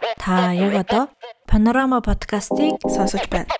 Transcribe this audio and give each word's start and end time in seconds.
Та 0.00 0.52
яг 0.52 0.74
одоо 0.86 1.08
Panorama 1.46 2.00
подкастыг 2.00 2.80
сонсож 2.88 3.28
байна. 3.28 3.52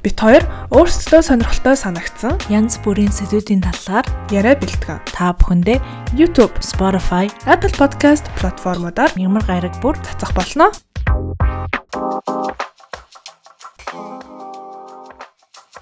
Бид 0.00 0.16
хоёр 0.16 0.44
өөрсдөө 0.72 1.20
сонирхолтой 1.20 1.76
санагдсан 1.76 2.40
янз 2.48 2.80
бүрийн 2.80 3.12
сэдвүүдийн 3.12 3.60
талаар 3.60 4.06
яриа 4.32 4.56
бэлтгэн. 4.56 5.04
Та 5.12 5.36
бүхэндээ 5.36 5.78
YouTube, 6.16 6.56
Spotify, 6.64 7.28
Apple 7.44 7.74
Podcast 7.76 8.24
платформудаар 8.40 9.12
ямар 9.20 9.44
гараг 9.44 9.76
бүр 9.84 10.00
цацах 10.00 10.32
болно. 10.32 10.72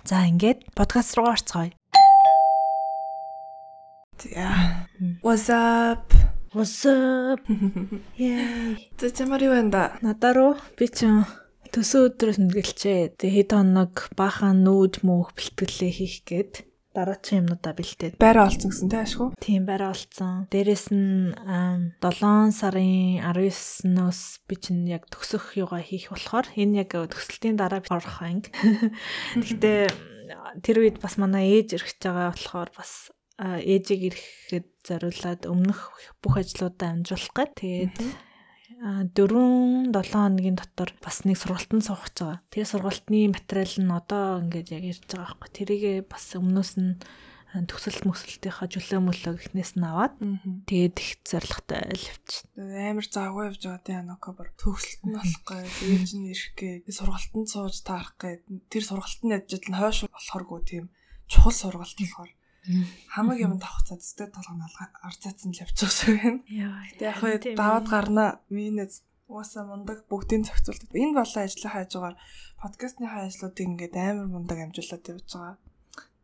За 0.03 0.27
ингээд 0.27 0.75
подкаст 0.75 1.15
руу 1.15 1.31
орцгоё. 1.31 1.71
За. 4.19 4.51
What's 5.23 5.47
up? 5.47 6.11
What's 6.53 6.87
up? 6.87 7.45
Yay. 8.17 8.89
За 8.97 9.11
чамаар 9.13 9.43
юу 9.45 9.53
байна 9.53 9.71
да? 9.71 9.85
Надаа 10.01 10.33
руу 10.33 10.53
би 10.81 10.89
ч 10.89 11.05
төсөө 11.69 12.09
өдрөөс 12.09 12.41
мэдгэлчээ. 12.41 13.21
Тэгээ 13.21 13.37
хэд 13.45 13.51
хоног 13.53 14.09
баахан 14.17 14.65
нүүд 14.65 15.05
мөнх 15.05 15.37
бэлтгэлээ 15.37 15.93
хийх 15.93 16.25
гээд 16.25 16.53
дараагийн 16.97 17.45
юмнуудаа 17.45 17.77
бэлтээд 17.77 18.17
байраа 18.17 18.49
олцсон 18.49 18.73
гэсэн 18.73 18.89
тэ 18.89 19.05
ашгүй. 19.05 19.29
Тийм 19.37 19.69
байраа 19.69 19.93
олцсон. 19.93 20.49
Дээрэс 20.49 20.89
нь 20.89 21.37
7 21.37 22.57
сарын 22.57 23.21
19-ноос 23.21 24.41
би 24.49 24.57
чинь 24.57 24.89
яг 24.89 25.05
төгсөх 25.13 25.53
юугаа 25.53 25.85
хийх 25.85 26.09
болохоор 26.09 26.49
энэ 26.57 26.89
яг 26.89 26.97
төсөлтийн 26.97 27.61
дараа 27.61 27.85
орох 27.93 28.25
анги. 28.25 28.49
Гэхдээ 29.37 29.93
тэр 30.65 30.77
үед 30.81 30.97
бас 31.05 31.21
манай 31.21 31.61
ээж 31.61 31.77
ирэх 31.77 31.93
байгаа 32.01 32.33
болохоор 32.33 32.73
бас 32.73 33.13
ээжийг 33.39 34.03
ирэхэд 34.11 34.69
зориулаад 34.83 35.43
өмнөх 35.47 35.95
бүх 36.19 36.43
ажлуудаа 36.43 36.91
амжуулах 36.91 37.35
гээд 37.39 37.53
тэгээд 37.55 37.97
4 38.79 39.91
7 39.91 40.15
хоногийн 40.15 40.59
дотор 40.59 40.91
бас 41.03 41.23
нэг 41.23 41.39
сургалтанд 41.39 41.87
суух 41.87 42.11
гэж 42.11 42.17
байгаа. 42.19 42.39
Тэр 42.51 42.67
сургалтын 42.67 43.35
материал 43.35 43.75
нь 43.79 43.91
одоо 43.91 44.43
ингээд 44.43 44.69
яг 44.75 44.85
ирж 44.91 45.03
байгаа 45.07 45.35
байхгүй. 45.39 45.51
Тэрийгээ 45.55 45.97
бас 46.07 46.25
өмнөөс 46.39 46.73
нь 46.79 46.99
төгсөлт 47.49 48.05
мөсөлтийнхаа 48.05 48.69
жөлөө 48.69 49.01
мөлөө 49.03 49.35
гихнээс 49.41 49.73
нь 49.81 49.89
аваад 49.89 50.15
тэгээд 50.69 50.97
их 51.01 51.11
зоригтой 51.25 51.81
альвч. 51.81 52.29
Амар 52.55 53.07
завгүй 53.09 53.45
явж 53.49 53.63
байгаа 53.67 53.83
тийм 53.83 53.99
аноко 54.05 54.37
бүр 54.37 54.49
төгсөлт 54.61 55.01
нь 55.03 55.17
болохгүй. 55.17 55.63
Ээж 55.65 56.11
нь 56.15 56.29
ирэх 56.29 56.53
гээ. 56.55 56.75
Сургалтанд 56.93 57.49
сууж 57.49 57.77
таарах 57.83 58.15
гээ. 58.21 58.45
Тэр 58.69 58.85
сургалтын 58.85 59.33
ажил 59.33 59.65
нь 59.65 59.81
хойш 59.81 60.07
болохооргүй 60.07 60.61
тийм 60.69 60.85
чухал 61.25 61.57
сургалт 61.57 61.99
болохоор 61.99 62.31
хамаг 63.09 63.39
юм 63.41 63.57
тавхацаад 63.59 64.01
зүтэй 64.05 64.29
толгойн 64.29 64.67
алга 64.67 64.85
арцаацсан 65.03 65.53
л 65.53 65.63
явчих 65.65 65.91
шиг 65.91 66.21
байна. 66.21 66.41
Гэтэ 66.45 67.05
яг 67.09 67.43
даваад 67.57 67.87
гарна 67.89 68.25
минэс 68.53 69.03
уусаа 69.29 69.65
мундаг 69.69 70.09
бүгдийн 70.09 70.45
зохицуулт. 70.45 70.89
Энэ 70.93 71.17
болоо 71.17 71.43
ажлын 71.45 71.73
хайжгаар 71.73 72.17
подкастныхаа 72.61 73.29
ажлуудыг 73.29 73.65
ингээд 73.69 73.95
амар 73.97 74.29
мундаг 74.29 74.59
амжуулаад 74.61 75.05
явж 75.13 75.29
байгаа. 75.37 75.57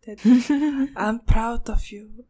Тэгээд 0.04 0.20
I'm 1.04 1.18
proud 1.24 1.64
of 1.72 1.80
you. 1.92 2.28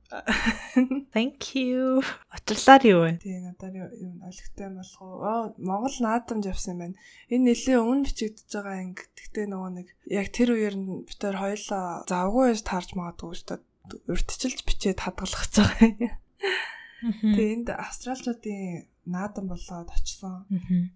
Thank 1.15 1.59
you. 1.59 2.03
Очлаар 2.31 2.83
юу 2.87 3.01
вэ? 3.03 3.19
Тий, 3.19 3.39
надад 3.43 3.75
юу 3.75 3.91
ойлгохтой 4.23 4.71
болох 4.71 4.99
уу? 5.03 5.15
Оо, 5.23 5.43
Монгол 5.59 5.97
наадамж 5.99 6.47
явсан 6.47 6.75
юм 6.75 6.81
байна. 6.83 6.97
Энэ 7.31 7.51
нэлийн 7.51 7.83
өмнө 7.83 8.07
бичигдэж 8.07 8.51
байгаа 8.51 8.79
анги. 8.79 9.03
Гэхдээ 9.19 9.47
нөгөө 9.51 9.71
нэг 9.75 9.89
яг 10.07 10.27
тэр 10.31 10.55
үеэр 10.55 10.75
нь 10.79 11.03
битээр 11.03 11.37
хоёлоо 11.39 12.07
завгүй 12.07 12.45
байж 12.51 12.63
таарч 12.63 12.91
магадгүй 12.95 13.35
шүү 13.43 13.49
дээ 13.51 13.63
урьдчилж 14.09 14.65
бичээд 14.65 15.01
хадгалах 15.05 15.45
гэж 15.49 15.55
байгаа. 15.61 16.13
Тэгээ 17.05 17.53
энд 17.53 17.69
австралчуудын 17.69 18.89
наадам 19.05 19.49
болоод 19.49 19.93
очсон. 19.93 20.49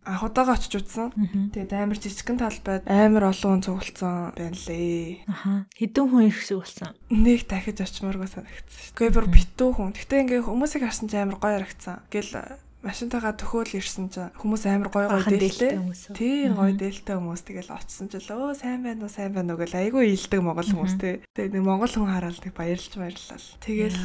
Анх 0.04 0.24
удаага 0.24 0.56
очиж 0.56 0.80
үзсэн. 0.80 1.12
Тэгээд 1.52 1.72
амар 1.76 2.00
жижигхэн 2.00 2.40
талбайд 2.40 2.88
амар 2.88 3.28
олон 3.28 3.60
хүн 3.60 3.64
цуглуулсан 3.68 4.32
байна 4.32 4.56
лээ. 4.56 5.28
Аха. 5.28 5.68
Хэдэн 5.76 6.06
хүн 6.08 6.24
ирэх 6.32 6.40
шиг 6.40 6.64
болсон. 6.64 6.96
Нэг 7.12 7.44
дахиж 7.44 7.78
очимооргоо 7.84 8.28
санагдсан. 8.28 8.96
Гэхдээ 8.96 9.12
бүр 9.12 9.26
битүү 9.28 9.70
хүн. 9.76 9.92
Гэтэ 9.92 10.20
ингээ 10.24 10.48
хүмүүсийг 10.48 10.82
харсан 10.88 11.12
чинь 11.12 11.28
амар 11.28 11.36
гоё 11.36 11.60
харагдсан. 11.60 12.00
Гэл 12.08 12.32
машинтайгаа 12.88 13.36
төхөөл 13.36 13.76
ирсэн 13.76 14.08
чинь 14.08 14.32
хүмүүс 14.40 14.64
амар 14.64 14.88
гоё 14.88 15.08
гоё 15.12 15.28
дээлтэй. 15.28 15.76
Тийм 16.16 16.56
гоё 16.56 16.72
дээлтэй 16.72 17.16
хүмүүс 17.20 17.42
тэгэл 17.44 17.76
очсон 17.76 18.08
чинь 18.08 18.24
өө 18.24 18.56
сайн 18.56 18.80
байна 18.80 19.04
уу 19.04 19.12
сайн 19.12 19.36
байна 19.36 19.52
уу 19.52 19.60
гэл 19.60 19.76
айгүй 19.76 20.08
ийлдэг 20.08 20.40
монгол 20.40 20.64
хүмүүс 20.64 20.96
те. 20.96 21.20
Тэгээ 21.36 21.60
нэг 21.60 21.64
монгол 21.68 21.92
хүн 21.92 22.08
хараад 22.08 22.40
тэг 22.40 22.56
баярлж 22.56 22.92
баярлал. 22.96 23.48
Тэгэл 23.60 24.00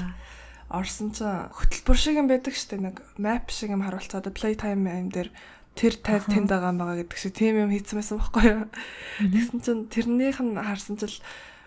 орсон 0.68 1.16
чинь 1.16 1.48
хөтөлбөр 1.56 1.98
шиг 1.98 2.20
юм 2.20 2.28
байдаг 2.28 2.54
штэ 2.54 2.82
нэг 2.84 3.00
map 3.16 3.48
шиг 3.48 3.72
юм 3.72 3.88
харуулцаад 3.88 4.28
playtime 4.36 4.90
юм 4.90 5.08
дээр 5.08 5.32
тэр 5.74 5.94
тайз 5.98 6.26
тэнд 6.30 6.50
байгаа 6.50 6.74
байгаа 6.74 6.98
гэдэг 7.02 7.18
шиг 7.18 7.34
тийм 7.34 7.66
юм 7.66 7.72
хийсэн 7.74 7.98
байсан 7.98 8.18
байхгүй 8.22 8.44
юу. 8.46 8.66
Тэгсэн 9.22 9.60
чинь 9.62 9.84
тэрнийх 9.90 10.42
нь 10.42 10.58
харсан 10.58 10.98
чинь 10.98 11.18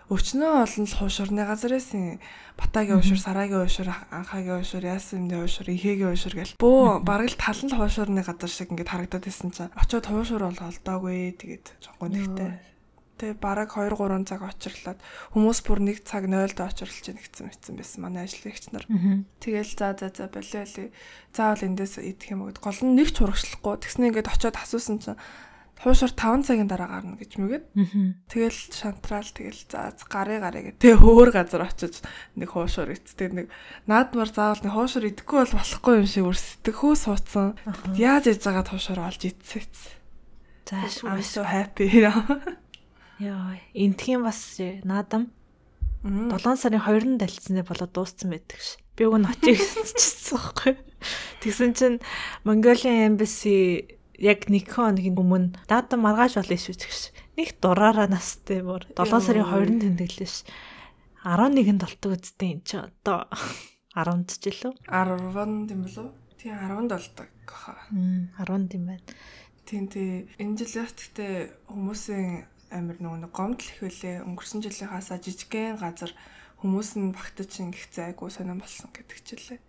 өчнөө 0.07 0.63
олон 0.63 0.85
л 0.87 0.95
хуушурны 0.95 1.43
газар 1.43 1.75
байсан. 1.75 2.23
Батагийн 2.55 3.03
уушур, 3.03 3.19
Сарагийн 3.19 3.59
уушур, 3.59 3.91
Анхаагийн 4.07 4.63
уушур, 4.63 4.83
Ясамны 4.87 5.35
уушур, 5.35 5.67
Ихэгийн 5.67 6.15
уушур 6.15 6.33
гэл 6.33 6.55
бөө 6.55 7.03
бараг 7.03 7.27
л 7.27 7.35
тал 7.35 7.59
нь 7.59 7.75
хуушурны 7.75 8.23
газар 8.23 8.47
шиг 8.47 8.71
ингээд 8.71 8.87
харагдаад 8.87 9.27
байсан 9.27 9.51
чинь 9.51 9.75
очиод 9.75 10.07
хуушур 10.07 10.47
бол 10.47 10.63
олдоогүй 10.63 11.35
тэгээд 11.35 11.65
жонгоо 11.83 12.07
нэгтэй. 12.07 12.55
Тэгээ 13.17 13.41
бараг 13.41 13.73
2 13.73 13.97
3 13.97 14.29
цаг 14.29 14.45
очирлаад 14.45 15.01
хүмүүс 15.33 15.59
бүр 15.65 15.81
1 15.81 16.05
цаг 16.05 16.29
0-д 16.29 16.61
очирлж 16.61 17.05
нэгцэн 17.17 17.49
мэдсэн 17.49 17.73
байсан 17.73 17.99
манай 18.05 18.29
ажлынхч 18.29 18.69
нар. 18.69 18.85
Тэгэл 19.41 19.73
за 19.73 19.97
за 19.97 20.13
за 20.13 20.29
болио 20.29 20.61
ли. 20.77 20.93
Заавал 21.33 21.65
эндээс 21.65 21.97
идэх 21.97 22.29
юм 22.29 22.45
уу 22.45 22.53
гэд 22.53 22.61
гол 22.61 22.77
нь 22.85 22.93
нэг 22.93 23.09
ч 23.09 23.25
урагшлахгүй. 23.25 23.81
Тэгснэ 23.81 24.13
ингээд 24.13 24.29
очиод 24.29 24.61
асуусан 24.61 25.01
чинь 25.01 25.17
хуушаар 25.83 26.13
5 26.13 26.47
цагийн 26.47 26.69
дараа 26.69 26.89
гарна 26.89 27.17
гэж 27.21 27.37
мэгээд. 27.37 27.65
Тэгэл 28.29 28.61
шантраал 28.73 29.29
тэгэл 29.29 29.61
за 29.69 29.93
гарыг 30.09 30.41
гарыг 30.41 30.63
гэ. 30.73 30.81
Тэгээ 30.81 31.01
хөөр 31.01 31.29
газар 31.29 31.63
очиж 31.69 32.01
нэг 32.33 32.49
хуушаар 32.49 32.97
ицдэг 32.97 33.31
нэг 33.33 33.47
наадмар 33.85 34.29
заавал 34.33 34.61
нэг 34.65 34.73
хуушаар 34.73 35.09
идэхгүй 35.13 35.37
бол 35.45 35.57
болохгүй 35.61 35.93
юм 36.01 36.07
шиг 36.09 36.25
өрсдөг 36.25 36.75
хөө 36.75 36.95
суудсан. 36.97 37.47
Яаж 37.93 38.33
яж 38.33 38.41
байгаа 38.41 38.65
хуушаар 38.65 39.05
олж 39.05 39.21
ицсэн. 39.21 39.63
За 40.67 40.83
I'm 41.07 41.23
so 41.23 41.45
happy. 41.45 41.87
Яа, 43.17 43.57
энтхийн 43.73 44.21
бас 44.21 44.59
наадам 44.83 45.31
7 46.03 46.59
сарын 46.59 46.83
2-нд 46.83 47.21
дэлцсэндээ 47.23 47.65
болоод 47.65 47.91
дууссан 47.93 48.29
байдаг 48.29 48.61
ш. 48.61 48.77
Би 48.93 49.09
нь 49.09 49.25
очиж 49.25 49.57
чийсэн 49.97 50.37
байхгүй. 50.37 50.73
Тэгсэн 51.41 51.71
чинь 51.73 51.97
Mongolian 52.45 53.17
Embassy 53.17 53.96
яг 54.17 54.49
нэг 54.49 54.65
хоногийн 54.73 55.13
өмнө 55.13 55.53
дата 55.69 55.97
маргааш 55.97 56.41
болно 56.41 56.57
шүү 56.57 56.75
гэж. 56.77 57.01
Нэг 57.37 57.49
дураараа 57.61 58.09
настай 58.09 58.65
бүр 58.65 58.89
7 58.97 59.21
сарын 59.21 59.45
20-нд 59.45 59.81
тэмдэглээ 59.85 60.29
ш. 60.29 60.41
11-нд 61.21 61.81
болтог 61.85 62.11
үсттэй 62.17 62.57
эн 62.57 62.61
чи 62.65 62.81
одоо 62.81 63.29
10-нд 63.97 64.29
ч 64.41 64.43
илүү. 64.49 64.73
10-нд 64.89 65.69
юм 65.69 65.81
болов? 65.85 66.07
Тий 66.41 66.49
10-нд 66.49 66.91
болдог 66.91 67.29
хаа. 67.45 67.77
10-нд 67.93 68.69
юм 68.73 68.85
байна. 68.89 69.05
Тийм 69.69 69.85
тий 69.85 70.25
энэ 70.41 70.57
жилээс 70.65 70.93
гэхдээ 70.97 71.33
хүмүүсийн 71.69 72.29
амир 72.73 72.97
нөгөө 72.97 73.29
гомдол 73.29 73.69
их 73.69 73.81
үлээ. 73.85 74.25
Өнгөрсөн 74.25 74.65
жилийнхаасаа 74.65 75.21
жижигхэн 75.21 75.77
газар 75.77 76.11
хүмүүс 76.63 76.97
нь 76.97 77.13
багтаж 77.13 77.51
ингэхцээ 77.61 78.17
айгу 78.17 78.33
сонирн 78.33 78.63
болсон 78.63 78.89
гэдэг 78.89 79.19
чилээ. 79.21 79.59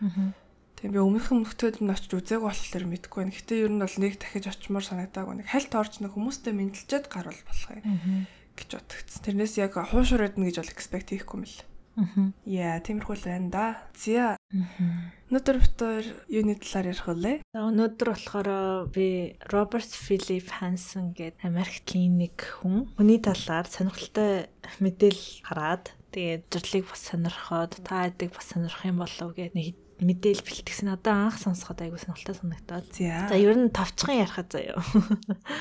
Аа 0.00 0.43
Тийм 0.84 0.92
би 0.92 1.00
өмнөхөн 1.00 1.48
нөхдөд 1.48 1.80
нь 1.80 1.88
очиж 1.88 2.12
үзээг 2.12 2.44
болохоор 2.44 2.84
мэдэхгүй 2.84 3.24
байна. 3.24 3.32
Гэтэ 3.32 3.56
ер 3.56 3.72
нь 3.72 3.80
бол 3.80 3.96
нэг 4.04 4.20
дахиж 4.20 4.52
очимоор 4.52 4.84
санагдаагүй. 4.84 5.40
Нэг 5.40 5.48
хальт 5.48 5.72
орж 5.72 6.04
нэг 6.04 6.12
хүмүүстэй 6.12 6.52
мэдлжээд 6.52 7.08
гарвал 7.08 7.40
болох 7.40 7.72
юм 7.72 8.28
гэж 8.52 8.68
бодогдсон. 8.68 9.24
Тэрнээс 9.24 9.54
яг 9.64 9.80
хуушур 9.80 10.28
эднэ 10.28 10.52
гэж 10.52 10.60
бол 10.60 10.72
expect 10.76 11.08
хийхгүй 11.08 11.40
мэл. 11.40 11.56
Аа. 11.96 12.36
Яа, 12.44 12.84
тиймэрхүү 12.84 13.16
л 13.16 13.24
байна 13.24 13.48
да. 13.48 13.66
Зя. 13.96 14.36
Өнөөдөр 14.52 15.56
битээр 15.64 16.06
юуны 16.28 16.60
талаар 16.60 16.92
ярих 16.92 17.08
вэ? 17.08 17.32
За 17.56 17.64
өнөөдөр 17.64 18.08
болохоор 18.12 18.48
би 18.92 19.40
Роберт 19.48 19.88
Филип 19.88 20.52
Хансон 20.52 21.16
гэдэг 21.16 21.48
Америкийн 21.48 22.20
нэг 22.20 22.44
хүн. 22.60 22.92
Хүний 23.00 23.24
талаар 23.24 23.64
сонирхолтой 23.64 24.52
мэдээлэл 24.84 25.48
хараад 25.48 25.96
тэгээд 26.12 26.44
зурлыг 26.52 26.92
бас 26.92 27.02
сонирхоод 27.08 27.72
та 27.88 28.04
хэдэг 28.04 28.36
бас 28.36 28.52
сонирх 28.52 28.84
юм 28.84 29.00
болов 29.00 29.32
гэж 29.32 29.56
нэг 29.56 29.80
мэдээл 30.00 30.42
бэлтгэсэн 30.42 30.90
одоо 30.94 31.30
анх 31.30 31.38
сонсоход 31.38 31.82
айгуу 31.84 32.00
сонирхолтой 32.00 32.34
санагдаад. 32.34 32.86
За 33.28 33.36
ер 33.36 33.54
нь 33.54 33.70
товчхон 33.70 34.18
ярихад 34.22 34.48
заяа. 34.50 34.80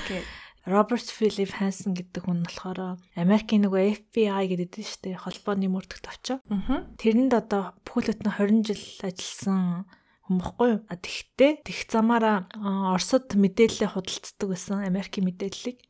Окей. 0.07 0.23
Роберт 0.63 1.11
Филип 1.11 1.51
Хансон 1.59 1.91
гэдэг 1.91 2.23
хүн 2.23 2.47
болохоор 2.47 2.95
Америкийн 3.19 3.67
нөгөө 3.67 4.07
FBI 4.15 4.47
гэдэг 4.47 4.79
нь 4.79 4.87
шүү 4.87 5.01
дээ 5.11 5.19
холбооны 5.19 5.67
мөрдөх 5.67 5.99
товчоо. 5.99 6.39
Тэрэнд 6.95 7.35
одоо 7.35 7.75
бүхэл 7.83 8.15
бүтэн 8.15 8.63
20 8.63 8.71
жил 8.71 8.83
ажилласан 9.03 9.83
хүн 10.23 10.39
бохгүй 10.39 10.67
юу? 10.79 10.81
Тэгтээ 10.87 11.67
тэг 11.67 11.77
замаараа 11.91 12.47
Оросд 12.95 13.35
мэдээлэлээ 13.35 13.91
худалддаг 13.91 14.47
байсан 14.47 14.87
Америкийн 14.87 15.27
мэдээллийг. 15.27 15.83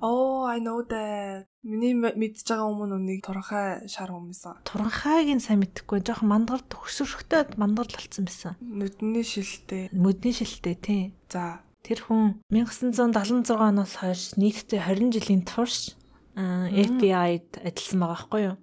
Oh, 0.00 0.44
I 0.46 0.60
know 0.60 0.82
that. 0.88 1.46
Миний 1.64 1.96
мэдж 1.96 2.44
байгаа 2.44 2.68
өмнө 2.68 3.00
үнийг 3.00 3.24
туранхай 3.24 3.88
шар 3.88 4.12
хүмүүссэн. 4.12 4.68
Туранхайг 4.68 5.32
нь 5.32 5.40
сайн 5.40 5.64
мэдэхгүй. 5.64 6.04
Жохон 6.04 6.28
мандгар 6.28 6.60
төгсөрхтөө 6.68 7.56
мандгар 7.56 7.88
талцсан 7.88 8.28
байсан. 8.28 8.52
Нүдний 8.60 9.24
шилтэй. 9.24 9.88
Нүдний 9.96 10.36
шилтэй 10.36 10.76
тий. 10.76 11.02
За. 11.32 11.64
Тэр 11.80 12.04
хүн 12.04 12.40
1976 12.52 13.56
оноос 13.56 13.96
хойш 13.96 14.36
нийтдээ 14.36 14.84
20 14.92 15.16
жилийн 15.16 15.44
турш 15.48 15.96
FBI-д 16.36 17.64
ажилласан 17.64 18.00
байгаа 18.00 18.12
байхгүй 18.12 18.42
юу? 18.44 18.56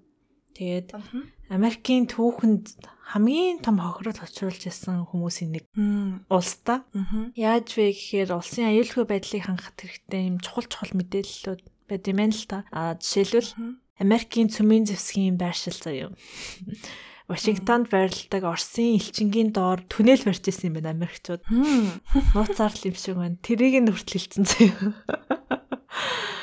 Тэгээд 0.53 0.87
Америкийн 1.51 2.07
түүхэнд 2.07 2.79
хамгийн 3.11 3.59
том 3.59 3.83
хохирол 3.83 4.23
очруулж 4.23 4.71
ирсэн 4.71 5.03
хүмүүсийн 5.03 5.51
нэг 5.51 5.65
улс 6.31 6.63
та. 6.63 6.87
Яаж 7.35 7.75
вэ 7.75 7.91
гэхээр 7.91 8.31
улсын 8.31 8.71
аюулгүй 8.71 9.03
байдлыг 9.03 9.43
хангах 9.43 9.75
хэрэгтэй 9.75 10.31
юм 10.31 10.39
чухал 10.39 10.63
чухал 10.71 10.95
мэдээллүүд 10.95 11.61
байд 11.91 12.07
юм 12.07 12.19
л 12.23 12.43
та. 12.47 12.63
А 12.71 12.95
жишээлбэл 12.95 13.51
Америкийн 13.99 14.47
цөмийн 14.47 14.87
зэвсгийн 14.87 15.35
байршил 15.35 15.75
заяа. 15.75 16.15
Вашингтонд 17.31 17.91
байрладаг 17.91 18.43
Оросын 18.47 18.95
элчингийн 18.95 19.51
доор 19.51 19.83
түнэл 19.91 20.23
барьж 20.23 20.47
ирсэн 20.47 20.71
юм 20.71 20.79
байна 20.79 20.95
Америкчууд. 20.95 21.43
Нууцаар 21.51 22.75
л 22.75 22.87
юм 22.87 22.95
шиг 22.95 23.15
байна. 23.19 23.39
Тэрийг 23.43 23.75
нь 23.79 23.91
хүртэл 23.91 24.23
хэлсэн 24.23 24.45
заяа. 24.47 24.95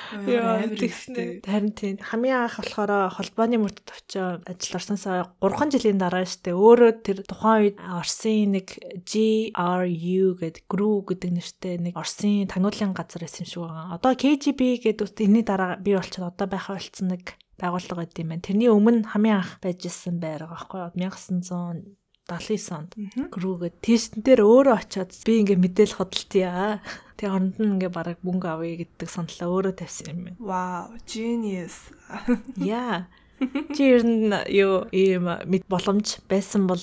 Яа 0.08 0.64
тэгснэ. 0.64 1.44
Харин 1.44 1.72
тийм 1.76 2.00
хамгийн 2.00 2.48
анх 2.48 2.64
болохоор 2.64 3.12
холбооны 3.12 3.60
мөрдөд 3.60 3.92
очиж 3.92 4.40
ажил 4.48 4.76
орсноосоо 4.80 5.36
3 5.36 5.76
жилийн 5.76 6.00
дараа 6.00 6.24
штэ 6.24 6.56
өөрөө 6.56 6.92
тэр 7.04 7.18
тухайн 7.28 7.60
үед 7.68 7.76
Оросын 7.76 8.56
нэг 8.56 8.72
GRU 9.04 10.26
гэдэг 10.40 10.64
GRU 10.64 11.04
гэдэг 11.04 11.30
нэртэй 11.32 11.76
нэг 11.76 11.94
Оросын 12.00 12.48
тануулын 12.48 12.96
газар 12.96 13.20
байсан 13.20 13.44
юм 13.44 13.48
шиг 13.52 13.62
байгаа. 13.68 14.00
Одоо 14.00 14.12
KGB 14.16 14.60
гэдэг 14.80 15.12
энэний 15.20 15.44
дараа 15.44 15.76
бий 15.76 16.00
болчиход 16.00 16.32
одоо 16.32 16.48
байхаа 16.48 16.80
болцсон 16.80 17.12
нэг 17.12 17.36
байгууллага 17.60 18.00
байд 18.00 18.16
юм 18.16 18.32
байна. 18.32 18.46
Тэрний 18.48 18.72
өмнө 18.72 19.12
хамгийн 19.12 19.44
анх 19.44 19.60
байж 19.60 19.84
исэн 19.84 20.16
байр 20.24 20.48
байгаа 20.48 20.96
байхгүй 20.96 21.04
1900 21.04 21.97
79 22.28 22.76
онд 22.76 22.92
грүүгээд 23.32 23.76
тестэн 23.80 24.20
дээр 24.20 24.44
өөрөө 24.44 24.76
очиод 24.76 25.10
би 25.24 25.32
ингээ 25.40 25.56
мэдээл 25.56 25.96
хөдөлтийа. 25.96 26.84
Тэгээ 27.16 27.32
оронд 27.32 27.56
нь 27.56 27.72
ингээ 27.80 27.88
бараг 27.88 28.20
мөнгө 28.20 28.48
авъя 28.52 28.84
гэдэг 28.84 29.08
саналаа 29.08 29.48
өөрөө 29.48 29.74
тавьсан 29.80 30.12
юм 30.12 30.20
байна. 30.28 30.38
Wow, 30.44 30.92
genius. 31.08 31.88
Яа. 32.60 33.08
Чи 33.38 33.82
ер 33.94 34.02
нь 34.02 34.34
юу 34.50 34.90
ийм 34.90 35.30
мэд 35.30 35.64
боломж 35.70 36.18
байсан 36.26 36.66
бол 36.66 36.82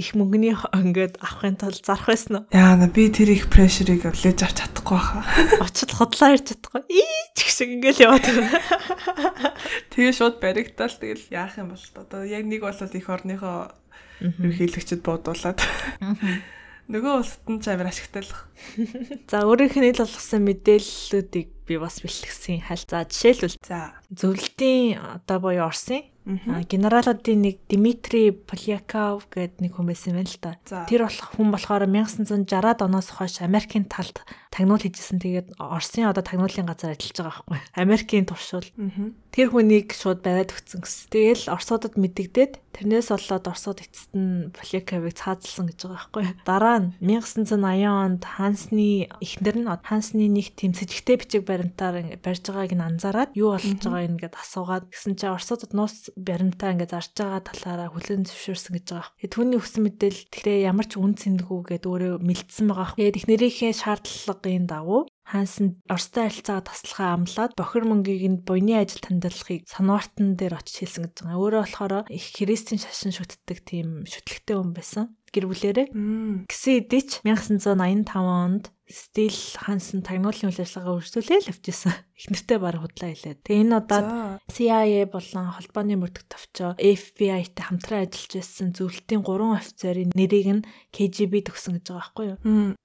их 0.00 0.08
мөнгөний 0.16 0.56
ингээд 0.72 1.20
авахын 1.20 1.60
тулд 1.60 1.84
зарах 1.84 2.08
байсан 2.08 2.40
уу? 2.40 2.44
Яа 2.56 2.72
на 2.80 2.88
би 2.88 3.12
тэр 3.12 3.28
их 3.36 3.52
прешерийг 3.52 4.08
авлаж 4.08 4.40
авч 4.40 4.64
чадахгүй 4.64 4.96
баха. 4.96 5.20
Очид 5.64 5.92
хотлоо 5.92 6.32
ирж 6.32 6.56
чадахгүй. 6.56 6.88
Ий 6.88 7.04
ч 7.36 7.44
гэх 7.44 7.52
шиг 7.52 7.68
ингээл 7.76 8.04
яваад 8.08 8.24
байна. 8.32 8.48
Тэгээ 9.92 10.14
шууд 10.16 10.36
баригтаал 10.40 10.96
тэгэл 10.96 11.24
яах 11.28 11.60
юм 11.60 11.76
бол 11.76 11.84
одоо 12.00 12.24
яг 12.24 12.44
нэг 12.48 12.64
бол 12.64 12.80
их 12.80 13.08
орныхоо 13.12 13.68
ерөнхийлөгчд 14.20 15.00
буудуулаад 15.04 15.60
нөгөө 16.90 17.12
улсад 17.22 17.46
нь 17.46 17.62
ч 17.62 17.70
амар 17.70 17.90
ашигтай 17.90 18.26
л. 18.26 18.34
За 19.30 19.46
өөрийнх 19.46 19.78
нь 19.78 19.88
ил 19.90 20.02
болгосон 20.02 20.42
мэдээллүүдийг 20.44 21.48
би 21.64 21.74
бас 21.78 22.02
бэлтгэсэн 22.02 22.66
хайл. 22.66 22.84
За 22.90 23.06
жишээлбэл 23.06 23.56
за 23.62 23.94
зөвлөлтийн 24.10 24.98
одоо 24.98 25.38
буюу 25.38 25.70
Орсын 25.70 26.02
генералуудын 26.26 27.40
нэг 27.40 27.56
Дмитрий 27.70 28.30
Поляков 28.34 29.30
гэдэг 29.30 29.62
нэг 29.62 29.72
хүн 29.74 29.86
байсан 29.88 30.12
юм 30.12 30.18
байна 30.20 30.30
л 30.30 30.42
да. 30.42 30.84
Тэр 30.90 31.06
болох 31.06 31.30
хүн 31.32 31.48
болохоор 31.54 31.84
1960-аад 31.86 32.84
оноос 32.84 33.08
хойш 33.14 33.40
Америкийн 33.40 33.86
талд 33.88 34.20
тагнуул 34.50 34.82
хийжсэн. 34.82 35.22
Тэгээд 35.22 35.48
Оросын 35.62 36.10
одоо 36.10 36.26
тагнуулын 36.26 36.66
газар 36.66 36.98
ажиллаж 36.98 37.16
байгаа 37.16 37.34
байхгүй. 37.46 37.58
Америкийн 37.78 38.26
туршуул. 38.26 38.66
Тэр 39.30 39.48
хүнийг 39.54 39.94
шууд 39.94 40.26
бариад 40.26 40.50
өгсөн 40.50 40.82
гэсэн. 40.82 41.06
Тэгэл 41.14 41.54
Оросуудад 41.54 41.94
мэдэгдээд 41.94 42.58
тэрнээс 42.74 43.14
болоод 43.14 43.46
Оросууд 43.46 43.78
эцэст 43.78 44.10
нь 44.10 44.50
Поляковыг 44.50 45.14
цаазалсан 45.14 45.70
гэж 45.70 45.78
байгаа 45.86 45.94
байхгүй. 46.10 46.24
Дараа 46.42 46.78
нь 46.82 46.88
1980 46.98 47.86
онд 47.86 48.22
Хансны 48.26 49.06
эхнэр 49.22 49.56
нь 49.62 49.70
Хансны 49.70 50.26
нэг 50.26 50.58
тэм 50.58 50.74
сэжигтэй 50.74 51.22
бичиг 51.22 51.46
баримтаар 51.46 52.18
барьж 52.18 52.42
байгааг 52.50 52.74
нь 52.74 52.82
анзаараад 52.82 53.30
юу 53.38 53.54
болж 53.54 53.78
байгаа 53.78 54.02
юм 54.02 54.18
гээд 54.18 54.34
асуугаад 54.34 54.90
гэсэн 54.90 55.14
чинь 55.14 55.30
Оросуудад 55.30 55.78
нуус 55.78 56.10
баримтаа 56.18 56.74
ингээд 56.74 56.90
зарж 56.90 57.14
байгаа 57.14 57.42
талаараа 57.46 57.88
хүлэн 57.94 58.26
зөвшөөрсөн 58.26 58.72
гэж 58.82 58.86
байгаа. 58.90 59.14
Тэгээ 59.14 59.30
түүний 59.30 59.58
өгсөн 59.62 59.82
мэдээлэл 59.86 60.26
тэгтээ 60.34 60.58
ямар 60.66 60.86
ч 60.90 60.98
үн 60.98 61.14
цэнгүү 61.14 61.60
гэд 61.70 61.84
өөрөө 61.86 62.14
мэлдсэн 62.18 62.66
байгаа. 62.66 62.98
Тэгээ 62.98 63.14
технэрийнхээ 63.14 63.72
шаардлагын 64.40 64.66
дагуу 64.66 65.06
Ханс 65.30 65.62
нь 65.62 65.78
Оростой 65.86 66.26
харилцаагаа 66.26 66.66
таслахаа 66.66 67.14
амлаад 67.14 67.52
бохир 67.54 67.86
мөнгийг 67.86 68.24
нь 68.26 68.42
буйны 68.42 68.82
ажил 68.82 68.98
тандалахыг 68.98 69.62
санвартан 69.68 70.34
дээр 70.34 70.58
очиж 70.58 70.82
хэлсэн 70.82 71.06
гэж 71.06 71.14
байгаа. 71.22 71.38
Өөрөө 71.38 71.62
болохоор 71.62 71.94
их 72.10 72.24
христийн 72.34 72.82
шашин 72.82 73.14
шүтдэг 73.14 73.62
тийм 73.62 74.02
шүтлэгтэй 74.10 74.56
хүн 74.58 74.74
байсан 74.74 75.14
гэр 75.30 75.46
бүлээрээ. 75.46 75.86
Гэсэн 76.50 76.72
хэдий 76.82 77.02
ч 77.06 77.10
1985 77.22 78.10
онд 78.18 78.74
Стил 78.90 79.32
Хансан 79.54 80.02
тагнуулын 80.02 80.50
үйл 80.50 80.62
ажиллагаа 80.66 80.98
өрсөлдөөл 80.98 81.46
авчихсан. 81.54 81.94
Их 82.18 82.26
нэртэй 82.34 82.58
баг 82.58 82.82
худлаа 82.82 83.14
хэлээд. 83.14 83.46
Тэгээ 83.46 83.62
энэ 83.62 83.78
удаад 83.78 84.06
CIA 84.50 85.06
болон 85.06 85.46
холбооны 85.54 85.94
мөрдөх 85.94 86.26
товчоо 86.26 86.74
FBI-тэй 86.74 87.64
хамтран 87.70 88.10
ажиллаж 88.10 88.32
байсан 88.34 88.74
зөвлөлтийн 88.74 89.22
3 89.22 89.62
офицерын 89.62 90.10
нэрийг 90.10 90.48
нь 90.50 90.66
KGB 90.90 91.46
төгсөн 91.46 91.78
гэж 91.78 91.86
байгаа 91.86 92.02
байхгүй 92.02 92.26
юу. 92.34 92.38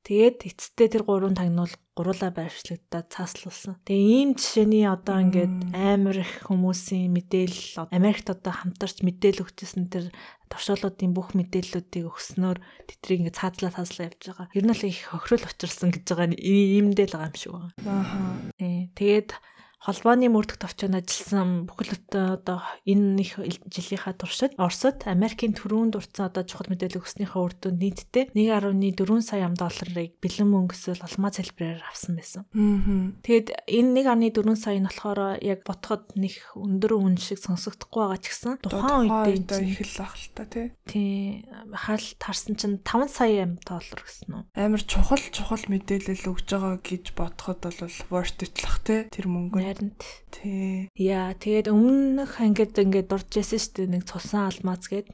Тэгээд 0.06 0.38
эцэстээ 0.46 0.88
тэр 0.94 1.04
3 1.10 1.34
тагнуул 1.34 1.74
гуруула 1.96 2.28
байршлагдаад 2.36 3.08
цааслуулсан. 3.08 3.80
Тэгээ 3.88 4.12
ийм 4.20 4.30
жишээний 4.36 4.84
одоо 4.84 5.24
ингээд 5.24 5.72
амар 5.72 6.28
их 6.28 6.44
хүмүүсийн 6.44 7.08
мэдээлэл 7.08 7.88
Америкт 7.88 8.28
одоо 8.28 8.52
хамтарч 8.52 9.00
мэдээлэл 9.00 9.48
өгчсэн 9.48 9.88
тэр 9.88 10.12
туршуулуудын 10.52 11.16
бүх 11.16 11.32
мэдээллүүдийг 11.40 12.12
өгснөөр 12.12 12.60
тэдрийг 12.84 13.32
ингээ 13.32 13.40
цаазлаа 13.40 13.72
цаазлаа 13.72 14.12
явж 14.12 14.22
байгаа. 14.28 14.48
Ер 14.52 14.66
нь 14.68 14.76
л 14.76 14.84
их 14.84 15.08
хохирол 15.08 15.48
учирсан 15.48 15.95
гэж 15.96 16.04
байгаа 16.12 16.28
нь 16.30 16.38
иймдэл 16.38 17.16
байгаа 17.16 17.32
юм 17.32 17.38
шиг 17.40 17.52
байна. 17.56 17.72
Аа. 17.88 18.52
Тэгээд 19.00 19.30
холбооны 19.86 20.34
мөрдөх 20.34 20.58
товчонд 20.58 20.98
ажилласан 20.98 21.70
бүхэл 21.70 21.94
одоо 22.10 22.66
энэ 22.90 23.22
их 23.22 23.38
жилийнхаа 23.70 24.18
туршид 24.18 24.58
Оросд 24.58 25.06
Америкийн 25.06 25.54
төрүүн 25.54 25.94
дурдсан 25.94 26.34
одоо 26.34 26.42
чухал 26.42 26.74
мэдээлэл 26.74 27.06
өгснөхийн 27.06 27.38
үр 27.38 27.54
дүнд 27.54 27.78
нийтдээ 27.86 28.34
1.4 28.34 29.22
сая 29.22 29.46
ам 29.46 29.54
долларыг 29.54 30.18
бэлэн 30.18 30.50
мөнгөсөл 30.50 31.06
алмаз 31.06 31.38
хэлбэрээр 31.38 31.86
авсан 31.86 32.18
байсан. 32.18 32.50
Тэгэд 33.22 33.48
энэ 33.70 34.34
1.4 34.34 34.58
сая 34.58 34.82
нь 34.82 34.90
болохоор 34.90 35.38
яг 35.46 35.62
ботход 35.62 36.18
нэг 36.18 36.34
өндөр 36.58 36.98
үн 36.98 37.22
шиг 37.22 37.38
сонсогдохгүй 37.46 38.02
байгаа 38.10 38.22
ч 38.26 38.26
гэсэн 38.34 38.58
тухайн 38.66 39.06
үедээ 39.06 39.62
их 39.70 39.86
л 39.86 40.02
ах 40.02 40.18
л 40.18 40.34
та 40.34 40.50
тий. 40.50 40.74
Хаал 41.70 42.08
тарсан 42.18 42.58
чинь 42.58 42.82
5 42.82 43.06
сая 43.06 43.46
ам 43.46 43.62
доллар 43.62 44.02
гэсэн 44.02 44.34
үү. 44.34 44.44
Амар 44.58 44.82
чухал 44.82 45.22
чухал 45.30 45.62
мэдээлэл 45.70 46.26
өгж 46.34 46.48
байгаа 46.50 46.82
гэж 46.82 47.06
бодоход 47.14 47.62
бол 47.62 47.98
worth 48.10 48.42
it 48.42 48.58
лах 48.66 48.82
тий 48.82 49.06
тэр 49.14 49.30
мөнгө 49.30 49.75
Харин 49.76 49.92
тий. 50.32 50.88
Яа, 50.96 51.36
тэгээд 51.36 51.68
өмнөх 51.68 52.40
ангид 52.40 52.80
ингээд 52.80 53.12
дурж 53.12 53.28
байсан 53.28 53.60
шүү 53.60 53.74
дээ 53.76 53.92
нэг 53.92 54.04
цусан 54.08 54.48
алмаз 54.48 54.88
гээд. 54.88 55.12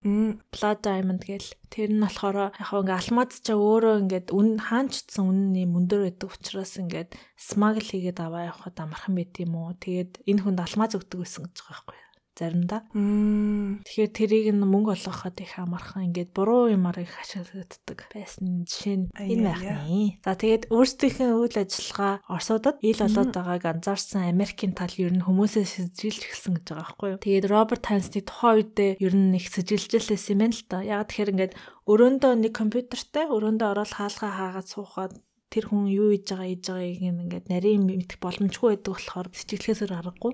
Blood 0.54 0.80
diamond 0.86 1.26
гээл. 1.26 1.50
Тэр 1.74 1.90
нь 1.90 2.06
болохоор 2.06 2.54
яг 2.54 2.70
ингээ 2.70 3.00
алмаз 3.02 3.42
чаа 3.42 3.58
өөрөө 3.58 3.96
ингээд 4.06 4.28
үн 4.30 4.62
хаанчдсан 4.62 5.26
үнний 5.26 5.66
мөндөр 5.66 6.06
байдаг 6.06 6.30
учраас 6.30 6.78
ингээд 6.78 7.18
смагл 7.42 7.82
хийгээд 7.82 8.22
аваа 8.22 8.54
явахад 8.54 8.78
амархан 8.78 9.18
байт 9.18 9.34
юм 9.42 9.58
уу. 9.58 9.74
Тэгээд 9.82 10.22
энэ 10.30 10.42
хүнд 10.46 10.60
алмаз 10.62 10.94
өгдөг 10.94 11.26
байсан 11.26 11.50
гэж 11.50 11.58
байгаа 11.58 11.82
байхгүй 11.82 11.98
юу? 11.98 12.11
Заримдаа. 12.38 12.82
Тэгэхээр 12.92 14.12
тэрийг 14.12 14.48
нь 14.56 14.64
мөнгө 14.64 14.96
олгоход 14.96 15.38
их 15.44 15.60
амархан 15.60 16.12
ингээд 16.12 16.32
буруу 16.32 16.72
юмар 16.72 16.98
их 17.04 17.14
ашиглагддаг 17.20 18.00
байсан 18.14 18.64
жишээ 18.66 18.96
нь 18.98 19.06
энэ 19.16 19.44
байх 19.48 19.62
нэ. 19.62 20.20
За 20.24 20.36
тэгээд 20.40 20.72
өөрсдийнхээ 20.72 21.32
үйл 21.36 21.56
ажиллагаа 21.60 22.14
Оросуудад 22.28 22.78
ил 22.80 23.00
болоод 23.02 23.32
байгааг 23.36 23.64
анзаарсан 23.68 24.32
Америкийн 24.32 24.74
тал 24.78 24.94
ер 24.96 25.12
нь 25.12 25.26
хүмүүсээ 25.26 25.66
сэжилж 25.68 26.22
эхэлсэн 26.24 26.54
гэж 26.60 26.66
байгаа 26.72 26.82
байхгүй 26.82 27.10
юу. 27.16 27.24
Тэгээд 27.24 27.50
Роберт 27.52 27.84
Хайнсны 27.86 28.22
тухайн 28.24 28.56
үедээ 28.62 28.92
ер 29.02 29.14
нь 29.16 29.36
их 29.36 29.48
сэжилжлээс 29.52 30.26
юм 30.32 30.40
байна 30.42 30.56
л 30.56 30.64
та. 30.70 30.78
Яг 30.82 31.08
тэгэхээр 31.12 31.32
ингээд 31.34 31.54
өрөөндөө 31.92 32.34
нэг 32.40 32.54
компьютертэй 32.56 33.26
өрөөндөө 33.28 33.68
ороод 33.74 33.92
хаалгаа 33.98 34.32
хаагаад 34.32 34.68
суухад 34.70 35.14
тэр 35.52 35.68
хүн 35.68 35.92
юу 35.92 36.16
хийж 36.16 36.32
байгаа 36.32 36.48
хийж 36.48 36.66
байгааг 36.72 37.04
ингээд 37.04 37.46
нарийн 37.52 37.84
мэдэх 37.84 38.24
боломжгүй 38.24 38.70
байдаг 38.72 38.92
болохоор 38.96 39.28
сэжиглэхээсээр 39.36 39.94
аргагүй. 40.00 40.34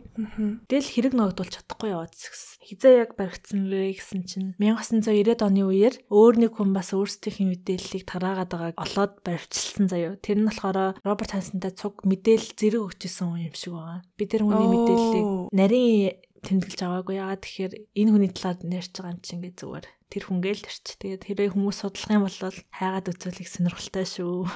Тэгэл 0.70 0.94
хэрэг 0.94 1.14
ногдуулж 1.18 1.54
чадахгүй 1.58 1.90
яваад 1.90 2.14
гэсэн. 2.14 2.62
Хизээ 2.62 2.94
яг 3.02 3.12
баригдсан 3.18 3.66
лээ 3.66 3.98
гэсэн 3.98 4.22
чинь 4.30 4.54
1990-ад 4.62 5.42
оны 5.42 5.66
үеэр 5.66 5.96
өөр 6.14 6.36
нэг 6.38 6.52
хүн 6.62 6.70
бас 6.78 6.94
өөрсдийнхээ 6.94 7.50
мэдээллийг 7.50 8.04
тараагаад 8.06 8.52
байгааг 8.54 8.78
олоод 8.78 9.14
баривчилсан 9.26 9.90
заяо. 9.90 10.14
Тэр 10.22 10.38
нь 10.46 10.50
болохоор 10.54 11.02
Роберт 11.02 11.34
Хансантай 11.34 11.74
цуг 11.74 12.06
мэдээлэл 12.06 12.54
зэрэг 12.54 12.86
өгчсэн 12.86 13.26
хүн 13.26 13.48
юм 13.50 13.56
шиг 13.58 13.74
байгаа. 13.74 14.06
Би 14.22 14.24
тэр 14.30 14.46
хүний 14.46 14.70
мэдээллийг 14.70 15.28
нарийн 15.50 16.22
тэмдэглэж 16.46 16.80
аваагүй. 16.86 17.18
Яагаад 17.18 17.42
тэгэхээр 17.42 17.74
энэ 17.98 18.12
хүний 18.14 18.32
талаар 18.32 18.58
нэрч 18.62 18.94
байгаа 18.94 19.14
юм 19.18 19.22
чинь 19.26 19.38
ингээд 19.42 19.58
зүгээр 19.58 19.86
тэр 20.08 20.24
хүн 20.28 20.40
гээл 20.40 20.64
төрч. 20.64 20.86
Тэгээд 21.04 21.24
хэрэг 21.28 21.52
хүмүүс 21.56 21.78
судлах 21.84 22.12
юм 22.16 22.24
бол 22.24 22.40
хайгаад 22.72 23.12
үзүүлэх 23.12 23.48
сонирхолтой 23.48 24.06
шүү. 24.08 24.48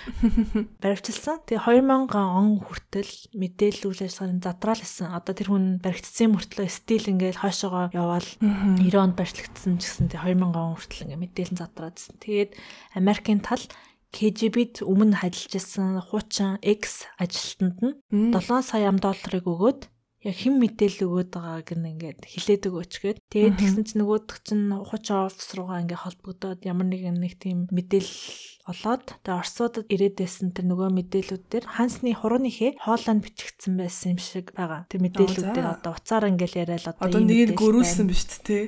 Баривчилсан. 0.82 1.44
Тэгээ 1.44 1.84
2000 1.84 2.16
он 2.16 2.48
хүртэл 2.64 3.12
мэдээлэл 3.36 3.88
үйл 3.92 4.02
ажиллагааны 4.08 4.40
задраал 4.40 4.80
гэсэн. 4.80 5.12
Одоо 5.12 5.34
тэр 5.36 5.48
хүн 5.52 5.66
баригдсан 5.84 6.32
мөртлөө 6.32 6.68
стил 6.72 7.04
ингээл 7.04 7.42
хойшоогоо 7.44 7.92
яваал 7.92 8.28
90 8.40 8.96
онд 8.96 9.14
барьцлагдсан 9.20 9.76
ч 9.76 9.84
гэсэн 9.84 10.08
тэгээ 10.08 10.40
2000 10.40 10.56
он 10.56 10.76
хүртэл 10.80 11.04
ингээ 11.04 11.20
мэдээлэл 11.20 11.60
задраадсэн. 11.60 12.14
Тэгээд 12.24 12.50
Америкийн 12.96 13.44
тал 13.44 13.60
KGB-д 14.08 14.88
өмнө 14.88 15.20
ажиллаж 15.20 15.52
байсан 15.52 16.00
хуучин 16.00 16.56
X 16.64 17.04
ажилтнанд 17.20 17.78
нь 18.08 18.32
7 18.32 18.64
сая 18.64 18.88
ам 18.88 18.96
долларыг 18.96 19.44
өгөөд 19.44 19.80
яг 20.26 20.34
хэн 20.34 20.54
мэдээлэл 20.58 21.06
өгөөд 21.06 21.30
байгааг 21.30 21.68
нь 21.78 21.88
ингээд 21.94 22.20
хилээд 22.26 22.62
өгөөч 22.66 22.92
гээд 22.98 23.18
тэгээд 23.30 23.54
тэгсэн 23.58 23.84
чинь 23.86 24.00
нөгөөдг 24.02 24.38
чинь 24.42 24.66
хуучин 24.74 25.30
офис 25.30 25.48
руугаа 25.54 25.82
ингээд 25.86 26.02
холбогдоод 26.02 26.60
ямар 26.66 26.86
нэгэн 26.90 27.22
нэг 27.22 27.38
тийм 27.38 27.70
мэдээлэл 27.70 28.58
олоод 28.68 29.06
тэгээд 29.24 29.38
Оросуудад 29.38 29.86
ирээд 29.88 30.16
байсан 30.20 30.52
тэр 30.52 30.66
нөгөө 30.68 30.90
мэдээллүүд 30.92 31.44
дээр 31.48 31.64
Хансны 31.72 32.12
хурууны 32.12 32.52
хээ 32.52 32.76
хоолойнд 32.76 33.24
бичигдсэн 33.24 33.80
байсан 33.80 34.12
юм 34.12 34.20
шиг 34.20 34.52
байгаа. 34.52 34.84
Тэр 34.92 35.08
мэдээллүүд 35.08 35.56
дээр 35.56 35.68
одоо 35.72 35.96
уцаар 35.96 36.28
ингээл 36.28 36.68
яриад 36.68 36.84
одоо 36.84 37.20
нэг 37.24 37.56
нь 37.56 37.56
гөрүүлсэн 37.56 38.04
биз 38.12 38.28
дээ 38.28 38.44
тий. 38.44 38.64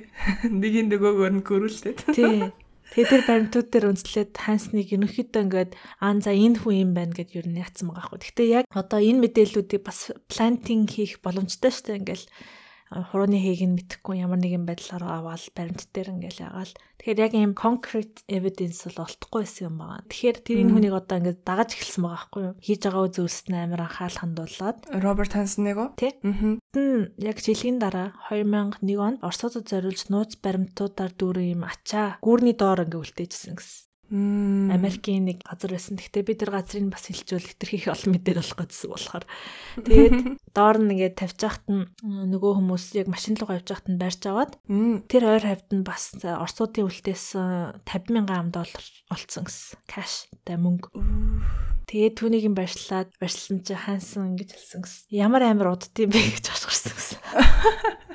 Нэг 0.49 0.75
нь 0.87 0.89
нөгөөгөр 0.89 1.33
нь 1.37 1.45
гөрүүлдэг. 1.45 1.97
Тий. 2.17 2.49
Тэгээ 2.91 3.07
тэр 3.07 3.23
баримтууд 3.23 3.69
дээр 3.71 3.87
үнслээд 3.95 4.35
Хансныг 4.35 4.91
ерөнхийдөө 4.91 5.43
ингээд 5.47 5.73
аа 6.03 6.19
за 6.19 6.35
энэ 6.35 6.59
хүн 6.59 6.75
юм 6.75 6.91
байна 6.99 7.15
гэд 7.15 7.39
юу 7.39 7.47
яатсан 7.47 7.87
байгаа 7.87 8.03
хгүй. 8.11 8.19
Гэхдээ 8.19 8.49
яг 8.51 8.65
одоо 8.75 8.99
энэ 8.99 9.23
мэдээллүүдийг 9.31 9.83
бас 9.87 10.11
плантинг 10.27 10.91
хийх 10.91 11.23
боломжтой 11.23 11.71
шүү 11.71 11.87
дээ 11.87 11.99
ингээл 12.03 12.27
хурууны 12.91 13.39
хэгийг 13.39 13.63
нь 13.71 13.77
мэдхгүй 13.79 14.19
ямар 14.19 14.43
нэгэн 14.43 14.67
байдлаар 14.67 15.05
аваад 15.07 15.47
баримт 15.55 15.87
дээр 15.95 16.11
ингээл 16.11 16.51
ягаал. 16.51 16.75
Тэгэхээр 16.99 17.23
яг 17.23 17.33
ийм 17.39 17.53
concrete 17.55 18.27
evidence 18.27 18.83
бол 18.91 19.07
олдохгүй 19.07 19.41
байсан 19.47 19.65
юм 19.71 19.77
байна. 19.79 20.05
Тэгэхээр 20.11 20.39
тэр 20.43 20.59
энэ 20.67 20.73
хүнийг 20.75 20.95
одоо 20.99 21.17
ингээд 21.23 21.41
дагаж 21.47 21.71
эхэлсэн 21.79 22.03
байгаа 22.03 22.19
байхгүй 22.19 22.43
юу? 22.51 22.55
Хийж 22.59 22.81
байгаа 22.83 23.07
үзүүлсэн 23.07 23.55
амар 23.55 23.83
анхаарал 23.87 24.21
хандуулаад 24.21 24.79
Роберт 24.91 25.33
Ханснийг 25.39 25.79
уу? 25.79 25.95
Тий. 25.95 26.13
Аа. 26.19 26.59
Яг 27.15 27.39
жилийн 27.39 27.79
дараа 27.79 28.13
2001 28.29 28.99
онд 28.99 29.19
Оросуудад 29.23 29.71
зориулж 29.71 30.11
нууц 30.11 30.35
баримтуудаар 30.43 31.15
дүүрэн 31.15 31.57
ийм 31.57 31.63
ачаа 31.65 32.19
гүүрний 32.21 32.59
доор 32.59 32.85
ингээд 32.85 33.01
үлдээжсэн 33.07 33.55
гэсэн. 33.55 33.90
Америкийн 34.11 35.23
нэг 35.31 35.47
газар 35.47 35.71
байсан. 35.79 35.95
Гэхдээ 35.95 36.27
би 36.27 36.35
тэр 36.35 36.51
газрыг 36.51 36.91
бас 36.91 37.07
хэлжүүл 37.07 37.47
хэтэрх 37.47 37.73
их 37.79 37.87
олон 37.87 38.11
мэдээд 38.19 38.43
болох 38.43 38.59
гэсэн 38.67 38.91
болохоор. 38.91 39.25
Тэгээд 39.87 40.19
доор 40.59 40.77
тавьж 41.15 41.39
хахад 41.39 41.67
нь 41.71 41.87
нөгөө 42.03 42.53
хүмүүс 42.59 42.85
яг 42.99 43.07
машин 43.07 43.39
руу 43.39 43.55
явж 43.55 43.71
хахад 43.71 43.87
нь 43.87 44.03
барьж 44.03 44.23
аваад 44.27 44.59
тэр 45.07 45.23
ойр 45.31 45.45
хавьд 45.47 45.71
нь 45.71 45.87
бас 45.87 46.19
Оросуудын 46.27 46.91
үлдээсэн 46.91 47.87
50 47.87 48.11
мянган 48.11 48.39
ам 48.39 48.51
доллар 48.51 48.85
олцсон 49.15 49.47
гэсэн. 49.47 49.79
Кэш 49.87 50.27
тэ 50.43 50.59
мөнгө. 50.59 50.91
Тэгээд 51.87 52.19
түүнийг 52.19 52.47
нь 52.51 52.59
барьшлаад 52.59 53.15
барьсан 53.23 53.63
чи 53.63 53.79
хаансан 53.79 54.35
ингэж 54.35 54.59
хэлсэн 54.59 54.83
гэсэн. 54.83 55.07
Ямар 55.15 55.47
амар 55.47 55.79
уддсан 55.79 56.11
бэ 56.11 56.19
гэж 56.19 56.51
ашгарсан 56.51 56.95
гэсэн. 56.99 57.19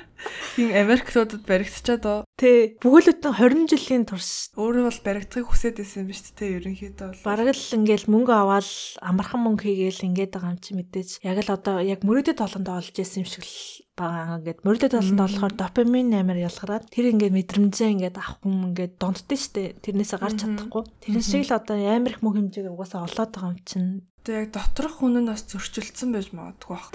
Тийм 0.56 0.72
Америклуудад 0.72 1.42
баригдчаад 1.44 2.04
оо. 2.08 2.24
Тэ. 2.40 2.80
Бүгүүлэтэн 2.80 3.36
20 3.36 3.68
жилийн 3.68 4.04
турш 4.08 4.52
өөрөө 4.56 4.88
бол 4.88 5.00
баригдахыг 5.04 5.48
хүсээд 5.52 5.76
байсан 5.84 6.04
юм 6.04 6.08
биш 6.08 6.20
үү? 6.24 6.36
Тэ 6.36 6.46
ерөнхийдөө 6.60 7.08
бол. 7.12 7.26
Бараг 7.28 7.48
л 7.52 7.76
ингээл 7.76 8.06
мөнгө 8.08 8.32
аваад 8.32 8.68
амархан 9.04 9.40
мөнгө 9.44 9.64
хийгээл 9.68 10.06
ингээд 10.08 10.32
байгаа 10.32 10.52
юм 10.56 10.60
чи 10.64 10.72
мэдээж. 10.72 11.10
Яг 11.24 11.38
л 11.44 11.52
одоо 11.52 11.76
яг 11.84 12.00
мөрөдөд 12.08 12.40
толондоо 12.40 12.80
олж 12.80 12.96
исэн 12.96 13.24
юм 13.24 13.28
шиг 13.28 13.44
л 13.44 13.56
байгаа 13.96 14.36
ингээд 14.40 14.58
мөрөдөд 14.64 14.92
толонд 14.96 15.20
болохоор 15.20 15.54
допамин 15.56 16.12
амар 16.16 16.38
ялгараад 16.40 16.88
тэр 16.92 17.12
ингээд 17.12 17.36
мэдрэмжээ 17.36 17.92
ингээд 17.96 18.16
авах 18.20 18.40
хүн 18.40 18.72
ингээд 18.72 18.92
донтдсон 18.96 19.40
штэ. 19.40 19.80
Тэрнээсээ 19.84 20.20
гарч 20.20 20.36
чадахгүй. 20.40 20.84
Тэр 21.04 21.20
шиг 21.20 21.44
л 21.48 21.56
одоо 21.56 21.76
амар 21.80 22.16
их 22.16 22.20
мөнгө 22.20 22.40
хэмжээг 22.48 22.72
угаасаа 22.72 23.08
олоод 23.08 23.30
байгаа 23.32 23.52
юм 23.52 23.60
чинь 23.64 24.04
Тэгээ 24.26 24.42
яг 24.42 24.50
доторх 24.50 24.98
хүн 24.98 25.22
нь 25.22 25.30
бас 25.30 25.46
зөрчилдсөн 25.46 26.10
байж 26.10 26.34
магадгүй 26.34 26.74
бах. 26.74 26.90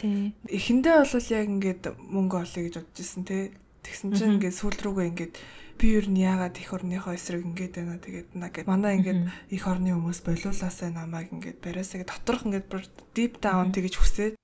Эхэндээ 0.52 0.96
бол 1.00 1.28
яг 1.32 1.48
ингээд 1.48 1.84
мөнгө 1.96 2.38
олъё 2.44 2.62
гэж 2.68 2.76
бодож 2.76 3.00
исэн 3.00 3.24
те. 3.24 3.56
Тэгсэн 3.88 4.12
чинь 4.12 4.36
ингээд 4.36 4.60
сүүл 4.60 4.76
рүүгээ 4.84 5.10
ингээд 5.16 5.34
би 5.80 5.96
юу 5.96 6.04
н 6.12 6.20
яагаад 6.20 6.60
их 6.60 6.76
орныхоо 6.76 7.16
эсрэг 7.16 7.48
ингээд 7.48 7.74
байна 7.80 8.04
тэгээд 8.04 8.30
на 8.36 8.48
гэд 8.52 8.68
манай 8.68 9.00
ингээд 9.00 9.22
их 9.50 9.64
орны 9.64 9.96
хүмүүс 9.96 10.20
болиулаасаа 10.28 10.92
намайг 10.92 11.32
ингээд 11.32 11.64
бариасаа 11.64 12.04
доторх 12.04 12.46
ингээд 12.46 12.68
deep 13.16 13.40
down 13.40 13.72
тэгэж 13.72 13.96
хүсээд 13.96 14.36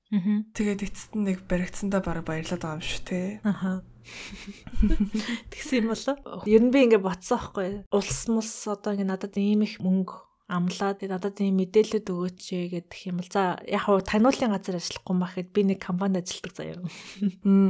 тэгээд 0.55 0.87
эцэст 0.87 1.13
нь 1.13 1.27
нэг 1.27 1.45
баригдсандаа 1.45 2.01
бараг 2.01 2.25
баярлаад 2.25 2.63
байгаа 2.63 2.79
юм 2.79 2.87
шүү 2.87 3.03
те. 3.05 3.19
Аха. 3.43 3.83
Тэгсэн 5.51 5.83
юм 5.83 5.91
болоо. 5.91 6.41
Ер 6.47 6.63
нь 6.63 6.71
би 6.71 6.87
ингээд 6.87 7.03
ботсон 7.03 7.35
аахгүй. 7.37 7.69
Улс 7.91 8.19
мус 8.31 8.49
одоо 8.65 8.95
ингээд 8.95 9.11
надад 9.11 9.35
ийм 9.35 9.61
их 9.67 9.77
мөнгө 9.83 10.26
амлаад 10.47 11.03
надад 11.03 11.35
тийм 11.35 11.59
мэдээлэлд 11.59 12.07
өгөөч 12.07 12.41
гэдэг 12.71 12.99
юм 13.11 13.19
бол 13.19 13.27
за 13.27 13.59
яг 13.67 13.83
хуу 13.83 13.99
таниулын 13.99 14.55
газар 14.55 14.79
ажиллахгүй 14.79 15.15
махад 15.19 15.51
би 15.51 15.61
нэг 15.67 15.79
компанид 15.83 16.23
ажилладаг 16.23 16.53
заяа. 16.55 16.79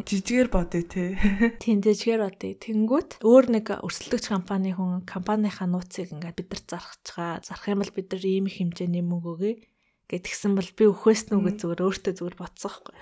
Жижигээр 0.05 0.49
бодъё 0.53 0.85
те. 0.85 1.17
Тийм 1.57 1.81
жижигээр 1.81 2.21
бодъё. 2.21 2.53
Тэнгүүт 2.53 3.25
өөр 3.25 3.45
нэг 3.49 3.65
өрсөлдөгч 3.81 4.29
компани 4.29 4.77
хүн 4.77 5.01
компанийнхаа 5.09 5.65
нууцыг 5.65 6.13
ингээд 6.13 6.37
бид 6.37 6.53
нар 6.53 6.61
зархаж 6.69 7.01
байгаа. 7.17 7.41
Зарах 7.41 7.65
юм 7.65 7.81
бол 7.81 7.97
бид 7.97 8.07
нар 8.13 8.23
ийм 8.23 8.45
их 8.45 8.61
хэмжээний 8.61 9.01
мөнгө 9.01 9.31
өгье 9.33 9.53
гэтгсэн 10.07 10.55
бол 10.55 10.69
би 10.71 10.85
өхөөс 10.87 11.21
нүгэ 11.27 11.51
зүгээр 11.59 11.83
өөртөө 11.83 12.13
зүгээр 12.15 12.37
бодсон 12.39 12.71
байхгүй 12.71 12.95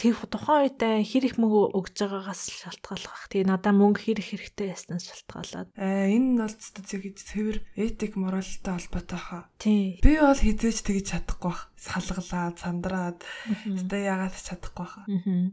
тэр 0.00 0.16
тухайн 0.32 0.72
үед 0.72 0.80
хэр 0.80 1.24
их 1.28 1.36
мөнгө 1.36 1.76
өгж 1.76 2.08
байгаагаас 2.08 2.48
шалтгаалах. 2.48 3.28
Тэгээ 3.28 3.52
надаа 3.52 3.76
мөнгө 3.76 4.00
хэр 4.00 4.24
их 4.24 4.32
хэрэгтэй 4.32 4.72
байснаас 4.72 5.04
шалтгаалаад. 5.04 5.68
Аа 5.76 6.08
энэ 6.08 6.28
нь 6.32 6.40
бол 6.40 6.56
зөв 6.56 7.04
цэвэр 7.04 7.58
этик 7.76 8.16
моралтай 8.16 8.80
холбоотой 8.80 9.20
хаа. 9.20 9.42
Тий. 9.60 10.00
Би 10.00 10.16
бол 10.16 10.40
хизээж 10.40 10.78
тэгж 10.88 11.04
чадахгүй 11.12 11.52
бах. 11.52 11.68
Салгалаад, 11.76 12.56
сандраад 12.56 13.20
өстой 13.68 14.08
яагаад 14.08 14.36
чадахгүй 14.40 14.84
бах. 14.88 14.96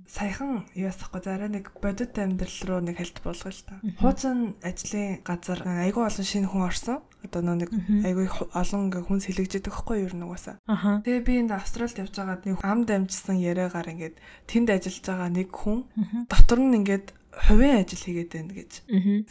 Саяхан 0.07 0.63
яасахгүй 0.75 1.21
зараа 1.27 1.51
нэг 1.51 1.75
бодит 1.83 2.15
амьдрал 2.15 2.59
руу 2.63 2.79
нэг 2.87 3.03
хэлт 3.03 3.19
болгоо 3.19 3.51
л 3.51 3.63
та. 3.67 3.83
Хуучин 3.99 4.55
ажлын 4.63 5.23
газар 5.27 5.59
айгүй 5.63 6.03
олон 6.07 6.27
шинэ 6.27 6.47
хүн 6.47 6.67
орсон. 6.67 7.03
Одоо 7.25 7.41
нэг 7.41 7.73
айгүй 8.05 8.27
олон 8.53 8.93
хүн 8.93 9.19
сэлэгжээд 9.19 9.67
өгөхгүй 9.67 10.05
юу 10.05 10.13
нугасаа. 10.15 10.61
Тэгээ 10.67 11.25
би 11.25 11.33
энд 11.41 11.51
Австралид 11.57 11.97
явж 11.97 12.13
байгаад 12.13 12.45
нэг 12.45 12.61
ам 12.61 12.85
дамжсан 12.85 13.41
яриагаар 13.41 13.89
ингээд 13.89 14.15
тэнд 14.47 14.69
ажиллаж 14.69 15.05
байгаа 15.05 15.29
нэг 15.33 15.49
хүн 15.49 15.89
дотор 16.29 16.59
нь 16.61 16.77
ингээд 16.77 17.17
хувийн 17.49 17.81
ажил 17.83 18.03
хийгээд 18.05 18.31
байна 18.33 18.53
гэж 18.53 18.71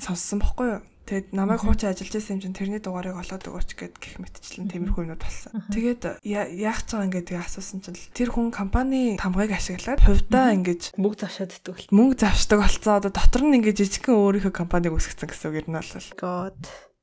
сонссон 0.03 0.43
бохгүй 0.43 0.69
юу? 0.79 0.83
Тэгээд 1.07 1.39
намайг 1.39 1.63
хуучин 1.63 1.95
ажиллаж 1.95 2.19
байсан 2.19 2.35
юм 2.35 2.43
чинь 2.43 2.59
тэрний 2.59 2.83
дугаарыг 2.83 3.15
олоод 3.15 3.47
өгөөч 3.47 3.71
гэд 3.79 3.95
гих 4.03 4.19
мэтчлэн 4.19 4.67
тиймэрхүү 4.67 5.07
юмуд 5.07 5.23
болсон. 5.23 5.63
Тэгээд 5.71 6.03
яах 6.27 6.83
ч 6.83 6.99
байгаа 6.99 7.07
ингээд 7.07 7.31
асуусан 7.39 7.79
чинь 7.79 7.95
тэр 8.11 8.35
хүн 8.35 8.51
компани 8.51 9.15
тамгыг 9.15 9.55
ашиглаад 9.55 10.03
хувьдаа 10.03 10.51
ингээд 10.59 10.99
мөнгө 10.99 11.23
завшаад 11.23 11.55
бол. 11.63 11.87
мөнгө 11.95 12.27
завшдаг 12.27 12.59
болцоо 12.59 12.95
одоо 12.99 13.13
дотор 13.15 13.43
нь 13.47 13.55
ингээд 13.55 13.79
жижигхэн 13.87 14.19
өөрийнхөө 14.19 14.51
компаниг 14.51 14.99
үүсгэсэн 14.99 15.31
гэсэн 15.31 15.47
үг 15.55 15.57
юм 15.63 15.79
бол. 15.79 16.11
God 16.19 16.59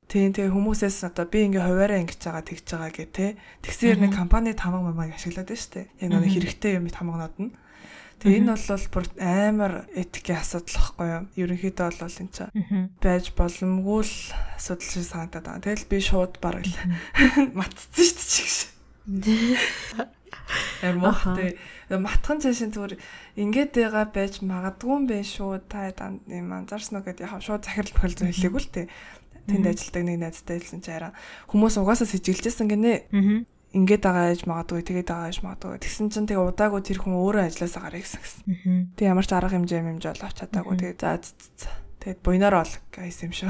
Тийм 0.08 0.34
тэгээ 0.36 0.54
хүмүүсээс 0.54 1.10
одоо 1.10 1.26
би 1.26 1.48
ингээ 1.48 1.64
хуваараа 1.64 2.00
ингэж 2.04 2.22
байгаа 2.22 2.44
тэгж 2.46 2.66
байгаа 2.70 2.92
гэх 2.92 3.10
те. 3.14 3.28
Тэгсээр 3.66 3.98
нэг 4.04 4.14
компани 4.14 4.54
тамга 4.54 4.84
мамаг 4.84 5.16
ашиглаад 5.16 5.50
байна 5.50 5.62
шүү 5.62 5.74
дээ. 5.74 5.86
Яг 6.06 6.10
нэг 6.14 6.32
хэрэгтэй 6.34 6.72
юм 6.78 6.88
тамгнууд 6.92 7.36
нь. 7.40 7.52
Тэгээ 8.22 8.40
энэ 8.40 8.56
бол 8.56 8.88
бүр 8.94 9.06
амар 9.20 9.74
этикийн 9.96 10.40
асуудал 10.40 10.78
واخгүй 10.80 11.08
юу? 11.12 11.24
Ерөнхийдөө 11.44 11.88
бол 11.98 12.20
энэ 12.24 12.32
чинь 12.32 12.92
байж 13.04 13.26
боломгүй 13.36 14.02
л 14.06 14.16
асуудал 14.56 14.88
шиг 14.88 15.04
санагдаад 15.08 15.46
байна. 15.50 15.66
Тэгэл 15.66 15.92
би 15.92 15.98
шууд 16.00 16.34
бараг 16.40 16.64
л 16.64 16.78
матцсан 17.58 18.06
шүү 18.06 18.16
дээ 18.16 18.32
чигш. 18.32 18.58
Эмхтэй. 20.84 21.58
Матхан 21.92 22.42
цаашаа 22.42 22.72
зүгээр 22.72 22.94
ингээд 23.40 23.72
байгаа 23.76 24.06
байж 24.12 24.40
магадгүй 24.44 24.92
юм 24.92 25.06
байна 25.08 25.28
шүү. 25.28 25.60
Та 25.68 25.92
юм 25.92 26.50
анзаарсан 26.52 27.00
уу 27.00 27.06
гэдээ 27.06 27.28
яхав 27.28 27.44
шууд 27.44 27.64
захирал 27.68 27.94
бохол 27.96 28.16
зөв 28.16 28.28
хэлээгүй 28.32 28.62
л 28.64 28.74
тээ. 28.74 28.88
Тэнд 29.48 29.66
ажилладаг 29.68 30.04
нэг 30.08 30.18
найзтай 30.24 30.58
хэлсэн 30.60 30.82
чи 30.84 30.92
араа 30.92 31.12
хүмүүс 31.52 31.76
угаасаа 31.82 32.08
сэжиглэжсэн 32.08 32.68
гинэ. 32.72 32.94
Аа 33.12 33.44
ингээд 33.74 34.06
байгаа 34.06 34.30
ээж 34.30 34.46
магадгүй 34.46 34.86
тэгээд 34.86 35.10
байгаа 35.10 35.30
ээж 35.34 35.40
магадгүй 35.42 35.82
тэгсэн 35.82 36.14
чинь 36.14 36.30
тэгээ 36.30 36.46
удаагүй 36.46 36.82
тэр 36.86 37.02
хүн 37.02 37.18
өөрөө 37.18 37.44
ажилласаа 37.50 37.90
гарыг 37.90 38.06
гэсэн 38.06 38.22
гэсэн. 38.22 38.44
Тэг 38.94 39.06
ямар 39.10 39.26
ч 39.26 39.32
арга 39.34 39.50
хэмжээ 39.50 39.82
хэмжээ 39.82 40.14
бол 40.14 40.26
авч 40.30 40.38
чадаагүй 40.46 40.76
тэгээд 40.78 41.02
за 41.02 41.70
тэгээд 42.06 42.20
буйнаар 42.22 42.56
ол 42.62 42.74
гэсэн 42.94 43.26
юм 43.26 43.34
шүү. 43.34 43.50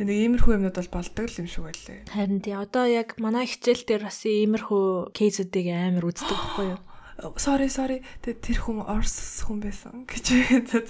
Нэг 0.00 0.08
иймэрхүү 0.08 0.56
юмнууд 0.56 0.76
бол 0.80 0.94
болдог 0.96 1.26
л 1.28 1.40
юм 1.44 1.48
шиг 1.52 1.62
байлээ. 1.68 2.08
Харин 2.08 2.40
тий 2.40 2.56
одоо 2.56 2.84
яг 2.88 3.20
манай 3.20 3.44
хичээл 3.44 3.84
дээр 3.84 4.02
бас 4.08 4.24
иймэрхүү 4.24 5.12
кейсүүдийг 5.12 5.68
амар 5.68 6.08
үздэг 6.08 6.32
байхгүй 6.32 6.66
юу? 6.72 6.80
Sorry 7.38 7.70
sorry 7.70 8.02
тэр 8.24 8.58
хүн 8.58 8.82
Орс 8.90 9.46
хүн 9.46 9.62
байсан 9.62 10.02
гэж. 10.08 10.34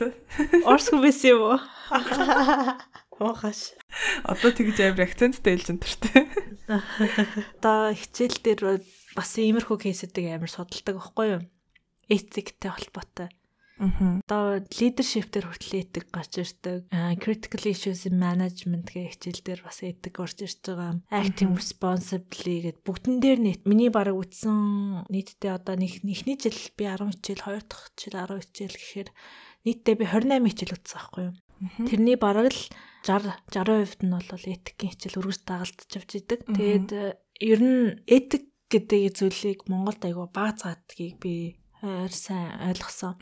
Орс 0.73 0.89
хүн 0.89 1.05
байсан 1.05 1.37
юм 1.37 1.41
уу? 1.53 1.59
Оохаш. 3.23 3.79
Одоо 4.27 4.51
тэгж 4.51 4.79
амар 4.83 5.07
акценттэй 5.07 5.55
хэлж 5.55 5.69
энэ 5.71 5.83
Одоо 7.61 7.93
хичээл 7.95 8.39
дээр 8.43 8.61
бас 9.15 9.31
иймэрхүү 9.39 9.77
кейсүүдийг 9.85 10.35
амар 10.35 10.51
судалдаг 10.51 10.97
байхгүй 10.99 11.27
юу? 11.39 11.43
Этиктэй 12.11 12.73
холбоотой. 12.73 13.29
Одоо 13.75 14.63
leadership 14.71 15.35
дээр 15.35 15.51
хүртэл 15.51 15.83
этик 15.83 16.07
гарч 16.15 16.39
ирдэг. 16.39 16.87
Critical 17.19 17.63
issues 17.67 18.07
management 18.07 18.87
гэх 18.95 19.19
хичээл 19.19 19.43
дээр 19.43 19.61
бас 19.67 19.83
этик 19.83 20.15
орж 20.23 20.47
ирж 20.47 20.63
байгаа. 20.63 21.03
Acting 21.11 21.59
responsibly 21.59 22.71
гэд 22.71 22.87
бүгдэн 22.87 23.19
дээр 23.19 23.41
нийт 23.43 23.63
миний 23.67 23.91
бараг 23.91 24.15
үтсэн 24.15 25.11
нийтдээ 25.11 25.59
одоо 25.59 25.75
нэг 25.75 26.07
эхний 26.07 26.39
жил 26.39 26.55
би 26.79 26.87
10 26.87 27.19
хичээл, 27.19 27.43
хоёр 27.45 27.63
дахь 27.67 27.91
жил 27.99 28.15
10 28.15 28.47
хичээл 28.47 28.79
гэхээр 28.79 29.09
нийтдээ 29.67 29.95
би 29.99 30.05
28 30.07 30.49
хичээл 30.55 30.77
үтсэн 30.79 30.95
байхгүй 30.95 31.23
юу? 31.27 31.35
Тэрний 31.89 32.17
бараг 32.17 32.53
л 32.53 32.61
60 33.05 33.33
60% 33.53 34.05
нь 34.05 34.13
бол 34.13 34.45
этикийн 34.49 34.93
хичээл 34.93 35.21
өргөж 35.21 35.39
дагалдж 35.45 35.93
авч 35.93 36.11
идэг. 36.19 36.41
Тэгээд 36.49 36.91
э, 36.93 37.15
ер 37.45 37.61
нь 37.61 38.01
этик 38.09 38.49
гэдэг 38.73 39.13
зүйлийг 39.13 39.69
Монголд 39.69 40.03
айгүй 40.03 40.27
бага 40.33 40.57
заадгийг 40.57 41.21
би 41.21 41.61
ойр 41.85 42.13
сайн 42.13 42.65
ойлгосон. 42.65 43.15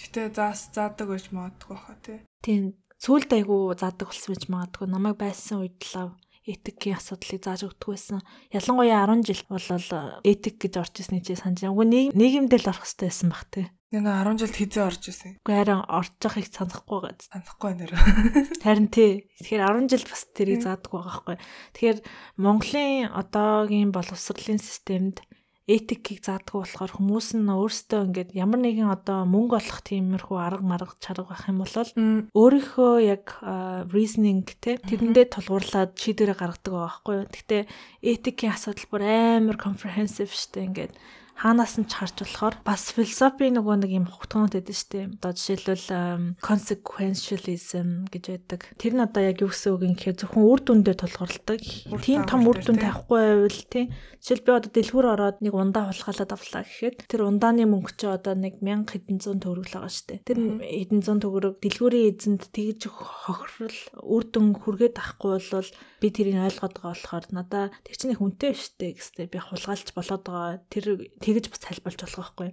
Гэтэ 0.00 0.32
заас 0.32 0.72
заадаг 0.72 1.12
байж 1.12 1.28
магадгүй 1.30 1.76
хаа 1.76 1.96
тий. 2.00 2.18
Тийм 2.40 2.80
сүүлд 2.96 3.30
айгүй 3.36 3.76
заадаг 3.76 4.08
болсон 4.08 4.32
байж 4.32 4.44
магадгүй. 4.48 4.86
Намайг 4.88 5.16
байсан 5.20 5.60
үед 5.60 5.84
л 5.92 6.16
этикийн 6.48 6.96
асуудлыг 6.96 7.44
зааж 7.44 7.68
өгдөг 7.68 7.88
байсан. 7.92 8.24
Ялангуяа 8.48 9.04
10 9.04 9.28
жил 9.28 9.42
болол 9.52 9.86
этик 10.24 10.56
гэж 10.64 10.74
орж 10.80 10.94
ирсний 11.04 11.20
чи 11.20 11.36
санаж 11.36 11.60
байгаа. 11.60 11.76
Үгүй 11.76 11.86
нийгэмдээ 12.16 12.60
л 12.64 12.70
орох 12.72 12.88
хэрэгтэй 12.88 13.08
байсан 13.12 13.28
бах 13.28 13.44
тий. 13.52 13.66
Яг 13.90 14.06
10 14.06 14.38
жилд 14.38 14.54
хизээ 14.54 14.86
орж 14.86 15.02
исэн. 15.10 15.42
Үгүй 15.42 15.54
харин 15.58 15.82
орж 15.90 16.14
явахыг 16.22 16.46
санахгүй 16.46 16.98
гад. 17.02 17.18
Санахгүй 17.26 17.72
нэр. 17.74 17.92
Харин 18.62 18.86
тий. 18.86 19.26
Тэгэхээр 19.42 19.66
10 19.66 19.90
жил 19.90 20.04
бас 20.06 20.22
тэрийг 20.30 20.62
заадаг 20.62 20.94
байгаа 20.94 21.10
байхгүй. 21.10 21.36
Тэгэхээр 21.74 21.98
Монголын 22.38 23.10
одоогийн 23.10 23.90
боловсролын 23.90 24.62
системд 24.62 25.26
этикийг 25.70 26.22
заадаггүй 26.26 26.66
болохоор 26.66 26.92
хүмүүс 26.98 27.28
нь 27.38 27.46
өөрсдөө 27.46 28.00
ингээд 28.10 28.30
ямар 28.34 28.60
нэгэн 28.62 28.90
одоо 28.90 29.22
мөнгө 29.26 29.58
олох 29.58 29.80
тиймэрхүү 29.86 30.38
арга 30.38 30.66
марга 30.66 30.94
чарга 30.98 31.30
байх 31.30 31.46
юм 31.46 31.62
бол 31.62 31.74
өөрийнхөө 32.34 32.94
яг 33.06 33.38
reasoning 33.94 34.46
те 34.58 34.82
тэрэндээ 34.82 35.30
тулгуурлаад 35.30 35.94
шийдвэрээ 35.94 36.38
гаргадаг 36.38 36.74
байгаа 36.74 36.90
байхгүй. 36.90 37.16
Гэхдээ 37.30 37.62
этикийн 38.02 38.54
асуудал 38.54 38.86
бүр 38.90 39.02
амар 39.06 39.58
comprehensive 39.62 40.34
штэ 40.34 40.66
ингээд 40.66 40.94
хаанаас 41.40 41.80
нь 41.80 41.88
ч 41.88 41.96
харж 41.96 42.20
болохоор 42.20 42.54
бас 42.60 42.92
философи 42.92 43.48
нөгөө 43.48 43.76
нэг 43.80 43.90
юм 43.96 44.06
байдаг 44.06 44.76
шүү 44.76 44.90
дээ. 44.92 45.04
Одоо 45.16 45.32
жишээлбэл 45.32 46.36
consequentialism 46.44 48.12
гэж 48.12 48.24
байдаг. 48.28 48.60
Тэр 48.76 48.92
нь 48.92 49.04
одоо 49.04 49.22
яг 49.24 49.40
юу 49.40 49.48
гэсэн 49.48 49.72
үг 49.72 49.82
юм 49.88 49.94
гэхээр 49.96 50.20
зөвхөн 50.20 50.44
үр 50.44 50.60
дүндээ 50.60 50.96
тулгуурладаг. 51.00 51.60
Тийм 52.04 52.28
том 52.28 52.44
үр 52.44 52.60
дүн 52.60 52.76
тавихгүй 52.76 53.20
байвал 53.24 53.60
тийм. 53.72 53.88
Жишээл 54.20 54.44
би 54.44 54.50
одоо 54.52 54.68
дэлгүүр 54.68 55.06
ороод 55.16 55.38
нэг 55.40 55.54
ундаа 55.56 55.88
хулгайлаад 55.88 56.32
авлаа 56.36 56.62
гэхэд 56.68 57.08
тэр 57.08 57.20
ундааны 57.24 57.64
мөнгө 57.64 57.92
чи 57.96 58.04
одоо 58.04 58.36
нэг 58.36 58.60
1000 58.60 58.84
хэдэн 58.84 59.18
зуун 59.24 59.40
төгрөг 59.40 59.72
л 59.72 59.76
байгаа 59.80 60.04
дээ. 60.12 60.20
Тэр 60.28 60.38
хэдэн 60.60 61.00
зуун 61.00 61.20
төгрөг 61.24 61.56
дэлгүүрийн 61.64 62.08
эзэнд 62.20 62.52
тэгж 62.52 62.92
хохирол 62.92 63.80
үр 64.04 64.24
дүн 64.28 64.60
хүргээд 64.60 65.00
авахгүй 65.00 65.40
бол 65.40 65.70
би 66.00 66.08
тэрийг 66.08 66.40
ойлгоод 66.40 66.74
байгаа 66.80 66.96
болохоор 66.96 67.24
надаа 67.30 67.64
тэр 67.84 67.96
чинь 68.00 68.16
шүү 68.16 68.72
дээ 68.80 68.92
гэстэй 68.96 69.26
би 69.28 69.38
хулгайлж 69.38 69.88
болоод 69.92 70.24
байгаа. 70.24 70.64
Тэр 70.72 71.12
тэгж 71.20 71.44
бас 71.52 71.60
тайлбарч 71.60 71.98
болох 72.00 72.32
байхгүй. 72.34 72.50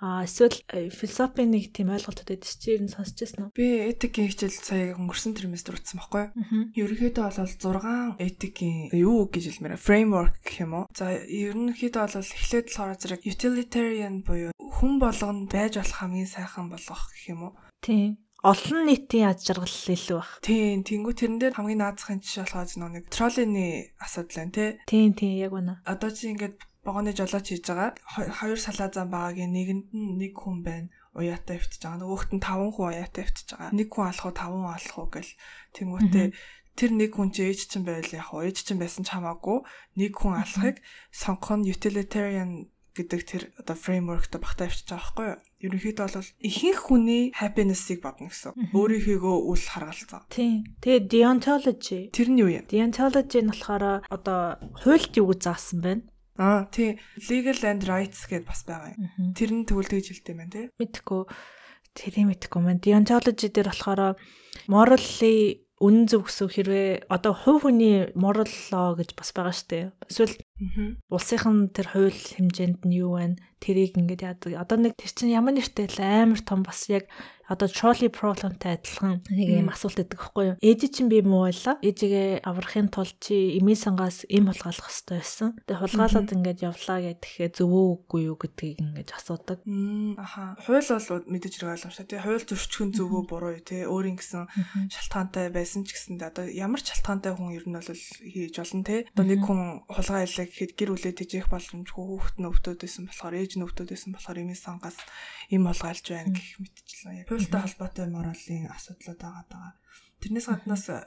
А 0.00 0.22
эсвэл 0.22 0.54
э, 0.70 0.94
философийн 0.94 1.50
нэг 1.50 1.74
тийм 1.74 1.90
ойлголтууд 1.90 2.30
байдаг 2.30 2.46
чи 2.46 2.78
ер 2.78 2.86
нь 2.86 2.92
сонсч 2.92 3.18
байсан 3.18 3.50
уу? 3.50 3.54
Би 3.58 3.90
этикийн 3.90 4.30
хичээл 4.30 4.54
сая 4.54 4.94
өнгөрсөн 4.94 5.34
триместр 5.34 5.74
утсан 5.74 5.98
байхгүй 5.98 6.30
юу? 6.30 6.70
Ерөнхийдөө 6.86 7.24
бол 7.26 8.14
6 8.14 8.22
этикийн 8.22 8.94
юу 8.94 9.26
гэж 9.26 9.58
хэлмээр 9.58 9.74
framework 9.74 10.38
гэх 10.46 10.62
юм 10.62 10.72
уу? 10.78 10.84
За 10.94 11.18
ерөнхийдөө 11.18 12.02
бол 12.14 12.14
эхлээд 12.14 12.66
болохоор 12.70 12.94
зэрэг 12.94 13.26
utilitarian 13.26 14.22
буюу 14.22 14.54
хүн 14.54 15.02
болгонд 15.02 15.50
байж 15.50 15.82
болох 15.82 15.98
хамгийн 15.98 16.30
сайхан 16.30 16.70
болгох 16.70 17.10
гэх 17.10 17.34
юм 17.34 17.50
уу? 17.50 17.52
Тийм 17.82 18.22
олон 18.42 18.86
нийтийн 18.86 19.34
аз 19.34 19.42
жаргал 19.42 19.66
илүү 19.66 20.18
баг. 20.22 20.30
Тийм, 20.46 20.86
тэнгуү 20.86 21.14
тэрэн 21.14 21.38
дээр 21.42 21.54
хамгийн 21.58 21.82
наазахын 21.82 22.22
жишээ 22.22 22.46
болохоор 22.46 22.94
нэг 22.94 23.04
троллины 23.10 23.90
асуудал 23.98 24.46
байна 24.46 24.54
те. 24.54 24.66
Тийм, 24.86 25.10
тийм, 25.18 25.34
яг 25.42 25.52
үнэ. 25.58 25.82
Одоо 25.82 26.10
чи 26.14 26.30
ингээд 26.30 26.56
вагоны 26.86 27.10
жолооч 27.10 27.50
хийж 27.50 27.66
байгаа. 27.66 27.98
Хоёр 28.06 28.58
салаа 28.62 28.88
зам 28.94 29.10
байгаагийн 29.10 29.50
нэгэнд 29.50 29.86
нь 29.90 30.16
нэг 30.22 30.38
хүн 30.38 30.62
байна 30.62 30.88
уяатай 31.18 31.58
өвтөж 31.58 31.82
байгаа. 31.82 31.98
Нөгөөхт 31.98 32.30
нь 32.30 32.44
таван 32.44 32.70
хүн 32.70 32.94
уяатай 32.94 33.26
өвтөж 33.26 33.48
байгаа. 33.58 33.74
Нэг 33.74 33.88
хүн 33.90 34.06
алах 34.06 34.24
уу, 34.24 34.34
таван 34.38 34.60
хүн 34.62 34.76
алах 34.78 34.96
уу 35.02 35.08
гэл 35.10 35.32
тэнгуүтээ 35.74 36.26
тэр 36.78 36.90
нэг 36.94 37.10
хүн 37.18 37.34
чи 37.34 37.42
ээж 37.50 37.74
чинь 37.74 37.82
байл 37.82 38.06
яг 38.14 38.30
уу 38.30 38.46
ээж 38.46 38.70
чинь 38.70 38.78
байсан 38.78 39.02
ч 39.02 39.10
хамаагүй 39.10 39.66
нэг 39.98 40.14
хүн 40.14 40.38
алахыг 40.38 40.78
сонгох 41.10 41.58
нь 41.58 41.66
utilitarian 41.66 42.70
гэдэг 42.98 43.20
тэр 43.22 43.42
одоо 43.62 43.76
фреймворкт 43.78 44.34
багтаа 44.34 44.66
авчиж 44.66 44.90
байгаа 44.90 44.98
байхгүй 44.98 45.26
юу? 45.30 45.38
Ерөнхийдөө 45.62 46.06
бол 46.18 46.30
ихэнх 46.42 46.80
хүний 46.90 47.22
happiness-ыг 47.38 47.98
бодно 48.02 48.30
гэсэн. 48.30 48.74
Өөрийнхөө 48.74 49.36
үл 49.46 49.64
харгалзаа. 49.64 50.26
Тийм. 50.30 50.66
Тэгээ 50.82 51.06
deontology. 51.06 52.00
Тэр 52.10 52.28
нь 52.34 52.40
юу 52.42 52.50
юм? 52.50 52.66
Deontology 52.66 53.40
нь 53.42 53.50
болохоор 53.54 54.02
одоо 54.10 54.58
хуульд 54.82 55.14
юу 55.18 55.30
гэж 55.30 55.40
заасан 55.46 55.78
байна? 55.82 56.02
Аа 56.38 56.70
тий. 56.70 56.98
Legal 57.26 57.58
and 57.66 57.82
rights 57.86 58.26
гэдээ 58.30 58.46
бас 58.46 58.62
байгаа 58.66 58.94
юм. 58.94 59.34
Тэр 59.34 59.50
нь 59.54 59.66
тэгвэл 59.66 59.90
тэгж 59.90 60.06
хэлдэг 60.14 60.30
юм 60.34 60.38
байна 60.38 60.54
тий. 60.54 60.66
Мэдхгүй. 60.78 61.22
Тэрийг 61.98 62.26
мэдхгүй 62.30 62.60
маань. 62.62 62.82
Deontology 62.82 63.50
дээр 63.50 63.74
болохоор 63.74 64.14
morally 64.70 65.66
үнэн 65.78 66.10
зөв 66.10 66.26
гэсэн 66.26 66.50
хэрвээ 66.50 66.90
одоо 67.06 67.34
хувь 67.34 67.62
хүний 67.66 68.10
moral 68.18 68.50
law 68.74 68.98
гэж 68.98 69.14
бас 69.14 69.30
байгаа 69.30 69.54
шүү 69.54 69.68
дээ. 69.70 69.84
Эсвэл 70.10 70.34
улсынхан 71.10 71.70
тэр 71.70 71.86
хууль 71.94 72.14
хэмжээнд 72.14 72.82
нь 72.86 72.98
юу 72.98 73.18
байна? 73.18 73.38
Тэрийг 73.58 73.98
ингээд 73.98 74.22
яадаг. 74.22 74.54
Одоо 74.58 74.78
нэг 74.78 74.94
тэр 74.98 75.10
чинь 75.10 75.34
ямар 75.34 75.54
нэртэй 75.54 75.90
л 75.90 75.98
амар 75.98 76.40
том 76.42 76.62
бас 76.62 76.86
яг 76.90 77.10
одоо 77.48 77.68
trolley 77.68 78.12
problemтай 78.12 78.76
адилхан 78.76 79.24
нэг 79.32 79.48
юм 79.64 79.72
асуулт 79.72 80.04
өгдөг 80.04 80.20
байхгүй 80.20 80.44
юу? 80.52 80.56
Ээж 80.60 80.92
чинь 80.92 81.08
би 81.08 81.24
муу 81.24 81.48
байла. 81.48 81.80
Ээжигээ 81.80 82.44
аврахын 82.44 82.92
тулд 82.92 83.16
чи 83.24 83.56
эмийн 83.56 83.80
сангаас 83.80 84.28
эм 84.28 84.52
хулгайлах 84.52 84.84
хэрэгтэй 84.84 85.16
байсан. 85.16 85.48
Тэгээ 85.64 85.80
хулгайлаад 85.80 86.34
ингээд 86.36 86.60
явлаа 86.68 86.98
гэхээр 87.00 87.52
зөвөө 87.56 87.84
үгүй 88.04 88.22
юу 88.28 88.36
гэдгийг 88.36 88.78
ингээд 88.84 89.16
асуудаг. 89.16 89.64
Аха. 90.20 90.60
Хууль 90.60 90.84
бол 90.84 91.24
мэдээж 91.24 91.54
хэрэг 91.56 91.72
ойлгомжтой. 91.72 92.04
Тэгээ 92.04 92.26
хууль 92.28 92.48
зөрчгөн 92.52 92.90
зөвөө 92.92 93.22
буруу 93.24 93.52
юу 93.56 93.64
те 93.64 93.88
өөрийн 93.88 94.20
гэсэн 94.20 94.44
шалтгаантай 94.92 95.48
байсан 95.48 95.88
ч 95.88 95.96
гэсэндээ 95.96 96.28
одоо 96.28 96.44
ямар 96.52 96.84
ч 96.84 96.92
шалтгаантай 96.92 97.32
хүн 97.32 97.56
ер 97.56 97.64
нь 97.64 97.76
бол 97.80 97.88
хийж 97.88 98.54
болно 98.60 98.84
те. 98.84 99.08
Одоо 99.16 99.24
нэг 99.24 99.40
хүн 99.40 99.88
хулгай 99.88 100.28
хэлээ 100.28 100.47
гэхэд 100.48 100.72
гэр 100.74 100.90
бүлээ 100.96 101.14
тэжээх 101.14 101.48
боломжгүй 101.52 102.04
хүүхэд 102.08 102.36
нь 102.40 102.48
өвдөд 102.48 102.78
байсан 102.80 103.04
болохоор 103.06 103.34
ээж 103.38 103.52
нь 103.56 103.64
өвдөд 103.68 103.88
байсан 103.92 104.10
болохоор 104.16 104.38
эмийн 104.42 104.58
сангаас 104.58 104.98
эм 105.52 105.64
хулгайлж 105.68 106.06
байна 106.08 106.32
гэх 106.32 106.48
мэтчлээ 106.58 107.28
хуультай 107.28 107.60
холбоотой 107.62 108.06
моралын 108.08 108.72
асуудлууд 108.72 109.20
байгаа 109.20 109.44
даа. 109.52 109.70
Тэрнээс 110.18 110.46
гаднаас 110.50 110.86
э, 110.88 110.98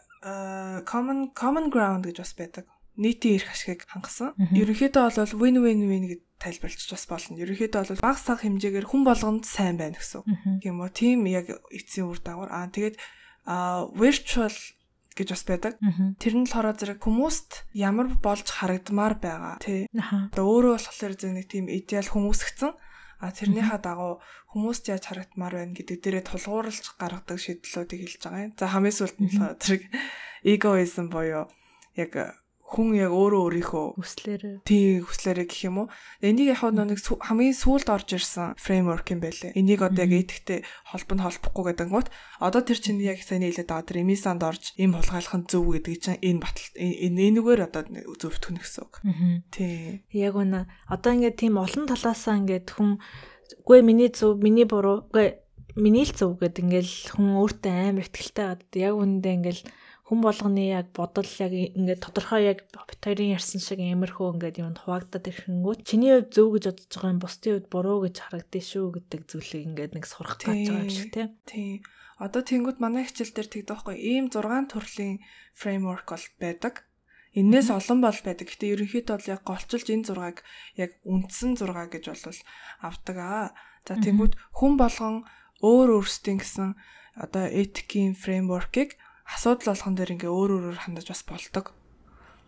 common 0.87 1.33
common 1.35 1.67
ground 1.73 2.05
гэж 2.07 2.17
бас 2.23 2.33
байдаг. 2.37 2.65
Нийтийн 2.95 3.39
эрх 3.39 3.49
ашигыг 3.51 3.87
хангасан. 3.87 4.35
Ерөнхийдөө 4.51 5.03
бол 5.15 5.35
win 5.41 5.57
win 5.63 5.81
win 5.89 6.05
гэж 6.11 6.21
тайлбарлаж 6.43 6.89
бас 6.91 7.05
болно. 7.07 7.39
Ерөнхийдөө 7.39 7.81
бол 7.97 8.03
баг 8.03 8.17
саг 8.19 8.43
хэмжээгээр 8.43 8.87
хүн 8.87 9.03
болгонд 9.07 9.43
сайн 9.47 9.79
байна 9.79 9.95
гэсэн. 9.95 10.21
Тийм 10.59 10.79
үү? 10.83 10.91
Тийм 10.91 11.23
яг 11.31 11.47
эцсийн 11.71 12.11
үр 12.11 12.19
дагавар. 12.19 12.51
Аа 12.51 12.67
тэгээд 12.67 12.99
virtual 13.95 14.55
гэж 15.15 15.27
бас 15.33 15.43
байдаг. 15.43 15.73
Тэр 16.21 16.33
нь 16.39 16.47
болохоор 16.47 16.77
зэрэг 16.77 16.99
хүмүүст 17.03 17.71
ямар 17.75 18.07
болж 18.21 18.47
харагдмаар 18.47 19.15
байгаа 19.19 19.55
тий. 19.59 19.87
Одоо 19.91 20.45
өөрөө 20.47 20.79
болохоор 20.79 21.15
зэрэг 21.19 21.35
нэг 21.35 21.47
тийм 21.51 21.65
идеал 21.67 22.07
хүмүүсгцэн 22.07 22.71
А 23.21 23.29
тэрнийхээ 23.29 23.85
дагуу 23.85 24.17
хүмүүст 24.49 24.89
яаж 24.89 25.05
харагдмаар 25.05 25.61
байна 25.61 25.77
гэдэг 25.77 25.97
дээрээ 26.01 26.25
тулгуурлаж 26.25 26.85
гаргадаг 26.97 27.37
шийдлүүдийг 27.37 28.01
хэлж 28.01 28.21
байгаа 28.25 28.45
юм. 28.49 28.53
За 28.57 28.65
хамгийн 28.65 28.97
сүүлд 28.97 29.17
нь 29.21 29.29
зэрэг 29.61 29.83
эгоизм 30.57 31.13
буюу 31.13 31.45
яг 32.01 32.11
хүн 32.71 32.95
яг 32.95 33.11
өөрөө 33.11 33.41
өөрийнхөө 33.51 33.85
хүслээрээ 33.99 34.55
тий 34.63 35.03
хүслээрээ 35.03 35.47
гэх 35.51 35.61
юм 35.67 35.77
уу. 35.83 35.87
Энийг 36.23 36.55
яг 36.55 36.63
нэг 36.71 37.03
хамгийн 37.03 37.55
сүүлд 37.55 37.91
орж 37.91 38.09
ирсэн 38.15 38.55
фреймворк 38.55 39.11
юм 39.11 39.19
байлээ. 39.19 39.51
Энийг 39.59 39.83
одоо 39.83 40.07
яг 40.07 40.15
эдгтэй 40.15 40.63
холбонд 40.87 41.21
холбохгүй 41.27 41.63
гэдэг 41.75 41.87
нь 41.91 42.07
одоо 42.39 42.61
тэр 42.63 42.79
чинь 42.79 43.03
яг 43.03 43.19
сайн 43.19 43.43
хэлээд 43.43 43.67
байгаа 43.67 43.85
тэр 43.85 44.01
эмисанд 44.07 44.41
орж 44.41 44.71
им 44.79 44.95
хулгайлах 44.95 45.35
нь 45.35 45.49
зөв 45.51 45.67
гэдэг 45.67 45.95
чинь 45.99 46.23
энэ 46.23 46.39
батал 46.39 46.67
энэ 46.79 47.21
энэгээр 47.27 47.61
одоо 47.67 47.83
зөвтгөн 48.17 48.57
гэсэн 48.63 48.81
үг. 48.87 48.93
Тий. 49.51 50.07
Яг 50.15 50.39
үнэ. 50.39 50.71
Одоо 50.87 51.11
ингээд 51.11 51.37
тийм 51.37 51.59
олон 51.59 51.85
талаасаа 51.85 52.39
ингээд 52.39 52.71
хүн 52.71 52.97
үгүй 53.61 53.83
миний 53.83 54.09
зөв, 54.09 54.39
миний 54.39 54.65
буруу, 54.65 55.05
үгүй 55.11 55.37
миний 55.75 56.07
л 56.07 56.15
зөв 56.15 56.39
гэдэг 56.39 56.63
ингээл 56.65 56.95
хүн 57.15 57.27
өөртөө 57.39 57.71
амар 57.71 58.05
ихтэлтэй 58.07 58.45
гадаг. 58.47 58.71
Яг 58.75 58.95
үнэндээ 58.95 59.33
ингээл 59.37 59.61
хүн 60.11 60.27
болгоны 60.27 60.75
яг 60.75 60.91
бодол 60.91 61.23
яг 61.39 61.55
ингээд 61.55 62.03
тодорхой 62.03 62.51
яг 62.51 62.67
бит 62.67 62.99
хоёрын 62.99 63.31
ярьсан 63.31 63.63
шиг 63.63 63.79
иймэрхүү 63.79 64.35
ингээд 64.35 64.59
юунд 64.59 64.83
хуваагдаад 64.83 65.23
ирэнгүүт 65.23 65.87
чиний 65.87 66.11
хувьд 66.19 66.35
зөв 66.35 66.51
гэж 66.51 66.63
бодож 66.67 66.91
байгаа 66.91 67.13
юм 67.15 67.21
бусдын 67.23 67.53
хувьд 67.55 67.67
буруу 67.71 67.97
гэж 68.03 68.15
харагдсан 68.19 68.59
шүү 68.59 68.87
гэдэг 68.91 69.21
зүйлийг 69.31 69.63
ингээд 69.71 69.95
нэг 69.95 70.03
сурах 70.03 70.35
гэж 70.35 70.67
байгаа 70.67 70.83
юм 70.83 70.91
шиг 70.91 71.15
тийм. 71.15 71.29
Тийм. 71.47 71.79
Одоо 72.19 72.43
тэнгууд 72.43 72.83
манай 72.83 73.07
хичээл 73.07 73.31
дээр 73.31 73.49
тэгдэг 73.55 73.71
байхгүй 73.71 73.95
ийм 74.03 74.27
6 74.27 74.67
төрлийн 74.67 75.23
фреймворк 75.55 76.07
бол 76.11 76.27
байдаг. 76.43 76.83
Иннээс 77.31 77.71
олон 77.71 78.03
бол 78.03 78.19
байдаг. 78.19 78.51
Гэтэ 78.51 78.67
ерөнхийдөө 78.67 79.15
бол 79.15 79.31
яг 79.31 79.41
голчилж 79.47 79.87
энэ 79.95 80.11
6-ыг 80.11 80.37
яг 80.75 80.91
үндсэн 81.07 81.55
6 81.55 81.71
гэж 81.87 82.03
бол 82.11 82.39
авдаг 82.83 83.15
аа. 83.15 83.47
За 83.87 83.95
тэнгууд 83.95 84.35
хүн 84.59 84.75
болгон 84.75 85.23
өөр 85.63 86.03
өөрсдийн 86.03 86.43
гэсэн 86.43 86.75
одоо 87.15 87.47
этикийн 87.47 88.19
фреймворкийг 88.19 88.99
асуудал 89.31 89.73
болгон 89.73 89.95
дээр 89.95 90.13
ингээ 90.15 90.31
өөр 90.31 90.51
өөрөөр 90.59 90.79
хандаж 90.83 91.07
бас 91.07 91.23
болдог 91.23 91.71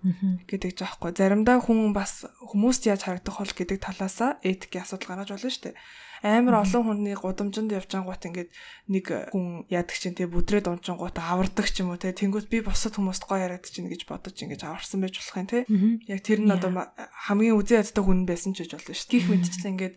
гэдэг 0.03 0.75
жаахгүй. 0.75 1.15
Заримдаа 1.15 1.63
хүн 1.63 1.95
бас 1.95 2.27
хүмүүст 2.27 2.91
яаж 2.91 3.07
харагдах 3.07 3.39
бол 3.39 3.55
гэдэг 3.55 3.79
талаасаа 3.79 4.35
этикийн 4.43 4.83
асуудал 4.83 5.15
гаргаж 5.15 5.31
болно 5.31 5.47
шүү 5.47 5.63
дээ. 5.71 5.79
Амар 6.23 6.55
олон 6.63 6.83
хүнний 6.83 7.15
гудамжинд 7.15 7.71
явж 7.71 7.91
ангууд 7.95 8.19
ингээд 8.19 8.51
нэг 8.91 9.05
хүн 9.31 9.63
яадаг 9.71 9.95
чинь 9.95 10.15
тэгээ 10.15 10.35
бүдрээд 10.35 10.67
унжингууд 10.71 11.15
авардаг 11.19 11.67
ч 11.71 11.83
юм 11.83 11.95
уу 11.95 11.99
те. 11.99 12.11
Тэнгүүт 12.11 12.51
би 12.51 12.59
босод 12.63 12.99
хүмүүст 12.99 13.23
гоё 13.27 13.47
яриад 13.47 13.63
чинь 13.63 13.87
гэж 13.87 14.03
бодож 14.07 14.35
ингэж 14.35 14.67
аварсан 14.67 14.99
байж 15.03 15.19
болох 15.19 15.39
юм 15.39 15.47
те. 15.47 15.59
Яг 16.11 16.19
тэр 16.23 16.39
нь 16.43 16.51
одоо 16.51 16.71
хамгийн 17.27 17.59
үзэн 17.59 17.83
яддаг 17.83 18.03
хүн 18.03 18.27
байсан 18.27 18.51
ч 18.55 18.67
гэж 18.67 18.71
болно 18.75 18.95
шүү 18.95 19.07
дээ. 19.07 19.19
Гэх 19.19 19.31
мэтчлэн 19.31 19.71
ингээд 19.75 19.95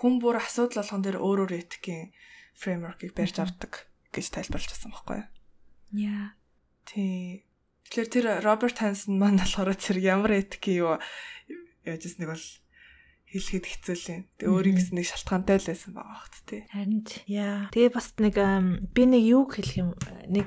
хүн 0.00 0.12
бүр 0.20 0.36
асуудал 0.40 0.80
болгон 0.84 1.00
дээр 1.04 1.16
өөр 1.20 1.38
өөр 1.44 1.52
этикийн 1.60 2.12
фреймворкийг 2.56 3.12
барьж 3.12 3.36
авдаг 3.40 3.88
гэж 4.16 4.26
тайлбарлаж 4.32 4.72
байсан 4.72 4.92
байхгүй 4.92 5.16
юу? 5.20 5.28
Яа. 5.92 6.34
Тий. 6.86 7.46
Тэгэхээр 7.86 8.08
тэр 8.10 8.26
Роберт 8.42 8.78
Хансон 8.82 9.18
маань 9.22 9.38
болохоор 9.38 9.74
тэр 9.78 9.98
ямар 10.02 10.42
этик 10.42 10.66
юу 10.74 10.98
яажс 11.86 12.18
нэг 12.18 12.34
бол 12.34 12.46
хэлэхэд 13.30 13.66
хэцүү 13.66 13.94
л 13.94 14.10
юм. 14.10 14.22
Тэгээ 14.38 14.50
өөрийн 14.54 14.76
гэсэн 14.78 14.96
нэг 14.98 15.06
шалтгаантай 15.06 15.56
л 15.62 15.68
байсан 15.70 15.92
байгаа 15.94 16.18
хот 16.18 16.36
тий. 16.46 16.62
Харин 16.70 17.02
яа. 17.30 17.70
Тэгээ 17.70 17.90
бас 17.94 18.06
нэг 18.18 18.36
би 18.90 19.02
нэг 19.06 19.22
юу 19.22 19.46
хэлэх 19.46 19.74
юм 19.78 19.90
нэг 20.30 20.46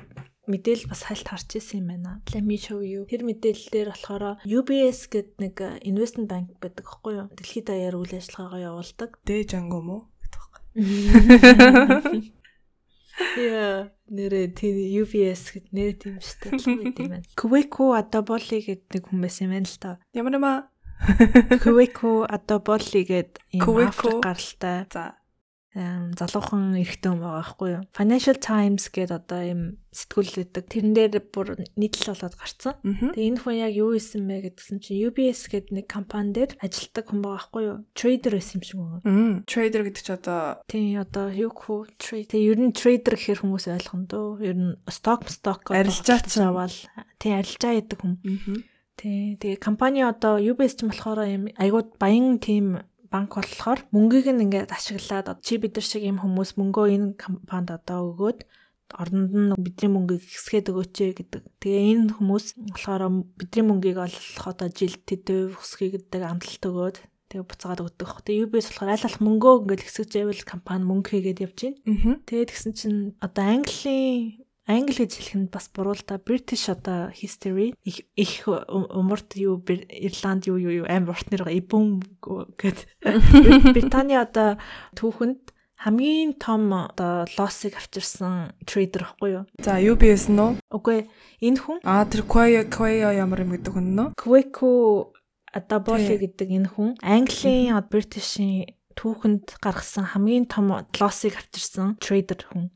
мэдээл 0.50 0.90
бас 0.90 1.06
хальт 1.06 1.28
харж 1.28 1.56
исэн 1.56 1.84
юм 1.84 1.88
байна. 1.94 2.20
Let 2.34 2.44
me 2.44 2.56
show 2.58 2.80
you. 2.82 3.06
Тэр 3.06 3.22
мэдээлэл 3.24 3.70
дээр 3.70 3.88
болохоор 3.94 4.42
UBS 4.44 5.08
гэдэг 5.08 5.36
нэг 5.38 5.54
investment 5.86 6.28
bank 6.28 6.58
байдаг 6.58 6.84
аахгүй 6.88 7.14
юу? 7.20 7.28
Дэлхийд 7.32 7.70
даяар 7.70 7.96
үйл 7.96 8.16
ажиллагаагаа 8.16 8.68
явуулдаг. 8.74 9.10
Дээжанг 9.24 9.72
юм 9.72 9.88
уу? 9.88 10.02
Яа, 13.36 13.92
нэрээ 14.08 14.46
тэр 14.56 14.76
UBS 15.04 15.54
гэд 15.54 15.66
нэр 15.76 15.92
тийм 16.00 16.16
шүү 16.18 16.36
дээ 16.40 16.88
юм 16.88 16.94
байна. 16.96 17.22
Queco 17.38 17.92
Adoboli 17.94 18.58
гэдэг 18.64 18.88
нэг 18.90 19.04
хүмүүс 19.12 19.36
юм 19.44 19.52
байна 19.54 19.68
л 19.68 19.78
та. 19.78 19.90
Ямар 20.16 20.34
юм 20.40 20.46
аа? 20.48 20.60
Queco 21.60 22.24
Adoboli 22.24 23.04
гэдэг 23.04 23.44
юм 23.54 23.76
Африк 23.84 24.24
гаралтай. 24.24 24.88
За 24.88 25.19
залуухан 25.70 26.74
эрэгтэй 26.82 27.14
хүн 27.14 27.22
байгаа 27.22 27.38
байхгүй 27.46 27.68
юу. 27.78 27.82
Financial 27.94 28.34
Times 28.34 28.90
гэдэг 28.90 29.22
одоо 29.22 29.40
юм 29.46 29.62
сэтгүүл 29.94 30.32
гэдэг. 30.42 30.64
Тэрэн 30.66 30.94
дээр 30.98 31.22
бүр 31.30 31.62
нийтлэл 31.78 32.10
болоод 32.10 32.34
гарцсан. 32.34 32.74
Тэгээ 32.82 33.28
энэ 33.30 33.38
хүн 33.38 33.54
яг 33.54 33.72
юу 33.78 33.94
исэн 33.94 34.26
бэ 34.26 34.50
гэдгсэн 34.50 34.82
чинь 34.82 34.98
UBS 34.98 35.46
гэдэг 35.46 35.70
нэг 35.70 35.86
компани 35.86 36.34
дээр 36.34 36.58
ажилладаг 36.58 37.04
хүн 37.06 37.22
байгаа 37.22 37.38
байхгүй 37.38 37.62
юу. 37.70 37.78
Trader 37.94 38.32
байсан 38.34 38.58
юм 38.58 38.64
шиг 38.66 38.78
байна. 38.82 39.46
Trader 39.46 39.82
гэдэг 39.86 40.02
чи 40.02 40.10
одоо 40.10 40.42
тий 40.66 40.86
одоо 40.98 41.26
юу 41.30 41.54
хөө 41.54 41.80
trade. 42.02 42.34
Ер 42.34 42.58
нь 42.58 42.74
trader 42.74 43.14
гэхэр 43.14 43.46
хүмүүс 43.46 43.70
ойлгоно 43.70 44.10
дөө. 44.10 44.42
Ер 44.42 44.58
нь 44.58 44.74
stock 44.90 45.30
stock 45.30 45.70
арилжаа 45.70 46.18
ч 46.26 46.42
аваад 46.42 46.74
тий 47.22 47.30
арилжаа 47.30 47.78
гэдэг 47.78 47.98
хүн. 48.02 48.18
Тий. 48.98 49.38
Тэгээ 49.38 49.62
компани 49.62 50.02
одоо 50.02 50.42
UBS 50.42 50.82
ч 50.82 50.84
болохоор 50.84 51.24
юм 51.30 51.46
айгууд 51.54 51.94
баян 51.96 52.42
тим 52.42 52.82
банк 53.10 53.34
болохоор 53.34 53.80
мөнгийг 53.90 54.30
нь 54.30 54.44
ингээд 54.46 54.70
ашиглаад 54.70 55.42
чи 55.42 55.58
бид 55.58 55.74
нар 55.76 55.86
шиг 55.86 56.02
юм 56.06 56.18
хүмүүс 56.22 56.54
мөнгөө 56.54 56.86
энэ 56.94 57.08
компанид 57.18 57.74
одоо 57.74 58.14
өгөөд 58.14 58.40
орнд 58.94 59.30
нь 59.34 59.54
бидний 59.58 59.90
мөнгийг 59.90 60.22
хэсгээд 60.22 60.70
өгөөч 60.70 60.96
гэдэг. 61.18 61.42
Тэгээ 61.62 61.84
энэ 61.90 62.14
хүмүүс 62.18 62.46
болохоор 62.74 63.02
бидний 63.38 63.64
мөнгийг 63.66 63.98
олох 63.98 64.46
одоо 64.46 64.68
жилд 64.70 65.02
тэдэв 65.06 65.58
өсгий 65.58 65.90
гэдэг 65.94 66.22
амлалт 66.22 66.64
өгөөд 66.66 66.96
тэгээ 67.30 67.46
буцаагаад 67.46 67.82
өгдөг. 67.86 68.10
Тэгээ 68.26 68.42
UBS 68.50 68.66
болохоор 68.74 68.90
аль 68.90 69.06
алах 69.06 69.22
мөнгөө 69.22 69.54
ингээд 69.62 69.82
хэсгэж 69.86 70.10
байвал 70.18 70.42
компани 70.50 70.84
мөнгө 70.90 71.08
хийгээд 71.14 71.42
явж 71.46 71.58
байна. 71.62 71.78
Тэгээд 72.26 72.50
тэгсэн 72.50 72.72
чинь 72.74 73.00
одоо 73.22 73.44
Английн 73.46 74.42
англи 74.70 75.02
гэж 75.02 75.12
хэлэх 75.18 75.36
нь 75.36 75.50
бас 75.50 75.66
буруу 75.74 75.98
л 75.98 76.06
та 76.06 76.22
British 76.22 76.70
одоо 76.70 77.10
history 77.10 77.74
их 77.82 78.06
их 78.14 78.46
умарт 78.46 79.34
юу 79.34 79.58
Ирланд 79.66 80.46
юу 80.46 80.62
юу 80.62 80.86
амар 80.86 81.18
урт 81.18 81.34
нэр 81.34 81.50
Ибүм 81.50 82.06
гэд 82.54 82.86
Британий 83.74 84.14
одоо 84.14 84.62
түүхэнд 84.94 85.50
хамгийн 85.80 86.36
том 86.38 86.70
одоо 86.70 87.26
лоссыг 87.34 87.74
авчирсан 87.80 88.52
трейдер 88.68 89.08
байхгүй 89.08 89.30
юу? 89.32 89.44
За 89.64 89.80
UBS 89.80 90.28
нөө? 90.28 90.60
Үгүй 90.68 91.08
энэ 91.40 91.58
хүн 91.58 91.78
Аа 91.88 92.04
тэр 92.04 92.28
Quay 92.28 92.68
Quay 92.68 93.00
ямар 93.16 93.42
юм 93.42 93.56
гэдэг 93.56 93.72
хүн 93.74 93.88
нөө? 93.96 94.08
Quaco 94.14 95.16
Adaboli 95.50 96.20
гэдэг 96.20 96.48
энэ 96.52 96.68
хүн 96.68 96.90
Английн 97.00 97.74
British-ийн 97.88 98.76
түүхэнд 99.00 99.56
гаргасан 99.64 100.12
хамгийн 100.12 100.44
том 100.44 100.68
лоссыг 100.68 101.32
авчирсан 101.40 101.96
трейдер 101.96 102.44
хүн. 102.44 102.68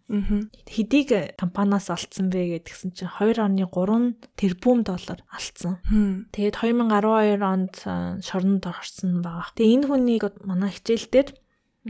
Хэдийг 0.64 1.36
компаниас 1.36 1.92
алдсан 1.92 2.32
бэ 2.32 2.64
гэдгсэн 2.64 2.96
чинь 2.96 3.12
2.3 3.12 3.60
тэрбум 4.40 4.88
доллар 4.88 5.20
алдсан. 5.28 5.84
Тэгээд 6.32 6.56
2012 6.64 7.44
онд 7.44 7.76
шоронд 8.24 8.64
орсон 8.64 9.20
байгаа. 9.20 9.52
Тэгээ 9.52 9.74
энэ 9.76 9.88
хүнийг 9.92 10.24
манай 10.48 10.72
хичээл 10.72 11.12
дээр 11.12 11.28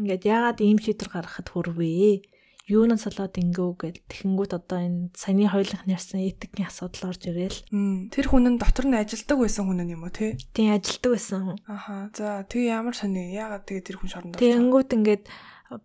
ингээд 0.03 0.23
яагаад 0.27 0.59
ийм 0.59 0.83
шийдвэр 0.83 1.11
гаргахад 1.15 1.55
хүрвэ? 1.55 2.34
Юунаас 2.65 3.05
болоод 3.05 3.37
ингэв 3.37 3.77
гэл 3.77 4.01
тэгэнгүүт 4.09 4.53
одоо 4.57 4.79
энэ 4.81 5.13
саяны 5.13 5.53
хоёулынх 5.53 5.85
нэрсэн 5.85 6.25
этикийн 6.25 6.73
асуудал 6.73 7.13
орж 7.13 7.29
ирээл. 7.29 7.61
Тэр 8.09 8.27
хүн 8.33 8.57
нь 8.57 8.61
дотор 8.61 8.89
нь 8.89 8.97
ажилдаг 8.97 9.37
байсан 9.37 9.69
хүн 9.69 9.85
юм 9.85 10.09
уу 10.09 10.13
те? 10.13 10.41
Тийм 10.57 10.73
ажилдаг 10.73 11.11
байсан. 11.13 11.61
Аха. 11.69 12.09
За 12.17 12.41
тэгээ 12.49 12.73
ямар 12.73 12.97
сони 12.97 13.37
яагаад 13.37 13.69
тэгээ 13.69 13.85
тэр 13.85 13.97
хүн 14.01 14.09
шоронд 14.09 14.41
Тэгэнгүүт 14.41 14.91
ингээд 14.97 15.25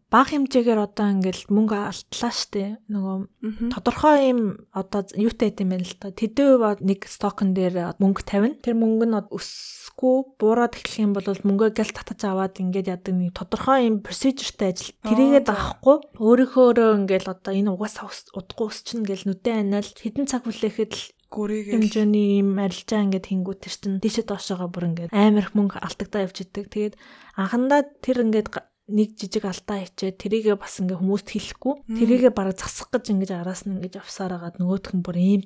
бага 0.10 0.30
хэмжээгээр 0.36 0.80
одоо 0.84 1.08
ингээл 1.14 1.50
мөнгө 1.50 1.78
алтлаа 1.78 2.32
штэ. 2.34 2.78
Нөгөө 2.90 3.72
тодорхой 3.74 4.18
юм 4.34 4.42
одоо 4.76 5.06
юутай 5.16 5.50
гэдэм 5.54 5.70
байл 5.74 5.88
л 5.88 5.98
та. 6.00 6.12
Тэдэн 6.12 6.84
нэг 6.86 7.08
стокон 7.08 7.54
дээр 7.54 7.96
мөнгө 7.98 8.22
тавина. 8.26 8.60
Тэр 8.60 8.76
мөнгө 8.78 9.06
нь 9.10 9.18
өсөхгүй 9.32 10.18
буураад 10.40 10.76
эхлэх 10.78 11.04
юм 11.04 11.14
бол 11.14 11.26
мөнгөө 11.26 11.70
гэл 11.76 11.94
татаж 11.96 12.22
аваад 12.26 12.60
ингээд 12.60 12.92
яадаг 12.94 13.14
нэг 13.16 13.34
тодорхой 13.36 13.88
юм 13.88 14.00
процедуртай 14.06 14.74
ажил. 14.76 14.96
Тэрийгээ 15.06 15.44
даахгүй. 15.46 15.98
Өөрийнхөө 16.20 16.64
өөрөө 16.70 16.90
ингээл 17.04 17.34
одоо 17.34 17.54
энэ 17.54 17.74
угаасаа 17.74 18.10
удахгүй 18.36 18.68
өсчин 18.70 19.02
гэл 19.06 19.28
нүдэн 19.28 19.74
анаал 19.74 19.90
хідэн 19.90 20.28
цаг 20.30 20.48
хүлээхэд 20.48 20.94
л 20.94 21.04
гүрийг 21.30 21.70
хэмжээний 21.70 22.42
юм 22.42 22.58
арилжаа 22.58 23.06
ингээд 23.06 23.30
хингүүт 23.30 23.62
тэр 23.62 23.76
чин 23.78 23.94
дээшээ 24.02 24.26
доошоогоо 24.26 24.70
бүр 24.74 24.90
ингээд 24.90 25.14
амар 25.14 25.46
их 25.46 25.54
мөнгө 25.54 25.78
алдагдаа 25.78 26.26
явж 26.26 26.38
идэг. 26.42 26.66
Тэгээд 26.74 26.96
анхандаа 27.38 27.86
тэр 28.02 28.26
ингээд 28.26 28.50
нэг 28.90 29.16
жижиг 29.16 29.46
алдаа 29.46 29.86
хийчээ 29.86 30.18
тэрийгээ 30.18 30.58
бас 30.58 30.82
ингээ 30.82 30.98
хүмүүст 30.98 31.30
хэлэхгүй. 31.30 31.74
Тэрийгээ 31.94 32.32
бараг 32.34 32.58
засах 32.58 32.90
гэж 32.90 33.14
ингэж 33.14 33.32
араас 33.38 33.64
нь 33.70 33.78
ингэж 33.78 34.02
авсаар 34.02 34.36
агаад 34.42 34.58
нөгөөх 34.58 34.92
нь 34.98 35.06
бүр 35.06 35.18
ийм 35.22 35.42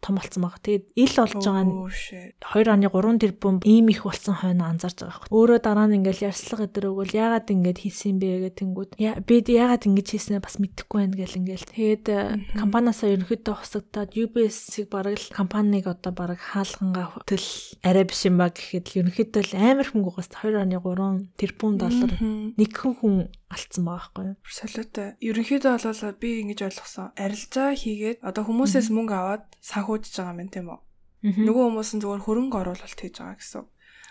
том 0.00 0.16
болсон 0.16 0.42
байгаа. 0.48 0.64
Тэгээд 0.64 0.84
ил 0.96 1.14
болж 1.20 1.34
байгаа 1.44 1.64
нь 1.64 2.84
2.3 2.88 3.20
тэрбум 3.20 3.56
ийм 3.68 3.86
их 3.92 4.02
болсон 4.08 4.34
хойно 4.34 4.64
анзаарч 4.72 4.98
байгаа 5.04 5.28
хэрэг. 5.28 5.32
Өөрөө 5.32 5.60
дараа 5.60 5.86
нь 5.86 5.96
ингээл 6.00 6.26
ярьслага 6.32 6.64
өдр 6.66 6.84
өгвөл 6.88 7.12
яагаад 7.12 7.52
ингэж 7.52 7.78
хийсэн 7.84 8.16
бэ 8.16 8.28
гэх 8.48 8.56
тэнгүүд 8.64 8.90
би 8.98 9.36
яагаад 9.44 9.84
ингэж 9.84 10.06
хийснээ 10.16 10.40
бас 10.40 10.56
мэдэхгүй 10.56 10.98
байна 11.04 11.16
гэл 11.20 11.38
ингээл. 11.40 11.68
Тэгээд 11.68 12.06
э, 12.08 12.18
компаниасаа 12.56 13.12
ерөнхийдөө 13.12 13.54
хусагдаад 13.60 14.10
UBS-ийг 14.16 14.88
бараг 14.88 15.20
л 15.20 15.28
компаниг 15.36 15.84
одоо 15.84 16.12
бараг 16.16 16.40
хаалгангаа 16.40 17.20
төл 17.28 17.48
арай 17.84 18.04
биш 18.08 18.24
юм 18.24 18.40
ба 18.40 18.48
гэхэд 18.48 18.96
ерөнхийдөө 19.04 19.42
л 19.52 19.58
амар 19.60 19.86
хөнгөгөөс 19.92 20.28
2.3 20.32 21.36
тэрбум 21.36 21.72
доллар 21.76 22.12
нэг 22.56 22.70
хүн 22.72 23.28
алдсан 23.50 23.84
байгаа 23.84 24.10
байхгүй 24.14 24.24
юу? 24.30 24.36
Солиотой. 24.46 25.08
Ерөнхийдөө 25.18 25.72
бол 25.82 26.14
би 26.22 26.30
ингэж 26.46 26.60
ойлгосон. 26.70 27.10
Арилжаа 27.18 27.74
хийгээд 27.74 28.18
одоо 28.22 28.42
хүмүүсээс 28.46 28.88
мөнгө 28.94 29.14
аваад 29.18 29.44
санхүүжиж 29.58 30.14
байгаа 30.14 30.38
юм 30.38 30.50
тийм 30.54 30.66
үү? 30.70 30.80
Нөгөө 31.20 31.64
хүмүүс 31.66 31.90
нь 31.98 32.02
зөвхөн 32.02 32.24
хөрөнгө 32.24 32.58
оруулалт 32.62 32.98
хийж 33.02 33.16
байгаа 33.18 33.38
гэсэн. 33.42 33.64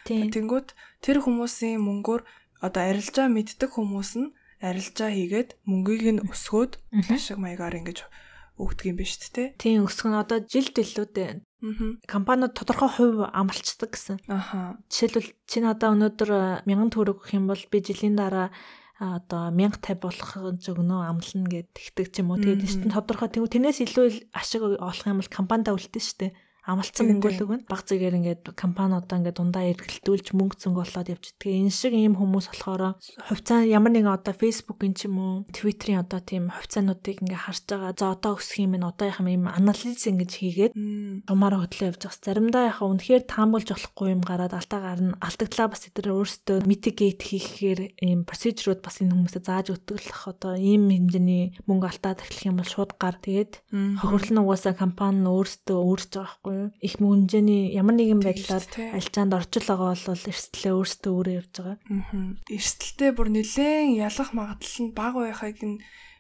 Тэнгүүт 0.06 0.69
тэр 1.02 1.17
хүмүүсийн 1.23 1.80
мөнгөөр 1.80 2.21
одоо 2.62 2.82
арилжаа 2.84 3.28
мэддэг 3.32 3.71
хүмүүс 3.71 4.12
нь 4.19 4.34
арилжаа 4.60 5.10
хийгээд 5.15 5.49
мөнгийг 5.63 6.19
нь 6.19 6.23
өсгөөд 6.28 6.73
ашиг 7.08 7.39
маягаар 7.39 7.80
ингэж 7.80 8.04
өгдөг 8.60 8.86
юм 8.91 8.97
биш 8.99 9.15
үү? 9.15 9.56
Тийм 9.56 9.88
өсгөн 9.88 10.19
одоо 10.19 10.43
жилд 10.43 10.75
илүүтэй 10.75 11.39
компаниуд 12.08 12.56
тодорхой 12.56 12.91
хувь 12.91 13.23
амлцдаг 13.32 13.95
гэсэн. 13.95 14.19
Аха. 14.28 14.80
Жишээлбэл 14.91 15.32
чи 15.47 15.60
надаа 15.63 15.95
өнөөдөр 15.95 16.63
1000 16.67 16.91
төгрөг 16.91 17.19
өгөх 17.19 17.36
юм 17.36 17.47
бол 17.47 17.63
би 17.71 17.78
жилийн 17.84 18.15
дараа 18.15 18.52
одоо 18.99 19.47
1050 19.47 19.95
болох 20.03 20.29
зөгнөө 20.59 21.01
амлна 21.07 21.47
гэд 21.47 21.71
тэгдэг 21.71 22.07
ч 22.12 22.19
юм 22.19 22.35
уу. 22.35 22.43
Тэгээд 22.43 22.67
чинь 22.67 22.91
тодорхой 22.91 23.31
тийм 23.31 23.47
тэрнээс 23.47 23.79
илүү 23.88 24.35
ашиг 24.35 24.62
олох 24.75 25.07
юм 25.07 25.23
бол 25.23 25.31
компанидаа 25.31 25.79
үлдэн 25.79 26.03
штэ. 26.03 26.35
Амлцсан 26.69 27.05
мөнгө 27.10 27.29
л 27.34 27.43
өгнө. 27.45 27.65
Баг 27.65 27.82
зэрэг 27.86 28.15
ингээд 28.19 28.43
компани 28.53 28.97
одоо 29.01 29.15
ингээд 29.17 29.38
дундаа 29.41 29.65
эргэлдүүлж 29.73 30.27
мөнгө 30.38 30.55
зөнгө 30.62 30.82
олоод 30.86 31.10
явчихдаг. 31.10 31.49
Энэ 31.49 31.73
шиг 31.73 31.93
ийм 31.97 32.13
хүмүүс 32.15 32.45
болохоор 32.53 32.99
хувьцаа 32.99 33.65
ямар 33.65 33.91
нэгэн 33.93 34.13
одоо 34.13 34.34
Facebook-ын 34.38 34.93
ч 34.93 35.10
юм 35.10 35.17
уу 35.17 35.34
Twitter-ийн 35.49 36.05
одоо 36.05 36.21
тийм 36.21 36.53
хувьцаануудыг 36.53 37.25
ингээд 37.25 37.43
харж 37.49 37.63
байгаа. 37.65 37.93
За 37.97 38.13
одоо 38.13 38.38
өсөх 38.38 38.62
юм 38.62 38.77
энэ 38.77 38.88
одоо 38.88 39.05
яхам 39.10 39.27
ийм 39.27 39.45
анализ 39.49 40.05
ингэж 40.05 40.32
хийгээд 40.38 40.73
томаараа 41.25 41.65
хөдлөө 41.65 41.89
явж 41.89 42.01
байгаа. 42.05 42.23
Заримдаа 42.23 42.63
яхаа 42.69 42.88
үнэхээр 42.93 43.23
таамаглаж 43.25 43.69
болохгүй 43.73 44.08
юм 44.13 44.21
гараад 44.21 44.53
алдаа 44.53 44.79
гарна. 44.79 45.17
Алдагдлаа 45.19 45.67
бас 45.73 45.88
эдгээр 45.89 46.13
өөрсдөө 46.13 46.58
mitigate 46.69 47.23
хийхээр 47.25 47.79
ийм 48.05 48.23
процедурууд 48.29 48.82
бас 48.86 49.01
энэ 49.01 49.13
хүмүүсээ 49.15 49.43
зааж 49.43 49.67
өгдөг 49.73 49.97
л 49.97 50.12
одоо 50.29 50.53
ийм 50.55 50.89
хэмжээний 50.89 51.58
мөнгө 51.65 51.88
алдаад 51.89 52.21
эхлэх 52.23 52.49
юм 52.49 52.60
бол 52.60 52.69
шууд 52.69 52.91
гар 53.01 53.17
тэгээд 53.17 53.53
хохирлон 54.01 54.43
угаасаа 54.43 54.73
компани 54.77 55.23
нь 55.23 55.32
өөрсдөө 55.32 55.77
өөрч 55.79 56.12
байгаа 56.13 56.27
байхгүй 56.29 56.58
юу? 56.59 56.69
Их 56.83 56.99
мөнгөний 56.99 57.71
ямар 57.71 57.95
нэгэн 57.95 58.19
байдлаар 58.19 58.65
альчаанд 58.95 59.33
орчил 59.37 59.65
байгаа 59.65 59.95
бол 59.95 60.25
эрсдлээ 60.27 60.73
өөрсдөө 60.75 61.11
өөрөө 61.15 61.35
явж 61.39 61.53
байгаа. 61.55 61.77
Аа. 61.79 62.35
Эрсдэлтэй 62.51 63.11
бүр 63.15 63.29
нэлээд 63.31 63.95
ялах 63.97 64.29
магадлал 64.35 64.77
нь 64.83 64.95
бага 64.95 65.19
байхыг 65.23 65.59
нь 65.63 65.79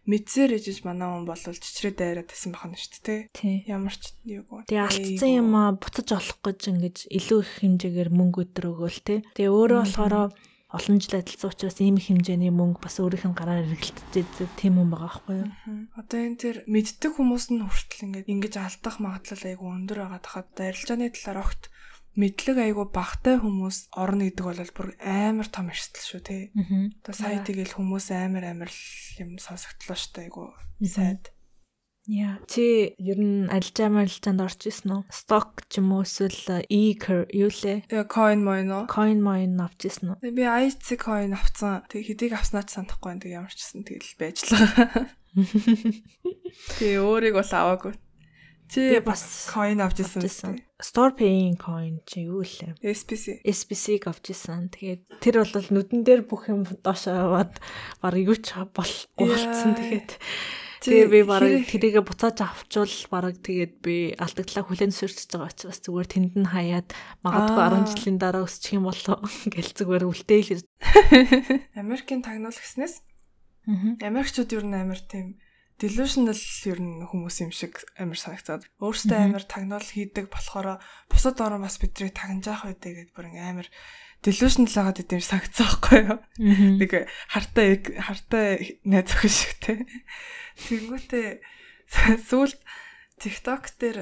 мэдсээр 0.09 0.57
ижиж 0.57 0.81
манай 0.87 1.05
хүн 1.05 1.25
бол 1.29 1.37
чичрээ 1.37 1.93
дайраад 1.93 2.29
байсан 2.31 2.51
бахна 2.55 2.73
шүү 2.73 3.29
дээ. 3.37 3.69
Ямар 3.69 3.93
ч 3.93 4.17
юугүй. 4.25 4.65
Тэгээ 4.65 4.87
алдсан 4.89 5.31
юм 5.37 5.51
а 5.53 5.77
буцаж 5.77 6.09
олох 6.17 6.39
гэж 6.41 6.59
ингэж 6.73 6.97
илүү 7.13 7.39
их 7.45 7.51
хэмжээгээр 7.61 8.09
мөнгө 8.09 8.41
өдөр 8.49 8.65
өгөөл 8.73 8.99
те. 9.05 9.21
Тэгээ 9.37 9.53
өөрөө 9.53 9.79
болохоор 9.85 10.33
олон 10.69 11.01
жил 11.01 11.17
адилсан 11.17 11.49
учраас 11.49 11.81
ийм 11.81 11.97
их 11.97 12.13
хэмжээний 12.13 12.53
мөнгө 12.53 12.85
бас 12.85 13.01
өөрийнх 13.01 13.25
нь 13.25 13.33
гараар 13.33 13.65
эргэлтдэг 13.65 14.53
тийм 14.53 14.77
юм 14.77 14.93
байгаа 14.93 15.17
байхгүй 15.17 15.35
юу. 15.41 15.49
Одоо 15.97 16.19
энэ 16.21 16.37
тэр 16.37 16.55
мэддэг 16.69 17.11
хүмүүс 17.17 17.45
нь 17.49 17.65
хүртэл 17.65 18.05
ингээд 18.05 18.29
ингэж 18.29 18.53
алдах 18.61 19.01
магадлал 19.01 19.49
айгүй 19.49 19.65
өндөр 19.65 19.97
байгаа 20.05 20.21
тахад 20.21 20.53
арилжааны 20.61 21.09
талаар 21.09 21.41
огт 21.41 21.73
мэдлэг 22.13 22.57
айгүй 22.69 22.85
багтай 22.93 23.41
хүмүүс 23.41 23.77
орно 23.97 24.29
гэдэг 24.29 24.45
бол 24.45 24.61
бүр 24.77 24.89
амар 25.01 25.47
том 25.49 25.73
эрсдэл 25.73 26.05
шүү 26.05 26.21
тий. 26.21 26.43
Одоо 27.01 27.13
сая 27.17 27.41
тэгэл 27.41 27.73
хүмүүс 27.73 28.13
амар 28.13 28.45
амар 28.53 28.71
юм 29.17 29.41
сонсогдлоо 29.41 29.97
шүү 29.97 30.11
дээ 30.13 30.25
айгүй 30.29 30.47
сайд. 30.85 31.33
Яа. 32.09 32.41
Чи 32.49 32.97
ер 32.97 33.19
нь 33.21 33.45
алжаа 33.53 33.93
марилжаанд 33.93 34.41
орж 34.41 34.65
исэн 34.65 34.97
үү? 34.97 35.01
Stock 35.13 35.69
ч 35.69 35.77
юм 35.77 35.93
уу 35.93 36.01
эсвэл 36.01 36.65
e-cur 36.65 37.29
юу 37.29 37.53
лээ? 37.53 37.85
Яа, 37.85 38.09
coin 38.09 38.41
moin 38.41 38.65
уу? 38.73 38.89
Coin 38.89 39.21
moin 39.21 39.53
авч 39.61 39.85
исэн 39.93 40.17
үү? 40.17 40.33
Би 40.33 40.41
IC 40.41 40.97
coin 40.97 41.37
авцсан. 41.37 41.85
Тэг 41.85 42.09
хэдийг 42.09 42.33
авснаа 42.33 42.65
ч 42.65 42.81
санахгүй 42.81 43.13
байх. 43.13 43.21
Тэг 43.21 43.37
ямар 43.37 43.53
ч 43.53 43.61
гэсэн 43.61 43.85
тэгэл 43.85 44.17
байж 44.17 44.41
л 44.41 44.57
байгаа. 44.57 45.05
Тэг 46.81 46.97
өөрийг 46.97 47.37
бол 47.37 47.45
аваагүй. 47.45 47.93
Чи 48.73 48.97
бас 49.05 49.45
coin 49.53 49.77
авч 49.77 50.01
исэн. 50.01 50.57
Store 50.81 51.13
paying 51.13 51.61
coin 51.61 52.01
чи 52.09 52.25
юу 52.25 52.41
лээ? 52.41 52.73
SPC. 52.89 53.45
SPC-г 53.45 54.09
авч 54.09 54.33
исэн. 54.33 54.73
Тэгээд 54.73 55.21
тэр 55.21 55.45
бол 55.45 55.67
нүдэн 55.77 56.01
дээр 56.01 56.25
бүх 56.25 56.49
юм 56.49 56.65
доош 56.65 57.05
аваад 57.05 57.53
баг 58.01 58.17
юу 58.17 58.33
ч 58.33 58.57
болохгүй 58.73 59.29
болцсон. 59.29 59.77
Тэгээд 59.77 60.09
Тэгээ 60.79 61.07
би 61.11 61.19
бараг 61.27 61.67
тэрийгэ 61.67 62.01
буцааж 62.07 62.39
авчвал 62.39 62.95
бараг 63.11 63.35
тэгээд 63.43 63.73
би 63.83 64.15
алдагдлаа 64.15 64.63
хүлэн 64.63 64.95
зөвшөөрч 64.95 65.27
байгаа 65.27 65.51
учраас 65.51 65.79
зүгээр 65.83 66.07
тэнд 66.07 66.33
нь 66.39 66.47
хаяад 66.47 66.87
магадгүй 67.19 67.83
10 67.83 67.91
жилийн 67.99 68.17
дараа 68.17 68.47
өсчих 68.47 68.79
юм 68.79 68.87
болоо 68.87 69.19
гэл 69.53 69.75
зүгээр 69.75 70.03
үлдээл. 70.07 70.63
Америкийн 71.83 72.23
тагнуул 72.23 72.55
гэснээс? 72.55 73.03
Америкчууд 73.99 74.55
ер 74.55 74.63
нь 74.63 74.79
амар 74.79 75.03
тийм 75.03 75.35
delusional 75.79 76.39
ер 76.67 76.79
нь 76.79 77.03
хүмүүс 77.07 77.37
юм 77.43 77.51
шиг 77.51 77.83
амар 77.99 78.19
санагцаад. 78.19 78.63
Өөртөө 78.79 79.19
амар 79.19 79.43
тагнуул 79.47 79.83
хийдэг 79.83 80.31
болохоор 80.31 80.79
бусад 81.11 81.39
орон 81.43 81.63
бас 81.63 81.79
бидний 81.79 82.11
тагнажаах 82.11 82.67
байдэ 82.67 83.11
гэдээ 83.11 83.15
бүр 83.15 83.27
амар 83.35 83.67
delusional 84.23 84.71
байгаад 84.71 85.01
идэв 85.03 85.23
сагцсан 85.23 85.67
байхгүй 85.67 85.99
юу. 86.03 86.19
Нэг 86.79 86.91
хартай 87.31 87.79
хартай 87.95 88.79
найз 88.83 89.11
охин 89.15 89.31
шиг 89.31 89.53
те. 89.63 89.73
Тэнгүүтээ 90.59 91.27
сүүлд 92.27 92.59
TikTok 93.19 93.63
дээр 93.79 93.97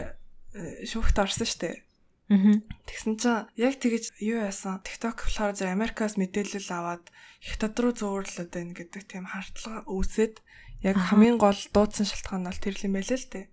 э, 0.57 0.85
шүүхт 0.89 1.17
орсон 1.21 1.47
штэ. 1.47 1.85
Тэгсэн 2.27 3.15
чинь 3.15 3.47
яг 3.55 3.79
тэгэж 3.79 4.19
юу 4.19 4.43
яасан 4.43 4.83
TikTok 4.83 5.23
болохоор 5.23 5.55
зөв 5.55 5.71
Америкаас 5.71 6.19
мэдээлэл 6.19 6.75
аваад 6.75 7.05
хятад 7.39 7.77
руу 7.79 7.95
зөөрлөд 7.95 8.51
байна 8.51 8.75
гэдэг 8.75 9.03
тийм 9.07 9.25
хардлага 9.31 9.87
үүсээд 9.87 10.43
яг 10.83 10.97
хамгийн 10.97 11.39
гол 11.39 11.55
дуудсан 11.71 12.03
шалтгаан 12.03 12.43
нь 12.43 12.49
бол 12.51 12.59
тэр 12.59 12.75
юм 12.83 12.93
байлээ 12.99 13.19
л 13.21 13.31
дээ. 13.31 13.45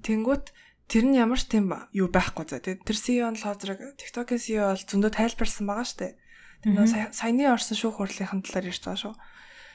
Тэнгүүт 0.00 0.46
тэр 0.88 1.04
нь 1.04 1.20
ямар 1.20 1.38
ч 1.38 1.52
тийм 1.52 1.68
юу 1.92 2.08
байхгүй 2.08 2.44
за. 2.48 2.64
Тэр 2.64 2.96
CEO 2.96 3.28
нь 3.28 3.38
лозрыг 3.38 3.94
TikTok-ийн 4.00 4.40
CEO 4.40 4.64
бол 4.72 4.84
зөндөө 4.88 5.12
тайлбарсан 5.12 5.64
байгаа 5.68 5.86
штэ. 5.86 6.16
Тэр 6.64 6.72
нөө 6.74 7.12
саяны 7.12 7.44
орсон 7.52 7.76
шүүх 7.76 8.00
хурлын 8.00 8.42
талаар 8.42 8.72
ярьж 8.72 8.82
байгаа 8.82 9.02
шүү. 9.04 9.14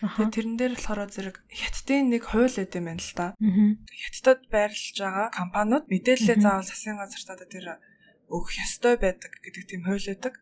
Тэгээ 0.04 0.36
тэрэн 0.36 0.56
дээр 0.60 0.74
болохоор 0.76 1.08
зэрэг 1.08 1.38
хятадын 1.48 2.12
нэг 2.12 2.24
хууль 2.28 2.52
өгд 2.52 2.76
юм 2.76 2.92
байна 2.92 3.00
л 3.00 3.14
да. 3.16 3.28
Хятадд 3.40 4.44
байрлаж 4.52 4.98
байгаа 5.00 5.28
компаниуд 5.32 5.86
мэдээлэлээ 5.88 6.44
заавал 6.44 6.68
засгийн 6.68 7.00
газартаа 7.00 7.48
тэр 7.48 7.80
өгөх 8.28 8.52
ёстой 8.60 9.00
байдаг 9.00 9.32
гэдэг 9.40 9.64
тийм 9.64 9.88
хууль 9.88 10.12
өгдөг. 10.12 10.36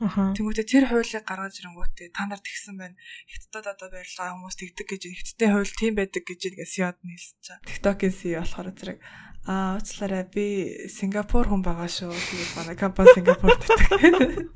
Тэнгүүтээ 0.00 0.66
тэр 0.66 0.84
хуулийг 0.88 1.24
гаргаж 1.28 1.54
ирэнгүүтээ 1.60 2.08
та 2.16 2.24
нар 2.24 2.40
тэгсэн 2.40 2.74
байна. 2.80 2.96
Хятадд 3.28 3.76
одоо 3.76 3.88
байрлаж 3.92 4.16
байгаа 4.16 4.36
хүмүүс 4.40 4.56
тэгдэг 4.56 4.86
гэж 4.88 5.02
хятадын 5.20 5.52
хууль 5.52 5.74
тийм 5.76 5.94
байдаг 6.00 6.24
гэж 6.24 6.40
ингээс 6.48 6.74
яад 6.80 6.98
нийлсэн 7.04 7.38
чаа. 7.44 7.58
TikTok-ийн 7.68 8.14
CEO 8.16 8.40
болохоор 8.42 8.72
зэрэг 8.72 8.98
Аа 9.44 9.76
уучлаарай 9.76 10.24
би 10.32 10.44
Сингапур 10.88 11.44
хүн 11.44 11.60
байгаа 11.60 11.84
шүү. 11.84 12.08
Тэгээд 12.16 12.56
манай 12.56 12.76
компани 12.80 13.12
Сингапурт 13.12 13.60
байдаг. 13.60 14.48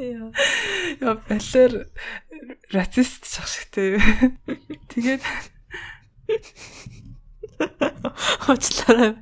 Яа. 0.00 0.32
Яа 0.96 1.20
балер 1.28 1.92
рацист 2.72 3.28
чах 3.28 3.44
шигтэй. 3.44 4.00
Тэгээд 4.88 5.20
уучлаарай 8.48 9.20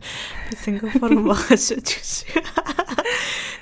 Сингапур 0.63 1.11
хүн 1.11 1.27
байгаа 1.27 1.59
шүү 1.59 1.83
гэж. 1.83 2.11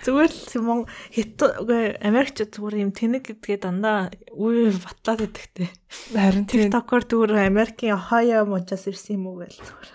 Зүгээр 0.04 0.32
л 0.36 0.60
Монгол 0.60 0.92
хит 1.08 1.40
үгүй 1.40 1.96
Америкч 2.04 2.44
зүгээр 2.44 2.84
юм 2.84 2.92
тэнэг 2.92 3.24
гэдгээ 3.24 3.58
дандаа 3.64 4.12
үе 4.36 4.68
батлаад 4.76 5.24
идэгтэй. 5.32 5.72
Харин 6.12 6.44
TikTok-оор 6.44 7.04
зүгээр 7.08 7.48
Америкийн 7.48 7.96
Ohio 7.96 8.44
мужаас 8.44 8.84
ирсэн 8.84 9.16
юм 9.16 9.32
уу 9.32 9.40
гээл 9.40 9.64
зүгээр. 9.64 9.90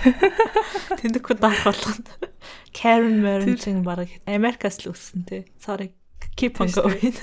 Тэнэг 0.98 1.26
даах 1.38 1.62
болгоно. 1.62 2.10
Karen 2.74 3.22
Marin 3.22 3.54
чинь 3.54 3.86
баг 3.86 4.10
Америкаас 4.26 4.82
л 4.82 4.90
өссөн 4.90 5.22
тий. 5.22 5.46
Sorry. 5.62 5.94
Keep 6.34 6.60
on 6.62 6.70
going. 6.72 7.14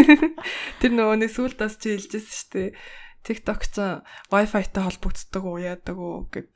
Тэр 0.80 0.92
нөгөө 0.92 1.16
нэг 1.24 1.30
сүлдээс 1.32 1.76
чи 1.80 1.96
хэлжсэн 1.96 2.36
шүү 2.36 2.50
дээ. 2.52 2.68
TikTok 3.24 3.60
ч 3.68 3.76
Wi-Fi-тай 4.32 4.82
холбогддог 4.84 5.44
уу 5.44 5.60
яадаг 5.60 5.96
уу 5.96 6.26
гэд 6.32 6.48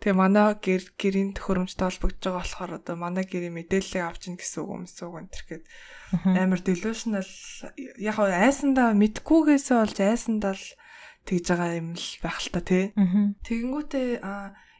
Тэгээ 0.00 0.16
манай 0.16 0.56
гэр 0.56 0.82
гэрийн 0.96 1.36
төхөөрөмжтэй 1.36 1.84
холбогдож 1.84 2.24
байгаа 2.24 2.40
болохоор 2.40 2.72
одоо 2.80 2.96
манай 2.96 3.24
гэрийн 3.28 3.52
мэдээллийг 3.52 4.04
авч 4.04 4.32
ийн 4.32 4.40
гэсэн 4.40 4.60
үг 4.64 4.70
юм 4.72 4.84
сүг 4.88 5.12
энэ 5.12 5.32
тэрхэд 5.36 5.64
амар 6.40 6.60
delusional 6.64 7.28
яг 8.00 8.16
айсандаа 8.16 8.96
мэдгүйгээсээ 8.96 9.76
болж 9.76 9.98
айсандаа 10.00 10.56
л 10.56 10.66
тэгж 11.28 11.44
байгаа 11.52 11.70
юм 11.76 11.88
л 12.00 12.08
байх 12.24 12.38
л 12.40 12.48
та 12.48 12.60
тий. 12.64 12.84
Тэгэнгүүтээ 13.44 14.08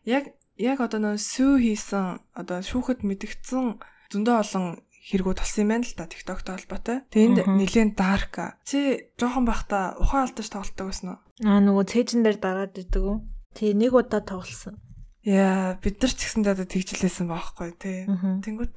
яг 0.09 0.25
яг 0.57 0.79
одоо 0.81 1.01
нөө 1.01 1.17
сүү 1.21 1.53
хийсэн 1.69 2.25
одоо 2.37 2.59
шүүхэд 2.65 3.05
мэдгдсэн 3.05 3.77
зөндөө 4.13 4.37
олон 4.41 4.67
хэрэгүүд 5.01 5.39
болсон 5.41 5.63
юм 5.65 5.71
байна 5.73 5.87
л 5.89 5.97
да 5.97 6.05
TikTok-той 6.09 6.55
холбоотой. 6.61 6.99
Тэгээ 7.09 7.29
энд 7.29 7.39
нэлээд 7.45 7.93
dark. 7.97 8.35
Чи 8.69 9.09
жоохон 9.17 9.49
байхдаа 9.49 9.97
ухаан 9.97 10.29
алдаж 10.29 10.49
тоглолтдог 10.53 10.87
байсан 10.89 11.09
уу? 11.17 11.21
Аа 11.45 11.61
нөгөө 11.65 11.85
цээжин 11.89 12.21
дээр 12.25 12.39
дараад 12.41 12.77
идэг 12.77 13.01
үү? 13.01 13.17
Тий 13.57 13.73
нэг 13.73 13.97
удаа 13.97 14.21
тоглосон. 14.21 14.77
Яа, 15.25 15.77
бид 15.81 16.01
нар 16.01 16.13
ч 16.13 16.21
гэсэн 16.25 16.43
даа 16.45 16.57
тэгжлээсэн 16.57 17.29
байхгүй 17.29 17.71
тий. 17.77 18.09
Тэнгүүт 18.09 18.77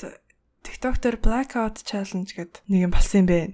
TikTok 0.64 0.96
дээр 1.00 1.18
blackout 1.20 1.84
challenge 1.84 2.36
гэдэг 2.36 2.68
нэг 2.68 2.80
юм 2.88 2.92
болсон 2.92 3.24
юм 3.24 3.28
байна. 3.32 3.52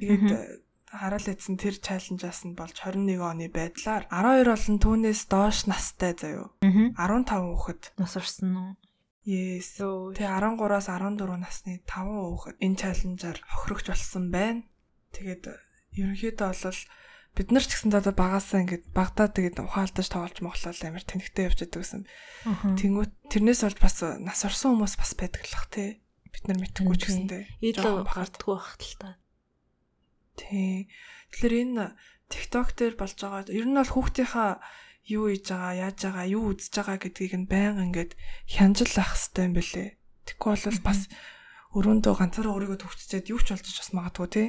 Тэгээд 0.00 0.64
хараал 0.96 1.28
эдсэн 1.28 1.56
тэр 1.60 1.76
чаленжаас 1.76 2.44
нь 2.48 2.56
болж 2.56 2.76
21 2.76 3.20
оны 3.20 3.48
байдлаар 3.52 4.08
12 4.08 4.48
болон 4.48 4.76
түүнээс 4.80 5.22
доош 5.28 5.68
настай 5.68 6.16
заяо. 6.16 6.56
15 6.64 7.28
хүүхэд 7.28 7.82
нас 8.00 8.16
орсон 8.16 8.52
уу? 8.56 8.72
Yes. 9.26 9.76
Тэгээ 9.76 10.24
13-аас 10.24 10.88
14 10.88 11.36
насны 11.36 11.84
5 11.84 12.08
хүүхэд 12.08 12.56
энэ 12.64 12.80
чаленжаар 12.80 13.38
хохирогч 13.44 13.86
болсон 13.92 14.32
байна. 14.32 14.64
Тэгээд 15.12 15.44
ерөнхийдөө 16.00 16.48
бол 16.52 16.80
бид 17.36 17.52
нар 17.52 17.60
ч 17.60 17.76
гэсэн 17.76 17.92
одоо 17.92 18.16
багасаа 18.16 18.64
ингээд 18.64 18.96
багтаа 18.96 19.28
тэгээд 19.28 19.60
ухаалтаж 19.60 20.08
тоглож 20.08 20.40
моглол 20.40 20.80
амар 20.88 21.04
тэнхтэй 21.04 21.52
явж 21.52 21.58
байдаг 21.68 21.80
гэсэн. 21.84 22.02
Тэнгүүт 22.80 23.12
тэрнээс 23.28 23.60
болж 23.68 23.78
бас 23.78 23.96
нас 24.24 24.40
орсон 24.48 24.80
хүмүүс 24.80 24.96
бас 24.96 25.12
байдаг 25.20 25.44
л 25.44 25.52
бах 25.52 25.68
тий. 25.68 26.00
Бид 26.32 26.44
нар 26.48 26.58
мэдхгүй 26.64 26.96
ч 26.96 27.02
гэсэндээ. 27.12 27.44
Идэл 27.60 28.08
гардггүй 28.08 28.56
бах 28.56 28.80
л 28.80 28.96
та. 28.96 29.20
Тий. 30.40 30.88
Тэгэхээр 31.36 31.54
энэ 31.76 31.92
TikTok 32.32 32.68
дээр 32.72 32.94
болж 32.96 33.16
байгаа 33.20 33.44
ер 33.52 33.66
нь 33.68 33.76
бол 33.76 33.92
хүүхдийнхаа 33.92 34.58
юу 35.06 35.30
хийж 35.30 35.46
байгаа, 35.52 35.74
яаж 35.92 35.98
байгаа, 36.02 36.26
юу 36.26 36.50
үзэж 36.50 36.72
байгаа 36.74 36.98
гэдгийг 36.98 37.34
нь 37.38 37.46
байнга 37.46 37.86
ингээд 37.86 38.12
хянжил 38.50 38.96
ах 38.98 39.14
хэрэгтэй 39.14 39.44
юм 39.46 39.54
бэлээ. 39.54 39.88
Тэгэхгүй 40.26 40.50
бол 40.56 40.80
бас 40.82 41.00
өрөөндөө 41.78 42.14
ганцаараа 42.18 42.54
өөрийгөө 42.58 42.78
төвччээд 42.82 43.30
юу 43.30 43.38
ч 43.38 43.54
болж 43.54 43.62
бас 43.62 43.90
магадгүй 43.94 44.28
тий. 44.34 44.48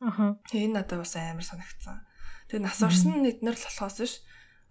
Аха. 0.00 0.40
Тэгээ 0.48 0.64
энэ 0.72 0.76
надад 0.80 1.04
бас 1.04 1.12
амар 1.18 1.44
санагдсан. 1.44 2.07
Тэгээ 2.48 2.64
нас 2.64 2.80
орсон 2.80 3.20
нь 3.20 3.28
эднэр 3.28 3.56
л 3.56 3.66
болохоос 3.68 3.98
ш. 4.08 4.12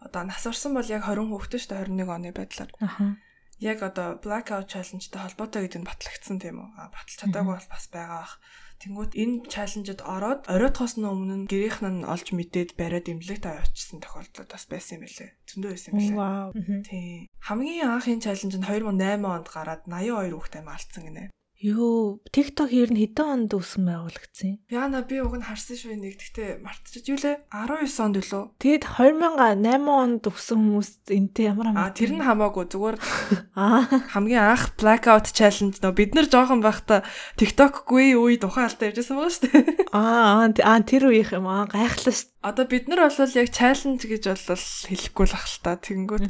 Одоо 0.01 0.23
нас 0.25 0.43
орсон 0.45 0.73
бол 0.73 0.89
яг 0.89 1.05
20 1.05 1.29
хүүхдээ 1.29 1.61
штэ 1.61 1.75
21 1.85 2.09
оны 2.09 2.29
байдлаар. 2.33 2.71
Аха. 2.81 3.17
Яг 3.57 3.81
одоо 3.81 4.21
blackout 4.21 4.69
challenge-тэй 4.69 5.17
холбоотой 5.17 5.65
гэдэг 5.65 5.81
нь 5.81 5.89
батлагдсан 5.89 6.37
тийм 6.37 6.61
үү? 6.61 6.69
Баталж 6.77 7.17
чадаагүй 7.17 7.53
бол 7.57 7.69
бас 7.73 7.85
байгаа 7.89 8.21
бах. 8.21 8.37
Тэнгүүт 8.77 9.13
энэ 9.17 9.49
чаленжид 9.49 10.05
ороод 10.05 10.45
оройтхоос 10.45 11.01
нь 11.01 11.09
өмнө 11.09 11.49
гэрийнх 11.49 11.81
нь 11.81 12.05
олж 12.05 12.29
мэдээд 12.37 12.77
бариад 12.77 13.09
имлэг 13.09 13.41
та 13.41 13.57
авчихсан 13.57 13.97
тохиолдол 14.05 14.45
бас 14.45 14.69
байсан 14.69 15.01
юм 15.01 15.09
билээ. 15.09 15.31
Зөндөө 15.49 15.71
байсан 15.73 15.91
юм 15.97 15.97
билээ. 15.97 16.85
Тийм. 16.85 17.25
Хамгийн 17.41 17.89
анхын 17.89 18.21
чаленж 18.21 18.53
нь 18.53 18.61
2008 18.61 19.25
онд 19.25 19.47
гараад 19.49 19.81
82 19.89 20.37
хүүхдээ 20.37 20.61
маалцсан 20.61 21.03
гинэ. 21.09 21.33
Юу, 21.57 22.21
TikTok 22.29 22.69
ер 22.69 22.93
нь 22.93 23.01
хэдэн 23.01 23.49
онд 23.49 23.51
үүсгэн 23.57 23.89
байгуулагдсан 23.89 24.45
юм? 24.45 24.57
Яна 24.69 25.01
би 25.01 25.17
уг 25.25 25.33
нь 25.33 25.41
харсан 25.41 25.73
шүү 25.73 25.97
нэг. 25.97 26.21
Гэхдээ 26.21 26.61
мартчихж 26.61 27.05
юу 27.09 27.17
лээ? 27.17 27.49
19 27.49 27.97
онд 27.97 28.15
үлээ. 28.21 28.45
Тэгэд 28.61 28.83
2008 29.01 29.65
онд 29.89 30.21
өгсөн 30.29 30.57
хүмүүс 30.61 30.89
энтэй 31.09 31.49
ямар 31.49 31.73
А 31.73 31.89
тэр 31.89 32.13
нь 32.13 32.21
хамаагүй 32.21 32.65
зүгээр 32.69 32.97
Аа. 33.57 33.89
хамгийн 34.13 34.53
анх 34.53 34.77
blackout 34.77 35.33
challenge 35.33 35.81
нөө 35.81 35.97
бид 35.97 36.13
нар 36.13 36.29
жоохон 36.29 36.61
байхдаа 36.61 37.01
TikTok-гүй 37.41 38.13
үе 38.13 38.37
тухайн 38.37 38.69
алдаа 38.69 38.93
явжсэн 38.93 39.17
байгаа 39.17 39.33
шүү 39.33 39.49
дээ. 39.49 39.89
Аа, 39.97 40.45
аа 40.53 40.79
тэр 40.85 41.09
үеийнх 41.09 41.33
юм 41.33 41.49
аа 41.49 41.65
гайхлаа 41.65 42.13
шүү. 42.13 42.37
Одоо 42.45 42.69
бид 42.69 42.85
нар 42.85 43.01
бол 43.09 43.17
яг 43.17 43.49
challenge 43.49 44.05
гэж 44.05 44.23
бол 44.29 44.61
хэлэхгүй 44.93 45.25
л 45.25 45.33
ах 45.33 45.47
л 45.49 45.57
та. 45.65 45.73
Тэгэнгүүт 45.81 46.25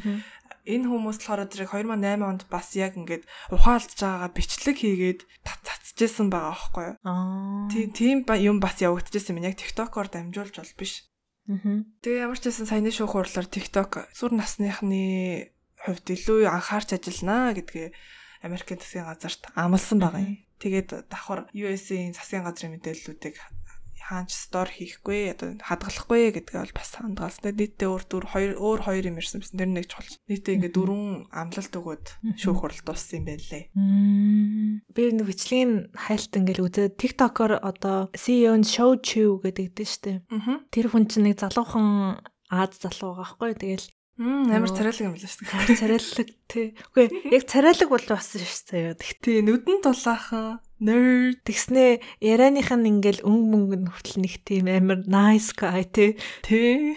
энэ 0.67 0.85
хүмүүс 0.91 1.17
болохоор 1.23 1.47
зэрэг 1.47 1.71
2008 1.71 2.27
онд 2.27 2.43
бас 2.51 2.75
яг 2.75 2.99
ингээд 2.99 3.23
ухаалдж 3.55 3.95
байгаагаа 3.95 4.31
бичлэг 4.35 4.77
хийгээд 4.83 5.21
цацжсэн 5.41 6.27
байгаа 6.27 6.51
аахгүй 6.51 6.85
юу. 6.91 6.95
Аа. 7.07 7.71
Тийм 7.71 7.89
тийм 7.95 8.17
юм 8.27 8.59
бас 8.59 8.77
явагдчихсан 8.83 9.39
юм 9.39 9.47
яг 9.47 9.55
TikTok-оор 9.55 10.11
дамжуулж 10.11 10.55
бол 10.59 10.73
биш. 10.75 11.07
Аа. 11.47 11.87
Тэгээ 12.03 12.23
ямар 12.27 12.37
ч 12.37 12.51
байсан 12.51 12.67
саяны 12.67 12.91
шүүх 12.91 13.15
хурлаар 13.15 13.47
TikTok 13.47 14.11
сүр 14.11 14.35
насныхны 14.35 15.55
хувьд 15.79 16.07
илүү 16.11 16.51
анхаарч 16.51 16.99
ажиллана 16.99 17.55
гэдгээ 17.55 17.87
Америкийн 18.43 18.79
засгийн 18.83 19.07
газарт 19.07 19.47
амласан 19.55 20.03
байгаа 20.03 20.21
юм. 20.21 20.37
Тэгээд 20.59 21.09
давхар 21.09 21.47
USA-ийн 21.55 22.13
засгийн 22.13 22.43
газрын 22.43 22.75
мэдээллүүдийг 22.75 23.35
хаанч 24.07 24.31
стор 24.31 24.71
хийхгүй 24.71 25.35
одоо 25.35 25.59
хадгалахгүй 25.59 26.31
гэдгээ 26.31 26.63
бол 26.63 26.75
бас 26.79 26.91
хандгаалсан. 26.95 27.51
Нийтдээ 27.51 27.91
өөр 27.91 28.03
дүр 28.07 28.25
хоёр 28.31 28.51
өөр 28.55 28.79
хоёр 28.87 29.03
юм 29.11 29.19
ирсэн 29.19 29.43
байсан. 29.43 29.59
Тэр 29.59 29.71
нэг 29.75 29.85
чухал. 29.91 30.15
Нийтдээ 30.31 30.55
ингээд 30.63 30.75
дөрвөн 30.79 31.27
амлалт 31.27 31.73
өгөөд 31.75 32.05
шүүх 32.39 32.57
хурал 32.63 32.81
дууссан 32.87 33.19
юм 33.19 33.25
байна 33.27 33.43
лээ. 33.51 33.65
Би 34.95 35.01
нэг 35.11 35.27
бичлэгийн 35.27 35.91
хайлт 35.91 36.33
ингээл 36.39 36.65
үзээд 36.65 36.95
TikTok-оор 36.95 37.59
одоо 37.59 38.07
CEO 38.15 38.55
нь 38.55 38.63
Show 38.63 38.95
Chu 39.03 39.43
гэдэг 39.43 39.75
дээ 39.75 39.87
штэ. 39.91 40.23
Тэр 40.71 40.87
хүн 40.87 41.11
чинь 41.11 41.27
нэг 41.27 41.43
залуухан 41.43 42.23
Аз 42.47 42.79
залуу 42.79 43.19
байгаа 43.19 43.35
байхгүй. 43.35 43.53
Тэгэл 43.59 43.87
Мм 44.17 44.49
амар 44.49 44.71
царайлаг 44.73 45.03
юм 45.03 45.13
байна 45.13 45.29
шүү 45.29 45.45
дээ. 45.45 45.77
Царайлаг 45.77 46.29
тий. 46.49 46.67
Үгүй 46.89 47.05
яг 47.37 47.43
царайлаг 47.45 47.89
бол 47.91 48.07
басан 48.09 48.41
шүү 48.41 48.65
заяа. 48.71 48.97
Тэгтээ 48.97 49.45
нүдэн 49.45 49.85
тулаахан 49.85 50.57
nerd 50.83 51.41
тэгснээ 51.47 52.21
ярианых 52.21 52.69
нь 52.69 52.89
ингээл 52.89 53.25
өнг 53.25 53.43
мөнгө 53.49 53.77
нь 53.81 53.89
хүртэл 53.89 54.21
нэг 54.21 54.33
тийм 54.45 54.69
амар 54.69 55.01
nice 55.09 55.51
guy 55.57 55.83
тий. 55.89 56.17
тий. 56.45 56.93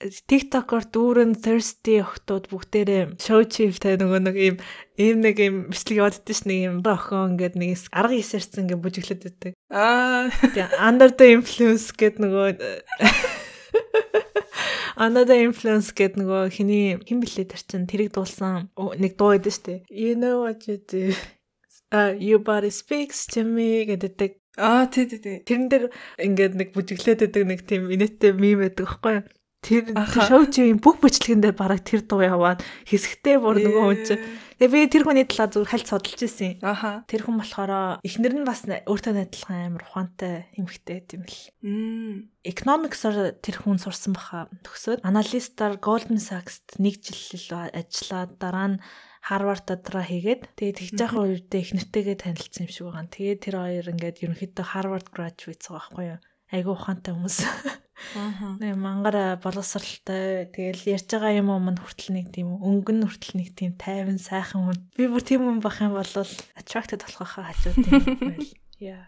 TikTok-оор 0.00 0.88
дүүрэн 0.88 1.36
thirsty 1.44 2.00
охтууд 2.00 2.48
бүгдээрээ 2.48 3.20
show 3.20 3.44
chief 3.44 3.76
тай 3.84 4.00
нөгөө 4.00 4.20
нэг 4.24 4.36
ийм 4.40 4.56
ийм 4.96 5.20
нэг 5.20 5.36
ийм 5.36 5.56
бичлэг 5.68 6.00
явааддсан 6.00 6.34
ш 6.34 6.40
нэг 6.48 6.58
юм 6.64 6.76
охин 6.80 7.36
ингээд 7.36 7.54
нэг 7.60 7.76
арга 7.92 8.16
исэрсэн 8.16 8.64
ингээд 8.64 8.80
бүжиглээд 8.80 9.22
байдаг. 9.28 9.52
Аа. 9.68 10.32
Тэгээ 10.32 10.80
under 10.80 11.12
the 11.12 11.26
influence 11.36 11.92
гэд 11.92 12.16
нөгөө 12.16 12.48
Another 15.00 15.38
influence 15.40 15.92
гэд 15.96 16.20
нөгөө 16.20 16.52
хиний 16.52 17.00
хин 17.08 17.20
блэ 17.24 17.48
тэр 17.48 17.62
чин 17.64 17.88
тэрийг 17.88 18.12
дуулсан 18.12 18.68
нэг 18.76 19.16
дуу 19.16 19.32
байдаг 19.32 19.54
штэ. 19.56 19.84
You 19.88 20.12
know 20.16 20.44
what 20.44 20.68
you 20.68 20.76
do. 20.76 21.16
Uh, 21.90 22.14
your 22.18 22.38
body 22.38 22.70
speaks 22.70 23.26
to 23.26 23.42
me 23.42 23.84
гэдэг. 23.84 24.38
Аа 24.58 24.86
тий 24.86 25.06
тий 25.10 25.18
тий. 25.18 25.36
Тэрэн 25.42 25.66
дээр 25.66 25.84
ингээд 26.22 26.54
нэг 26.54 26.68
бүжиглээд 26.70 27.26
байдаг 27.26 27.44
нэг 27.50 27.60
тийм 27.66 27.90
инээдтэй 27.90 28.30
мим 28.34 28.62
байдаг 28.62 28.86
байхгүй 28.86 29.14
юу? 29.18 29.26
Тэр 29.60 29.92
шоу 30.08 30.48
чивийн 30.48 30.80
бүх 30.80 31.04
бичлэгэн 31.04 31.44
дээр 31.44 31.52
бараг 31.58 31.84
тэр 31.84 32.00
дуу 32.08 32.24
яваад 32.24 32.64
хэсэгтээ 32.88 33.36
бүр 33.44 33.60
нөгөө 33.60 33.84
хүн 33.84 34.00
чинь. 34.08 34.22
Тэгээ 34.56 34.72
би 34.72 34.88
тэр 34.88 35.04
хүний 35.04 35.26
талаар 35.28 35.52
зүгээр 35.52 35.72
хальт 35.76 35.88
судалж 35.90 36.20
ирсэн. 36.24 36.64
Аха. 36.64 37.04
Тэр 37.04 37.28
хүн 37.28 37.36
болохоор 37.42 38.00
эхнэр 38.00 38.40
нь 38.40 38.48
бас 38.48 38.64
өөртөө 38.64 39.20
адилхан 39.20 39.76
амар 39.76 39.84
ухаантай 39.84 40.48
эмэгтэй 40.56 41.04
юм 41.12 41.24
л. 41.28 41.40
Мм. 41.60 42.32
Economics-оор 42.40 43.36
тэр 43.44 43.56
хүн 43.60 43.76
сурсан 43.76 44.16
баха. 44.16 44.48
Төгсөөд 44.64 45.04
аналистаар 45.04 45.76
Goldman 45.76 46.24
Sachs-т 46.24 46.80
нэг 46.80 47.04
жил 47.04 47.52
ажиллаад 47.52 48.40
дараа 48.40 48.68
нь 48.76 48.80
Harvard 49.20 49.64
дотроо 49.68 50.00
хийгээд 50.00 50.56
тэгээд 50.56 50.78
тэгж 50.80 50.96
яхаа 50.96 51.28
үедээ 51.28 51.60
эхнэртэйгээ 51.60 52.16
танилцсан 52.24 52.64
юм 52.64 52.72
шиг 52.72 52.84
байгаа. 52.88 53.12
Тэгээд 53.12 53.40
тэр 53.44 53.56
хоёр 53.60 53.86
ингээд 53.92 54.22
ерөнхийдөө 54.24 54.66
Harvard 54.72 55.06
graduates 55.12 55.68
байгаа 55.68 55.80
байхгүй 55.92 56.06
юу? 56.08 56.20
Айгу 56.50 56.70
ухаантай 56.72 57.12
хүмүүс. 57.14 57.38
Аа. 58.16 58.74
Мангар 58.80 59.36
боловсралтай 59.44 60.48
тэгэл 60.48 60.96
ярьж 60.96 61.08
байгаа 61.12 61.36
юм 61.36 61.52
мань 61.52 61.76
хүртэл 61.76 62.16
нэг 62.16 62.32
тийм 62.32 62.56
өнгөн 62.58 63.04
хүртэл 63.04 63.36
нэг 63.36 63.52
тийм 63.52 63.76
тайван 63.76 64.16
сайхан 64.16 64.64
хүн. 64.66 64.80
Би 64.96 65.04
бүр 65.04 65.20
тийм 65.20 65.44
хүн 65.44 65.60
бах 65.60 65.84
юм 65.84 65.94
бол 65.94 66.14
attracted 66.56 67.04
болох 67.04 67.28
хаа 67.28 67.52
хажууд 67.52 67.76
юм 67.76 68.16
байл. 68.24 68.50
Яа. 68.80 69.04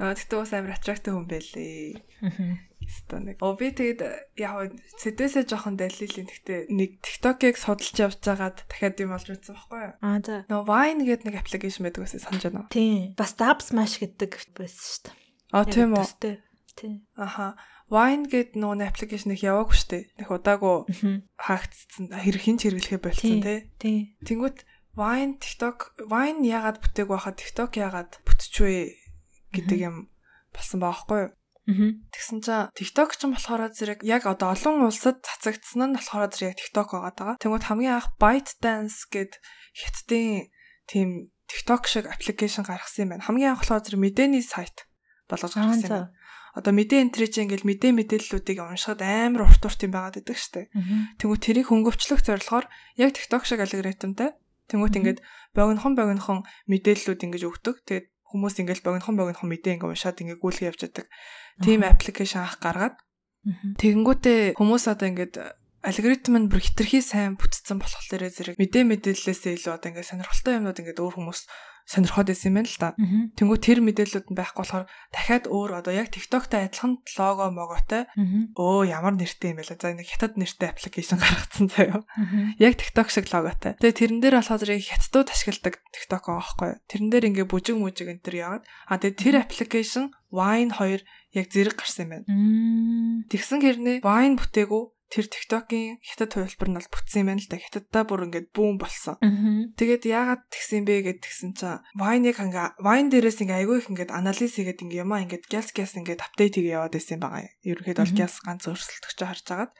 Аа 0.00 0.16
тэгтээ 0.16 0.40
бас 0.40 0.52
амар 0.56 0.74
attractive 0.80 1.14
хүн 1.14 1.28
байлээ. 1.28 2.00
Аа. 2.24 2.69
Хэвээ 2.90 3.22
нэг. 3.22 3.36
Оо 3.38 3.54
би 3.54 3.70
тэгээд 3.70 4.00
яг 4.42 4.74
сэдвээсээ 4.98 5.44
жоохон 5.46 5.78
далилийн 5.78 6.26
тэгтээ 6.26 6.60
нэг 6.74 6.90
TikTok-ыг 7.02 7.54
судалж 7.54 7.96
явж 7.96 8.18
байгаад 8.18 8.58
дахиад 8.66 8.98
юм 8.98 9.14
олж 9.14 9.26
үзсэн 9.30 9.54
байхгүй 9.54 9.80
юу? 9.80 9.94
Аа 10.02 10.18
за. 10.18 10.36
Нөө 10.50 10.62
Vine 10.66 11.02
гэдэг 11.06 11.24
нэг 11.30 11.36
аппликейшн 11.38 11.84
байдаг 11.86 12.02
гэсэн 12.06 12.22
санаж 12.26 12.42
байна? 12.50 12.70
Тийм. 12.74 13.14
Бас 13.14 13.32
Dab 13.38 13.62
Smash 13.62 14.02
гэдэг 14.02 14.30
байсан 14.58 14.82
шүү 14.82 15.02
дээ. 15.06 15.16
Аа 15.54 15.64
тийм 15.66 15.90
үү. 15.94 16.06
Тийм. 16.74 16.94
Аха. 17.14 17.54
Wine 17.90 18.30
гэд 18.30 18.54
нөгөө 18.54 18.86
аппликейшн 18.86 19.34
их 19.34 19.42
яваагүй 19.42 19.74
штэ. 19.74 19.98
Нэг 20.14 20.30
удаагүй 20.30 20.86
хаагдсан. 21.34 22.14
Хэрэг 22.14 22.42
хинч 22.46 22.62
хэрэглэхэ 22.62 23.02
болцсон 23.02 23.42
тий. 23.42 24.14
Тэнгүүт 24.22 24.62
Wine 24.94 25.42
TikTok 25.42 26.06
Wine 26.06 26.46
яагаад 26.46 26.78
бүтээг 26.78 27.10
байхад 27.10 27.42
TikTok 27.42 27.82
яагаад 27.82 28.22
бүтчихвэ 28.22 28.94
гэдэг 29.54 29.78
юм 29.82 29.96
болсон 30.54 30.78
байгаа 30.78 30.94
байхгүй 30.94 31.18
юу? 31.26 31.30
Тэгсэн 31.66 32.38
чинь 32.40 32.72
TikTok 32.72 33.10
ч 33.16 33.28
юм 33.28 33.36
болохоор 33.36 33.72
зэрэг 33.72 34.00
яг 34.06 34.24
одоо 34.24 34.56
олон 34.56 34.88
улсад 34.88 35.20
цацагдсан 35.20 35.92
нь 35.92 35.96
болохоор 35.98 36.30
зэрэг 36.30 36.56
TikTok 36.56 36.88
байгаа. 36.96 37.36
Тэнгүүт 37.36 37.68
хамгийн 37.68 38.00
анх 38.00 38.08
ByteDance 38.16 39.08
гэд 39.12 39.38
хятадын 39.76 40.48
тийм 40.88 41.08
TikTok 41.50 41.82
шиг 41.86 42.04
аппликейшн 42.08 42.64
гаргасан 42.64 43.06
юм 43.06 43.10
байна. 43.14 43.26
Хамгийн 43.28 43.50
анх 43.54 43.62
болохоор 43.62 43.84
зэрэг 43.84 44.00
мэдээний 44.00 44.42
сайт 44.42 44.88
болгож 45.28 45.52
гаргасан 45.54 45.84
юм 45.84 45.94
байна 46.10 46.10
одоо 46.54 46.72
мэдээ 46.74 47.02
энтри 47.06 47.30
чинь 47.30 47.46
ингээл 47.46 47.66
мэдээ 47.66 47.92
мэдээллүүдийг 47.94 48.58
уншихад 48.58 49.02
амар 49.06 49.46
урт 49.46 49.62
урт 49.62 49.80
юм 49.86 49.94
байгаад 49.94 50.18
байдаг 50.18 50.38
штэ. 50.38 50.66
Тэнгүүт 51.22 51.42
тэрийг 51.46 51.70
хөнгөвчлөх 51.70 52.20
зорилгоор 52.26 52.66
яг 52.98 53.10
TikTok 53.14 53.46
шиг 53.46 53.62
алгоритмтай. 53.62 54.34
Тэнгүүт 54.66 54.98
ингээд 54.98 55.20
богинохон 55.54 55.94
богинохон 55.94 56.38
мэдээллүүд 56.66 57.22
ингэж 57.22 57.42
өгдөг. 57.46 57.76
Тэгээд 57.86 58.06
хүмүүс 58.30 58.54
ингээл 58.62 58.86
богинохон 58.86 59.18
богинохон 59.18 59.50
мэдээ 59.50 59.74
ингээ 59.76 59.90
уншаад 59.90 60.22
ингээ 60.22 60.38
гүйлгээ 60.38 60.68
явж 60.70 60.80
байдаг. 60.86 61.06
Тим 61.60 61.82
аппликейшн 61.82 62.40
анх 62.46 62.62
гаргаад 62.62 62.96
тэгэнгүүтээ 63.76 64.54
хүмүүс 64.54 64.84
одоо 64.86 65.06
ингээд 65.10 65.34
алгоритм 65.80 66.34
нь 66.36 66.48
бүр 66.52 66.60
хитрхи 66.60 67.00
сайн 67.00 67.40
бүтцсэн 67.40 67.80
болохоор 67.80 68.28
зэрэг 68.28 68.60
мэдээ 68.60 68.84
мэдээллээсээ 68.84 69.56
илүү 69.56 69.72
одоо 69.72 69.88
ингээд 69.90 70.10
сонирхолтой 70.12 70.60
юмнууд 70.60 70.76
ингээд 70.76 71.00
өөр 71.00 71.14
хүмүүс 71.16 71.40
сонирхоод 71.90 72.30
байсан 72.30 72.54
юм 72.54 72.56
байна 72.62 72.70
л 72.70 72.78
да. 72.78 72.90
Тэнгүү 73.34 73.58
тэр 73.58 73.78
мэдээллүүд 73.82 74.26
нь 74.30 74.38
байхгүй 74.38 74.62
болохоор 74.62 74.86
дахиад 75.10 75.44
өөр 75.50 75.70
одоо 75.82 75.90
яг 75.90 76.14
TikTok-тай 76.14 76.70
адилхан 76.70 77.02
лого 77.18 77.50
моготой 77.50 78.06
өө 78.54 78.86
ямар 78.86 79.18
нэртэй 79.18 79.50
юм 79.50 79.58
бэ 79.58 79.66
лээ. 79.66 79.82
За 79.82 79.90
нэг 79.90 80.06
хятад 80.06 80.38
нэртэй 80.38 80.70
аппликейшн 80.70 81.18
гаргацсан 81.18 81.66
заяа. 81.66 82.06
Яг 82.62 82.78
TikTok 82.78 83.10
шиг 83.10 83.26
логотой. 83.34 83.74
Тэгээ 83.82 83.98
тэрэн 83.98 84.20
дээр 84.22 84.38
болохоор 84.38 84.70
яг 84.70 84.86
хятадууд 84.86 85.28
ашигладаг 85.34 85.74
TikTok 85.90 86.24
юу. 86.30 86.78
Тэрэн 86.86 87.10
дээр 87.10 87.28
ингээ 87.34 87.50
бүжиг 87.50 87.74
мүжиг 87.74 88.06
энэ 88.06 88.22
төр 88.22 88.36
яваад 88.38 88.62
а 88.86 88.94
тэгээ 88.94 89.18
тэр 89.18 89.34
аппликейшн 89.42 90.14
Wine 90.30 90.70
2 90.78 91.02
яг 91.34 91.46
зэрэг 91.50 91.74
гарсан 91.74 92.06
юм 92.06 92.10
байна. 92.22 93.26
Тэгсэн 93.26 93.58
хэрнээ 93.66 93.96
Wine 94.06 94.38
бүтээгүү 94.38 94.82
тэр 95.10 95.26
TikTok-ийн 95.26 95.98
хятад 96.06 96.38
хувилбар 96.38 96.68
нь 96.70 96.78
бол 96.78 96.92
бүтсэн 96.94 97.20
юм 97.26 97.28
байна 97.34 97.42
л 97.42 97.50
да. 97.50 97.58
Хятаддаа 97.58 98.02
бүр 98.06 98.26
ингээд 98.30 98.48
бүүн 98.54 98.78
болсон. 98.78 99.18
Тэгээд 99.74 100.06
яагаад 100.06 100.42
тэгсэн 100.54 100.86
бэ 100.86 100.94
гэд 101.10 101.18
тэгсэн 101.26 101.50
чинь 101.58 101.82
Vine-ыг 101.98 102.38
ингээ 102.38 102.78
Vine 102.78 103.10
дээрээс 103.10 103.42
ингээ 103.42 103.58
айгүй 103.66 103.76
их 103.82 103.90
ингээд 103.90 104.14
анализ 104.14 104.54
хийгээд 104.54 104.82
ингээ 104.86 105.02
юмаа 105.02 105.26
ингээд 105.26 105.50
gas 105.50 105.74
gas 105.74 105.98
ингээд 105.98 106.22
апдейт 106.22 106.54
хийгээ 106.54 106.78
яваад 106.78 106.94
байсан 106.94 107.18
юм 107.18 107.22
байгаа. 107.26 107.50
Ерөнхийдөө 107.66 108.04
бол 108.06 108.18
gas 108.22 108.34
ганц 108.38 108.62
өрсөлдөгч 108.70 109.18
харж 109.18 109.46
агаад 109.50 109.72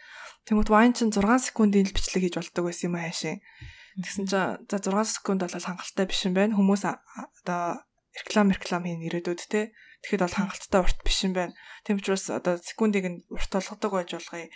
Тэнгүүт 0.48 0.70
вайн 0.72 0.92
чинь 0.96 1.12
6 1.12 1.52
секундын 1.52 1.86
л 1.86 1.94
бичлэг 1.94 2.22
хийж 2.24 2.34
болдог 2.40 2.64
байсан 2.66 2.90
юм 2.90 2.96
аашийн. 2.96 3.38
Тэгсэн 4.00 4.24
чинь 4.26 4.58
за 4.66 4.76
6 4.82 5.20
секунд 5.20 5.44
бол 5.44 5.52
хангалттай 5.52 6.06
биш 6.08 6.24
юм 6.24 6.34
байна. 6.34 6.56
Хүмүүс 6.56 6.82
одоо 6.88 7.84
реклам 8.16 8.50
реклам 8.50 8.82
хийн 8.88 9.04
ирээдүйд 9.04 9.46
те. 9.46 9.70
Тэгэхэд 10.00 10.24
бол 10.24 10.38
хангалттай 10.40 10.80
урт 10.80 10.98
биш 11.04 11.18
юм 11.28 11.36
байна. 11.36 11.54
Тэм 11.84 12.00
учраас 12.00 12.32
одоо 12.32 12.56
секундыг 12.56 13.04
нь 13.04 13.22
урт 13.28 13.50
болгодог 13.52 13.92
байж 13.92 14.10
болгоё. 14.16 14.48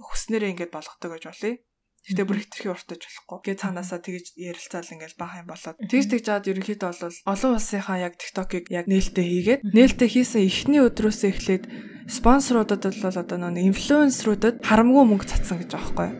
Хүснээрээ 0.00 0.50
ингэж 0.56 0.70
болгодог 0.72 1.10
байж 1.12 1.24
болъё. 1.28 1.60
Гэтэ 2.00 2.24
бүр 2.24 2.40
хитрхи 2.40 2.72
уртаж 2.72 3.00
болохгүй. 3.04 3.38
Гээ 3.44 3.56
цаанаасаа 3.60 4.00
тэгж 4.00 4.32
ярилцаал 4.40 4.88
ингээл 4.88 5.20
баах 5.20 5.44
юм 5.44 5.48
болоод. 5.52 5.76
Тэгж 5.84 6.06
тэгж 6.08 6.24
жаад 6.24 6.48
ерөнхийдөө 6.48 6.88
бол 6.96 7.16
олон 7.28 7.52
улсынхаа 7.60 7.98
яг 8.00 8.16
TikTok-ыг 8.16 8.72
яг 8.72 8.88
нээлттэй 8.88 9.26
хийгээд 9.28 9.60
нээлттэй 9.68 10.08
хийсэн 10.08 10.48
эхний 10.48 10.80
өдрөөсөө 10.80 11.28
эхлээд 11.28 11.64
спонсоруудад 12.08 12.80
бол 12.88 13.20
одоо 13.20 13.38
нэг 13.52 13.68
инфлюенсерүүдэд 13.76 14.64
харамгүй 14.64 15.04
мөнгө 15.12 15.28
цацсан 15.28 15.60
гэж 15.60 15.70
байгаа 15.76 15.92
байхгүй. 15.92 16.10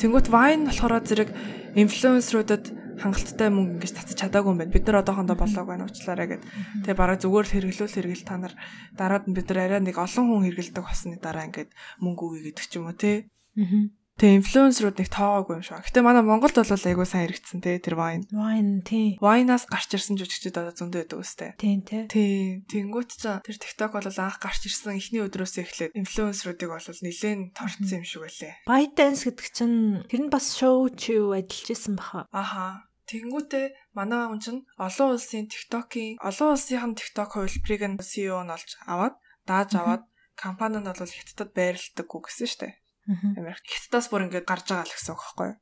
Тэнгүүт 0.00 0.28
Vine 0.32 0.64
болохоор 0.64 1.04
зэрэг 1.04 1.28
инфлюенсерүүдэд 1.76 2.64
хангалттай 3.00 3.48
мөнгө 3.48 3.72
ингэж 3.80 3.92
татчих 3.96 4.20
чадаагүй 4.20 4.52
юм 4.52 4.60
байна. 4.60 4.74
Бид 4.76 4.84
нар 4.86 5.00
одоохондоо 5.00 5.36
болоог 5.40 5.66
байна 5.66 5.84
уучлаарай 5.88 6.28
гэд. 6.36 6.44
Тэгээ 6.84 7.00
бараг 7.00 7.18
зүгээр 7.24 7.46
л 7.48 7.54
хэрэглүүл 7.56 7.96
хэрэгэл 7.96 8.28
та 8.28 8.36
нар 8.36 8.54
дараад 8.94 9.24
нь 9.26 9.36
бид 9.36 9.48
нар 9.48 9.58
арай 9.66 9.80
нэг 9.80 9.96
олон 9.96 10.24
хүн 10.28 10.44
хэрэгэлдэг 10.46 10.84
болсны 10.84 11.16
дараа 11.18 11.48
ингээд 11.48 11.70
мөнгө 12.04 12.22
өгье 12.28 12.42
гэдэг 12.52 12.66
ч 12.68 12.72
юм 12.76 12.86
уу 12.86 12.96
те. 12.96 13.26
Аа 13.56 13.90
Тэгээ 14.20 14.44
инфлюенсерүүд 14.44 15.00
нэг 15.00 15.08
тоогоогүй 15.16 15.54
юм 15.56 15.64
шиг. 15.64 15.80
Гэтэ 15.80 16.04
манай 16.04 16.20
Монголд 16.20 16.52
бол 16.52 16.68
айгүй 16.68 17.08
сайн 17.08 17.24
хэрэгцсэн 17.24 17.64
те 17.64 17.80
тэр 17.80 17.96
wine. 17.96 18.28
Wine 18.28 18.84
тий. 18.84 19.16
Wine-аас 19.16 19.64
гарч 19.64 19.96
ирсэн 19.96 20.20
жүжигчид 20.20 20.60
одоо 20.60 20.76
зөндөө 20.76 21.08
байдаг 21.08 21.24
үстэй. 21.24 21.56
Тийм 21.56 21.80
тий. 21.88 22.04
Тий. 22.04 22.60
Тэнгүүт 22.68 23.16
ч 23.16 23.24
тэр 23.24 23.56
TikTok 23.56 23.96
бол 23.96 24.04
анх 24.04 24.36
гарч 24.44 24.68
ирсэн 24.68 25.00
эхний 25.00 25.24
өдрөөс 25.24 25.56
эхлээд 25.64 25.96
инфлюенсерүүдийг 25.96 26.68
бол 26.68 26.84
нэлээд 26.84 27.56
торцсон 27.56 27.96
юм 27.96 28.04
шиг 28.04 28.20
байлээ. 28.28 28.52
ByteDance 28.68 29.24
гэдэг 29.24 29.48
чинь 29.56 30.04
тэр 30.04 30.20
нь 30.20 30.28
бас 30.28 30.52
шоу 30.52 30.92
чи 30.92 31.16
юу 31.16 31.32
ажиллаж 31.32 31.72
исэн 31.72 31.96
баха. 31.96 32.28
Аха. 32.28 32.89
Тэнгүүтээ 33.10 33.66
манай 33.98 34.30
хүн 34.30 34.40
чинь 34.40 34.60
олон 34.78 35.18
улсын 35.18 35.50
TikTok-ийн 35.50 36.22
олон 36.22 36.54
улсынхан 36.54 36.94
TikTok 36.94 37.30
хувилбарыг 37.34 37.82
нь 37.90 37.98
CEO 37.98 38.38
нь 38.46 38.54
олж 38.54 38.70
аваад 38.86 39.18
дааж 39.50 39.70
аваад 39.74 40.04
компанид 40.38 40.86
бол 40.86 40.94
хятадд 40.94 41.50
байрлагдаггүй 41.58 42.20
гэсэн 42.22 42.48
штэ. 42.48 42.68
Америк 43.10 43.66
хятадаас 43.66 44.06
бүр 44.08 44.30
ингээд 44.30 44.46
гарч 44.46 44.66
байгаа 44.70 44.86
л 44.86 44.94
гэсэн 44.94 45.12
үг 45.18 45.22
байхгүй 45.26 45.48
юу? 45.50 45.58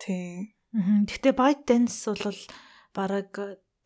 Тийм. 0.00 0.56
Гэхдээ 1.04 1.34
ByteDance 1.36 1.98
бол 2.08 2.40
бараг 2.96 3.30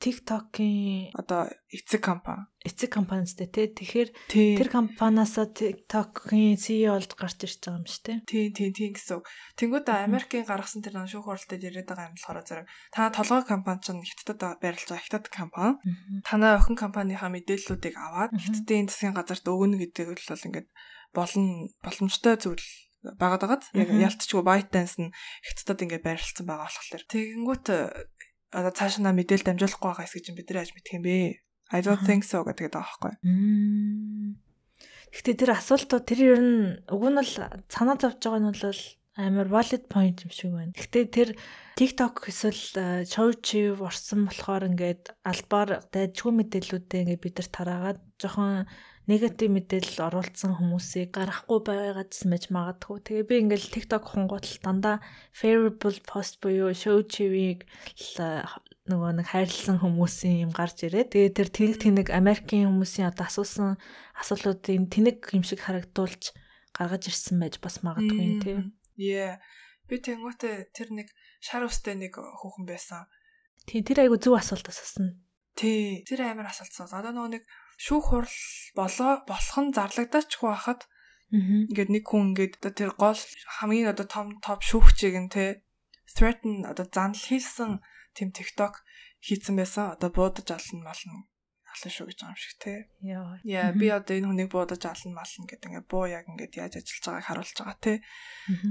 TikTok-ийн 0.00 1.12
одоо 1.12 1.52
эцэг 1.68 2.00
компани. 2.00 2.48
Эцэг 2.64 2.88
компанистэй 2.88 3.52
тий. 3.52 3.68
Тэгэхээр 3.68 4.08
тэр 4.32 4.68
компаниасаа 4.72 5.52
TikTok-ийн 5.52 6.56
CEO 6.56 6.96
болж 6.96 7.12
гарч 7.20 7.44
ирж 7.44 7.60
байгаа 7.60 7.78
юм 7.78 7.84
шүү 7.84 8.02
дээ. 8.08 8.18
Тий, 8.24 8.44
тий, 8.48 8.72
тий 8.72 8.88
гэсэн. 8.96 9.20
Тэнгүүд 9.60 9.92
Америкийн 9.92 10.48
гаргасан 10.48 10.80
тэр 10.80 10.96
шүүх 11.04 11.28
хуралдад 11.28 11.60
яриад 11.60 11.84
байгаа 11.84 12.08
юм 12.08 12.16
болохоор 12.16 12.40
зэрэг 12.48 12.66
та 12.96 13.12
толгой 13.12 13.44
компани 13.44 13.84
чинь 13.84 14.00
хятадд 14.00 14.56
байрлаж 14.56 14.88
байгаа 14.88 15.04
хятад 15.04 15.28
компани. 15.28 15.76
Танай 16.24 16.56
охин 16.56 16.80
компанийнхаа 16.80 17.28
мэдээллүүдийг 17.28 17.94
аваад 18.00 18.32
хятадын 18.40 18.88
засгийн 18.88 19.12
газарт 19.12 19.44
өгнө 19.44 19.76
гэдэг 19.84 20.16
бол 20.16 20.46
ингээд 20.48 20.68
болно 21.12 21.68
боломжтой 21.84 22.40
зүйл 22.40 22.64
байгаад 23.00 23.40
байгаад 23.44 23.64
яг 23.72 23.88
ялтчгүй 23.96 24.44
ByteDance 24.44 25.00
нь 25.00 25.12
хятадд 25.44 25.84
ингээд 25.84 26.04
байрлалцсан 26.04 26.44
байгаа 26.44 26.68
болохоор 26.68 27.04
тэгэнгүүт 27.08 27.66
одоо 28.50 28.72
цаашаа 28.74 29.02
на 29.06 29.16
мэдээлэл 29.16 29.46
дамжуулахгүй 29.46 29.88
байгаа 29.90 30.06
эсэж 30.06 30.34
бид 30.34 30.48
нар 30.50 30.60
яаж 30.62 30.74
мэдх 30.74 30.94
юм 30.94 31.02
бэ? 31.06 31.42
I 31.70 31.78
don't 31.86 32.02
think 32.02 32.26
so 32.26 32.42
гэдэг 32.42 32.74
байгаа 32.74 32.82
байхгүй. 32.82 33.14
Гэхдээ 35.10 35.36
тэр 35.38 35.50
асуултууд 35.54 36.04
тэр 36.06 36.20
ер 36.34 36.40
нь 36.42 36.62
уг 36.90 37.02
нь 37.06 37.18
бол 37.18 37.32
санаа 37.70 37.96
зовж 37.98 38.18
байгаа 38.18 38.42
нь 38.42 38.50
бол 38.50 38.78
амар 39.18 39.48
valid 39.50 39.84
point 39.90 40.22
юм 40.22 40.30
шиг 40.30 40.50
байна. 40.54 40.74
Гэхдээ 40.74 41.04
тэр 41.10 41.28
TikTok 41.78 42.26
эсвэл 42.30 43.06
Chouchi 43.06 43.70
э, 43.70 43.76
орсон 43.78 44.26
болохоор 44.30 44.70
ингээд 44.70 45.14
албаар 45.26 45.82
дайжгүй 45.90 46.32
мэдээллүүдээ 46.34 47.02
ингээд 47.06 47.24
бид 47.24 47.36
нар 47.38 47.48
тараагаад 47.50 48.00
жоохон 48.18 48.66
негатив 49.10 49.50
мэдээлэл 49.50 50.06
оруулсан 50.06 50.54
хүмүүсийг 50.54 51.10
гаргахгүй 51.10 51.58
байгаадсан 51.66 52.30
байж 52.30 52.44
магадгүй. 52.54 52.98
Тэгээ 53.02 53.26
би 53.26 53.34
ингээл 53.42 53.74
TikTok 53.74 54.04
хунгуутал 54.06 54.58
дандаа 54.62 54.96
favorable 55.34 55.98
post 56.06 56.38
буюу 56.38 56.70
show 56.70 57.02
чивийг 57.02 57.66
нөгөө 58.86 59.10
нэг 59.18 59.26
хайрлсан 59.26 59.82
хүмүүсийн 59.82 60.46
юм 60.46 60.52
гарч 60.54 60.86
ирээ. 60.86 61.10
Тэгээ 61.10 61.34
тэр 61.34 61.48
тэнэг 61.50 61.76
тэнэг 61.82 62.08
Америкийн 62.14 62.70
хүмүүсийн 62.70 63.10
одоо 63.10 63.26
асуусан 63.26 63.76
асуултуудын 64.14 64.86
тэнэг 64.86 65.34
юм 65.34 65.42
шиг 65.42 65.66
харагдуулж 65.66 66.30
гаргаж 66.70 67.10
ирсэн 67.10 67.42
байж 67.42 67.58
бас 67.58 67.82
магадгүй 67.82 68.40
тийм. 68.42 68.78
Yeah. 68.94 69.42
Би 69.90 69.98
тэнгуүтэ 69.98 70.70
тэр 70.70 70.94
нэг 70.94 71.08
шар 71.42 71.66
устай 71.66 71.98
нэг 71.98 72.14
хүүхэн 72.14 72.66
байсан. 72.66 73.10
Тий, 73.66 73.82
тэр 73.82 74.06
айгу 74.06 74.22
зөв 74.22 74.38
асуулт 74.38 74.70
асуусан. 74.70 75.18
Тий, 75.58 76.06
тэр 76.06 76.30
амар 76.30 76.50
асуултсан. 76.50 76.88
Одоо 76.94 77.10
нөгөө 77.10 77.32
нэг 77.34 77.44
шүүх 77.84 78.04
хурал 78.12 78.38
болоо 78.76 79.12
болох 79.30 79.56
нь 79.64 79.74
зарлагдаачихгүй 79.76 80.50
хахад 80.52 80.82
ингээд 81.32 81.90
нэг 81.94 82.04
хүн 82.04 82.34
ингээд 82.34 82.54
одоо 82.60 82.72
тэр 82.76 82.92
гол 82.98 83.22
хамгийн 83.56 83.92
одоо 83.92 84.06
том 84.06 84.26
топ 84.44 84.60
шүүгчийг 84.66 85.16
нь 85.16 85.32
те 85.32 85.44
threaten 86.16 86.66
одоо 86.66 86.86
занл 86.90 87.16
хийсэн 87.16 87.80
тэм 88.16 88.28
TikTok 88.36 88.74
хийцэн 89.22 89.54
байсан 89.56 89.94
одоо 89.94 90.10
буудаж 90.10 90.48
ална 90.50 90.90
мална 90.90 91.30
ална 91.70 91.90
шүү 91.94 92.06
гэж 92.10 92.18
байгаа 92.18 92.34
юм 92.34 92.42
шиг 92.42 92.54
те. 92.58 92.72
Яа. 93.46 93.70
Би 93.78 93.86
одоо 93.94 94.14
энэ 94.18 94.26
хүнийг 94.26 94.50
буудаж 94.50 94.82
ална 94.84 95.22
мална 95.22 95.46
гэдэг 95.46 95.68
ингээд 95.70 95.86
буу 95.86 96.04
яг 96.10 96.26
ингээд 96.26 96.58
яаж 96.58 96.74
ажиллаж 96.82 97.04
байгааг 97.06 97.26
харуулж 97.30 97.56
байгаа 97.62 97.78
те. 97.78 97.94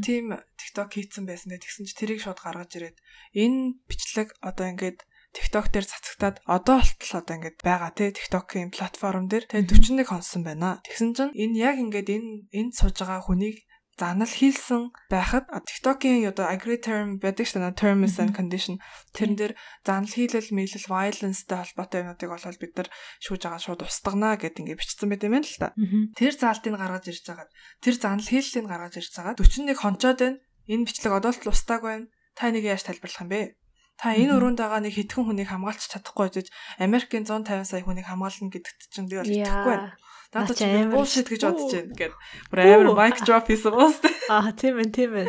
Тим 0.04 0.26
TikTok 0.60 0.90
хийцэн 0.92 1.24
байсан 1.24 1.50
те 1.56 1.64
тэгсэн 1.64 1.88
чи 1.88 1.96
тэрийг 1.96 2.20
шууд 2.20 2.40
гаргаж 2.44 2.72
ирээд 2.76 2.98
энэ 3.40 3.80
бичлэг 3.88 4.36
одоо 4.44 4.68
ингээд 4.68 5.00
TikTok 5.36 5.66
дээр 5.70 5.86
цацагтаад 5.86 6.42
одоо 6.50 6.82
болтол 6.82 7.14
одоо 7.22 7.34
ингээд 7.38 7.58
байгаа 7.62 7.92
тий 7.94 8.10
TikTok-ийн 8.10 8.74
платформ 8.74 9.30
дээр 9.30 9.46
тэгээ 9.46 9.70
41 10.02 10.10
хонсон 10.10 10.42
байна. 10.42 10.82
Тэгсэн 10.82 11.10
чинь 11.14 11.34
энэ 11.38 11.60
яг 11.60 11.76
ингээд 11.78 12.10
энэ 12.10 12.30
энд 12.50 12.74
сууж 12.74 12.98
байгаа 12.98 13.22
хүнийг 13.22 13.70
занал 14.00 14.32
хийлсэн 14.32 14.96
байхад 15.12 15.46
TikTok-ийн 15.52 16.32
одоо 16.32 16.48
agree 16.48 16.80
term 16.80 17.20
байдаг 17.20 17.44
шүү 17.44 17.60
дээ 17.60 17.76
terms 17.76 18.16
and 18.24 18.32
condition 18.32 18.80
тэрэн 19.12 19.36
дээр 19.36 19.54
занал 19.84 20.08
хийлэл 20.08 20.50
мэйлэл 20.56 20.88
violence-тэй 20.88 21.58
холбоотой 21.60 22.00
юмнуудыг 22.08 22.30
болол 22.32 22.62
бид 22.64 22.74
нар 22.80 22.90
шүүж 23.20 23.42
байгаа 23.44 23.60
шууд 23.60 23.84
устгана 23.84 24.40
гэд 24.40 24.60
ингээд 24.64 24.80
бичсэн 24.80 25.12
байт 25.12 25.28
юм 25.28 25.36
байна 25.36 25.52
л 25.52 25.60
та. 25.60 25.76
Тэр 26.16 26.34
заалтыг 26.40 26.74
гаргаж 26.80 27.06
ирж 27.12 27.24
байгаа. 27.28 27.48
Тэр 27.84 27.96
занал 28.00 28.24
хийллийг 28.32 28.66
гаргаж 28.72 28.94
ирж 28.96 29.12
байгаа. 29.20 29.36
41 29.36 29.76
хончоод 29.76 30.20
байна. 30.24 30.40
Энэ 30.72 30.86
бичлэг 30.88 31.14
одоо 31.20 31.32
л 31.36 31.52
устааг 31.52 31.84
байна. 31.84 32.08
Та 32.40 32.56
нэг 32.56 32.64
яаж 32.64 32.88
тайлбарлах 32.88 33.20
юм 33.28 33.30
бэ? 33.36 33.59
Та 34.00 34.16
энэ 34.16 34.32
өрөөнд 34.40 34.60
байгаа 34.64 34.80
нэг 34.80 34.96
хитгэн 34.96 35.28
хүнийг 35.28 35.52
хамгаалж 35.52 35.92
чадахгүй 35.92 36.32
гэж 36.32 36.48
Америкийн 36.80 37.28
150 37.28 37.68
сая 37.68 37.84
хүнийг 37.84 38.08
хамгаална 38.08 38.48
гэдэгт 38.48 38.82
чинь 38.96 39.12
би 39.12 39.20
бол 39.20 39.28
итгэхгүй 39.28 39.76
байна. 39.76 40.00
Надад 40.32 40.56
ч 40.56 40.64
bullshit 40.88 41.28
гэж 41.28 41.42
бодож 41.44 41.74
байна 41.74 41.98
гэд. 42.00 42.14
Бүр 42.48 42.60
амар 42.64 42.96
mic 42.96 43.18
drop 43.28 43.52
хийсэн 43.52 43.76
уус. 43.76 44.00
Аа 44.32 44.56
тийм 44.56 44.80
ээ 44.80 44.94
тийм 44.94 45.12
ээ. 45.20 45.28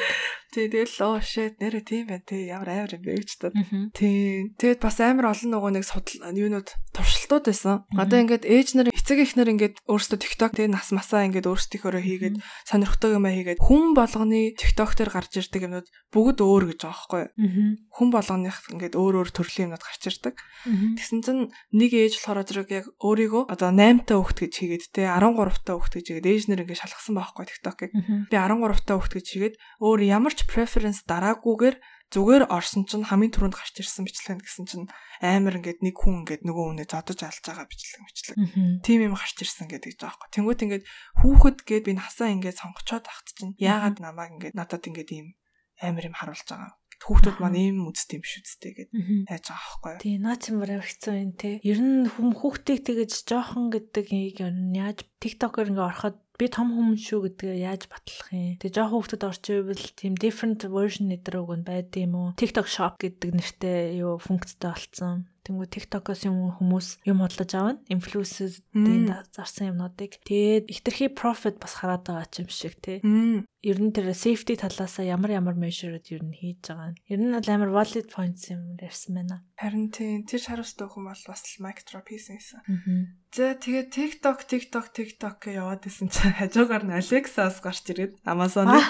Тий, 0.51 0.66
тэгэл 0.66 0.98
оо 1.07 1.22
shit 1.22 1.62
нэрэ 1.62 1.86
тийм 1.86 2.11
байна 2.11 2.26
тий 2.26 2.51
ямар 2.51 2.74
амар 2.74 2.98
юм 2.98 3.07
бэ 3.07 3.22
гэж 3.22 3.30
таа. 3.38 3.55
Тий. 3.94 4.51
Тэгэд 4.59 4.82
бас 4.82 4.98
амар 4.98 5.30
олон 5.30 5.55
нөгөө 5.55 5.70
нэг 5.78 5.84
судал 5.86 6.34
юунууд 6.34 6.74
туршилтууд 6.90 7.46
байсан. 7.46 7.86
Одоо 7.94 8.18
ингээд 8.18 8.44
ээж 8.51 8.68
нар 8.74 8.90
эцэг 8.90 9.22
их 9.22 9.38
нар 9.38 9.46
ингээд 9.46 9.78
өөрсдөө 9.86 10.18
TikTok 10.18 10.59
тий 10.59 10.66
нас 10.66 10.90
масаа 10.90 11.22
ингээд 11.30 11.46
өөрсдийнхөөрөө 11.46 12.03
хийгээд 12.03 12.36
сонирхдаг 12.66 13.14
юм 13.14 13.26
а 13.26 13.30
хийгээд 13.30 13.62
хүн 13.62 13.94
болгоны 13.94 14.59
TikTok 14.59 14.90
дээр 14.98 15.11
гарч 15.14 15.38
ирдэг 15.38 15.70
юмнууд 15.70 15.88
бүгд 16.11 16.38
өөр 16.42 16.64
гэж 16.74 16.80
байгаа 16.82 16.98
байхгүй? 16.98 17.24
Хүн 17.94 18.09
болгоных 18.11 18.59
ингээд 18.74 18.98
өөр 18.98 19.14
өөр 19.22 19.30
төрлийн 19.30 19.70
юмнууд 19.70 19.86
гарч 19.86 20.03
ирдэг. 20.11 20.34
Тэгсэн 20.98 21.20
чинь 21.22 21.55
нэг 21.70 21.90
ээж 21.94 22.18
болохоор 22.18 22.42
зэрэг 22.42 22.70
яг 22.74 22.86
өөрийгөө 22.98 23.55
одоо 23.55 23.70
8 23.70 24.03
та 24.03 24.18
хүүхд 24.18 24.38
гэж 24.51 24.53
хийгээд 24.59 24.84
тий 24.90 25.07
13 25.07 25.62
та 25.62 25.78
хүүхд 25.78 25.94
гэж 25.94 26.07
хийгээд 26.11 26.26
ээж 26.26 26.42
нар 26.51 26.62
ингээд 26.66 26.82
шалгасан 26.82 27.14
байхгүй 27.14 27.44
TikTok-ыг. 27.46 27.90
Би 28.26 28.34
13 28.34 28.82
та 28.82 28.98
хүүхд 28.98 29.14
гэж 29.14 29.26
хийгээд 29.30 29.55
өөр 29.78 30.01
ямар 30.11 30.34
ч 30.34 30.39
preference 30.47 31.05
дараагүйгээр 31.09 31.76
зүгээр 32.11 32.51
орсон 32.51 32.84
чинь 32.91 33.07
хамгийн 33.07 33.30
түрүүнд 33.30 33.55
гарч 33.55 33.74
ирсэн 33.78 34.03
бичлэг 34.03 34.43
гэсэн 34.43 34.66
чинь 34.66 34.86
амар 35.22 35.62
ингээд 35.62 35.78
нэг 35.86 35.95
хүн 35.95 36.26
ингээд 36.26 36.43
нөгөө 36.43 36.64
хүнээ 36.74 36.88
зодож 36.91 37.22
алж 37.22 37.38
байгаа 37.47 37.70
бичлэг 37.70 38.03
бичлэг. 38.03 38.36
Тим 38.82 38.99
юм 39.07 39.14
гарч 39.14 39.38
ирсэн 39.38 39.70
гэдэг 39.70 39.95
жаахгүй. 39.95 40.28
Тэнгүүт 40.34 40.64
ингээд 40.66 40.84
хүүхэд 41.22 41.59
гээд 41.62 41.84
би 41.86 41.93
насаа 41.95 42.34
ингээд 42.34 42.59
сонгочоод 42.59 43.07
ахт 43.07 43.30
чинь 43.30 43.55
яагаад 43.62 44.03
намайг 44.03 44.34
ингээд 44.43 44.59
надад 44.59 44.82
ингээд 44.82 45.11
ийм 45.14 45.38
амар 45.78 46.11
юм 46.11 46.18
харуулж 46.18 46.51
байгаа 46.51 46.74
хүүхдүүд 47.01 47.38
маань 47.41 47.57
ийм 47.57 47.76
үзт 47.88 48.12
юм 48.12 48.20
шүү 48.20 48.45
дээ 48.61 48.72
гэд 48.76 48.91
хайж 49.24 49.45
байгаа 49.49 49.57
байхгүй. 49.57 49.95
Тий, 50.05 50.16
наа 50.20 50.36
чи 50.36 50.53
мөр 50.53 50.84
хэцүү 50.84 51.14
юм 51.16 51.32
те. 51.32 51.57
Ер 51.64 51.80
нь 51.80 52.05
хүм 52.12 52.36
хүүхдийг 52.36 52.84
тэгэж 52.84 53.24
жоохон 53.24 53.72
гэдэг 53.72 54.07
юм 54.12 54.76
яаж 54.76 55.09
TikTok-оор 55.21 55.68
ингээ 55.68 55.89
ороход 55.89 56.16
би 56.41 56.49
том 56.49 56.73
хүмүүс 56.73 57.05
шүү 57.05 57.21
гэдгээ 57.37 57.57
яаж 57.68 57.85
батлах 57.93 58.33
юм. 58.33 58.57
Тэгээ 58.57 58.73
жоохон 58.73 58.97
хүүхдэд 59.05 59.29
орчихвол 59.29 59.85
тийм 59.93 60.14
different 60.16 60.64
version 60.64 61.12
нэдрэг 61.12 61.49
нь 61.61 61.68
байд 61.68 61.93
юм 62.01 62.16
уу? 62.16 62.29
TikTok 62.41 62.64
shop 62.64 62.97
гэдэг 62.97 63.31
нэртэй 63.37 64.01
юу 64.01 64.16
функцтэй 64.16 64.73
болцсон. 64.73 65.29
Тэнгүү 65.45 65.68
TikTok-оос 65.68 66.25
юм 66.25 66.57
хүмүүс 66.57 67.05
юм 67.05 67.21
бодлож 67.21 67.53
авна. 67.53 67.81
Инфлюенсерийн 67.93 69.12
зарсан 69.33 69.73
юмнуудыг. 69.73 70.21
Тэгээд 70.25 70.73
ихтерхий 70.73 71.12
profit 71.12 71.61
бас 71.61 71.77
хараад 71.77 72.09
байгаа 72.09 72.29
юм 72.41 72.49
шиг 72.49 72.81
тий. 72.81 73.05
Ер 73.05 73.77
нь 73.81 73.93
тэр 73.93 74.12
safety 74.16 74.57
талаасаа 74.57 75.05
ямар 75.05 75.37
ямар 75.37 75.57
measure-д 75.57 76.12
ер 76.12 76.25
нь 76.25 76.37
хийж 76.37 76.73
байгаа. 76.73 76.97
Ер 77.09 77.21
нь 77.21 77.37
амар 77.37 77.73
valid 77.73 78.09
points 78.09 78.49
юм 78.49 78.77
ярьсан 78.81 79.16
байна. 79.16 79.45
Харин 79.61 79.92
тийм 79.92 80.24
тэр 80.24 80.40
өгөх 80.40 80.96
юм 80.96 81.12
бол 81.12 81.24
бас 81.28 81.44
micro 81.61 82.00
piece 82.00 82.32
гэсэн. 82.32 82.64
За 83.28 83.52
тэгээд 83.61 83.92
TikTok 83.92 84.48
TikTok 84.48 84.86
TikTok 84.96 85.36
гэж 85.36 85.61
яваад 85.61 85.84
исэн 85.84 86.08
чинь 86.08 86.32
хажуугаар 86.40 86.88
нь 86.88 86.96
Alexa-аас 86.96 87.61
гарч 87.61 87.84
ирээд 87.92 88.24
Amazon. 88.24 88.72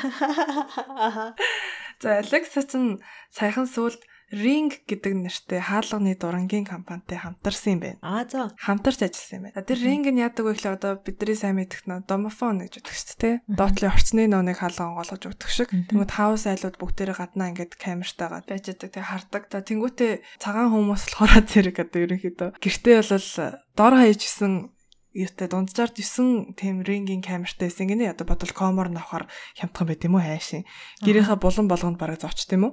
За 2.03 2.23
Alexa 2.23 2.63
чинь 2.63 3.03
саяхан 3.35 3.67
сүлд 3.67 3.99
Ring 4.31 4.71
гэдэг 4.71 5.13
нэртэй 5.27 5.59
хаалганы 5.59 6.15
дурангийн 6.15 6.63
компанитай 6.63 7.19
хамтарсан 7.19 7.75
юм 7.75 7.81
байна. 7.83 7.99
Аа 8.07 8.23
за. 8.31 8.55
Хамтарч 8.55 9.03
ажилласан 9.03 9.37
юм 9.37 9.45
байна. 9.51 9.67
Тэр 9.67 9.79
Ring 9.83 10.07
нь 10.07 10.23
яадаг 10.23 10.47
вэ 10.47 10.55
гэхлээр 10.55 10.79
одоо 10.79 10.93
бидний 11.03 11.35
сайн 11.35 11.59
мэдэх 11.59 11.91
нөө 11.91 12.07
домофон 12.07 12.63
гэж 12.63 12.79
өгдөг 12.79 12.95
шүү 12.95 13.19
дээ. 13.19 13.35
Доотлын 13.51 13.91
орчны 13.91 14.23
нөөнийг 14.31 14.63
хаалга 14.63 14.87
онгоолгож 14.87 15.25
өгдөг 15.35 15.51
шиг. 15.51 15.69
Тэнгүүд 15.75 16.13
хаус 16.15 16.47
айлууд 16.47 16.79
бүгдээрээ 16.79 17.17
гаднаа 17.19 17.51
ингээд 17.51 17.75
камертайгаа 17.75 18.47
байж 18.47 18.65
байгаа. 18.71 18.95
Тэг 18.95 19.05
хардаг. 19.05 19.43
Та 19.51 19.67
тэнгүүтээ 19.67 20.13
цагаан 20.39 20.71
хүмүүс 20.71 21.03
болохоор 21.11 21.45
зэрэг 21.51 21.77
одоо 21.83 22.01
ерөнхийдөө 22.07 22.49
гэртээ 22.63 22.97
бол 23.03 23.29
дор 23.75 23.95
хаяжсэн 23.99 24.71
юутай 25.15 25.49
дунджаар 25.51 25.91
9 25.91 26.55
тийм 26.55 26.87
рингийн 26.87 27.23
камертай 27.23 27.67
байсан 27.67 27.91
гинэ 27.91 28.15
одоо 28.15 28.27
бодвол 28.31 28.55
комор 28.55 28.89
навахаар 28.95 29.27
хямдхан 29.59 29.87
байт 29.91 30.07
юм 30.07 30.15
уу 30.15 30.23
хайшин 30.23 30.63
гэрийнхаа 31.03 31.35
булан 31.35 31.67
болгонд 31.67 31.99
бараг 31.99 32.23
зочт 32.23 32.47
юм 32.55 32.71
уу 32.71 32.73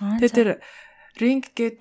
тэгээ 0.00 0.32
тэр 0.32 0.48
Ring 1.20 1.46
гээд 1.54 1.80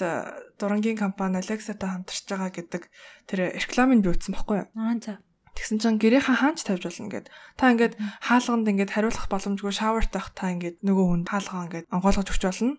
дурангийн 0.62 0.98
компани 0.98 1.42
Alexa-тай 1.42 1.90
хамтарч 1.90 2.24
байгаа 2.30 2.52
гэдэг 2.54 2.84
тэр 3.26 3.40
рекламыг 3.58 4.06
би 4.06 4.14
үзсэн 4.14 4.34
байхгүй 4.38 4.58
юу? 4.62 4.68
Аа 4.78 4.98
за. 5.02 5.14
Тэгсэн 5.54 5.78
чинь 5.82 6.02
гэрийнхаа 6.02 6.38
хаанч 6.38 6.66
тавьж 6.66 6.86
болно 6.90 7.10
гэд. 7.14 7.30
Та 7.58 7.70
ингээд 7.70 7.94
хаалганд 8.26 8.70
ингээд 8.74 8.94
хариулах 8.94 9.30
боломжгүй 9.30 9.74
шаwarт 9.74 10.14
авах 10.18 10.34
та 10.34 10.50
ингээд 10.50 10.82
нөгөө 10.82 11.06
хүн 11.06 11.22
хаалгаа 11.30 11.66
ингээд 11.70 11.90
онгойлгож 11.94 12.30
өгч 12.34 12.44
болно. 12.46 12.74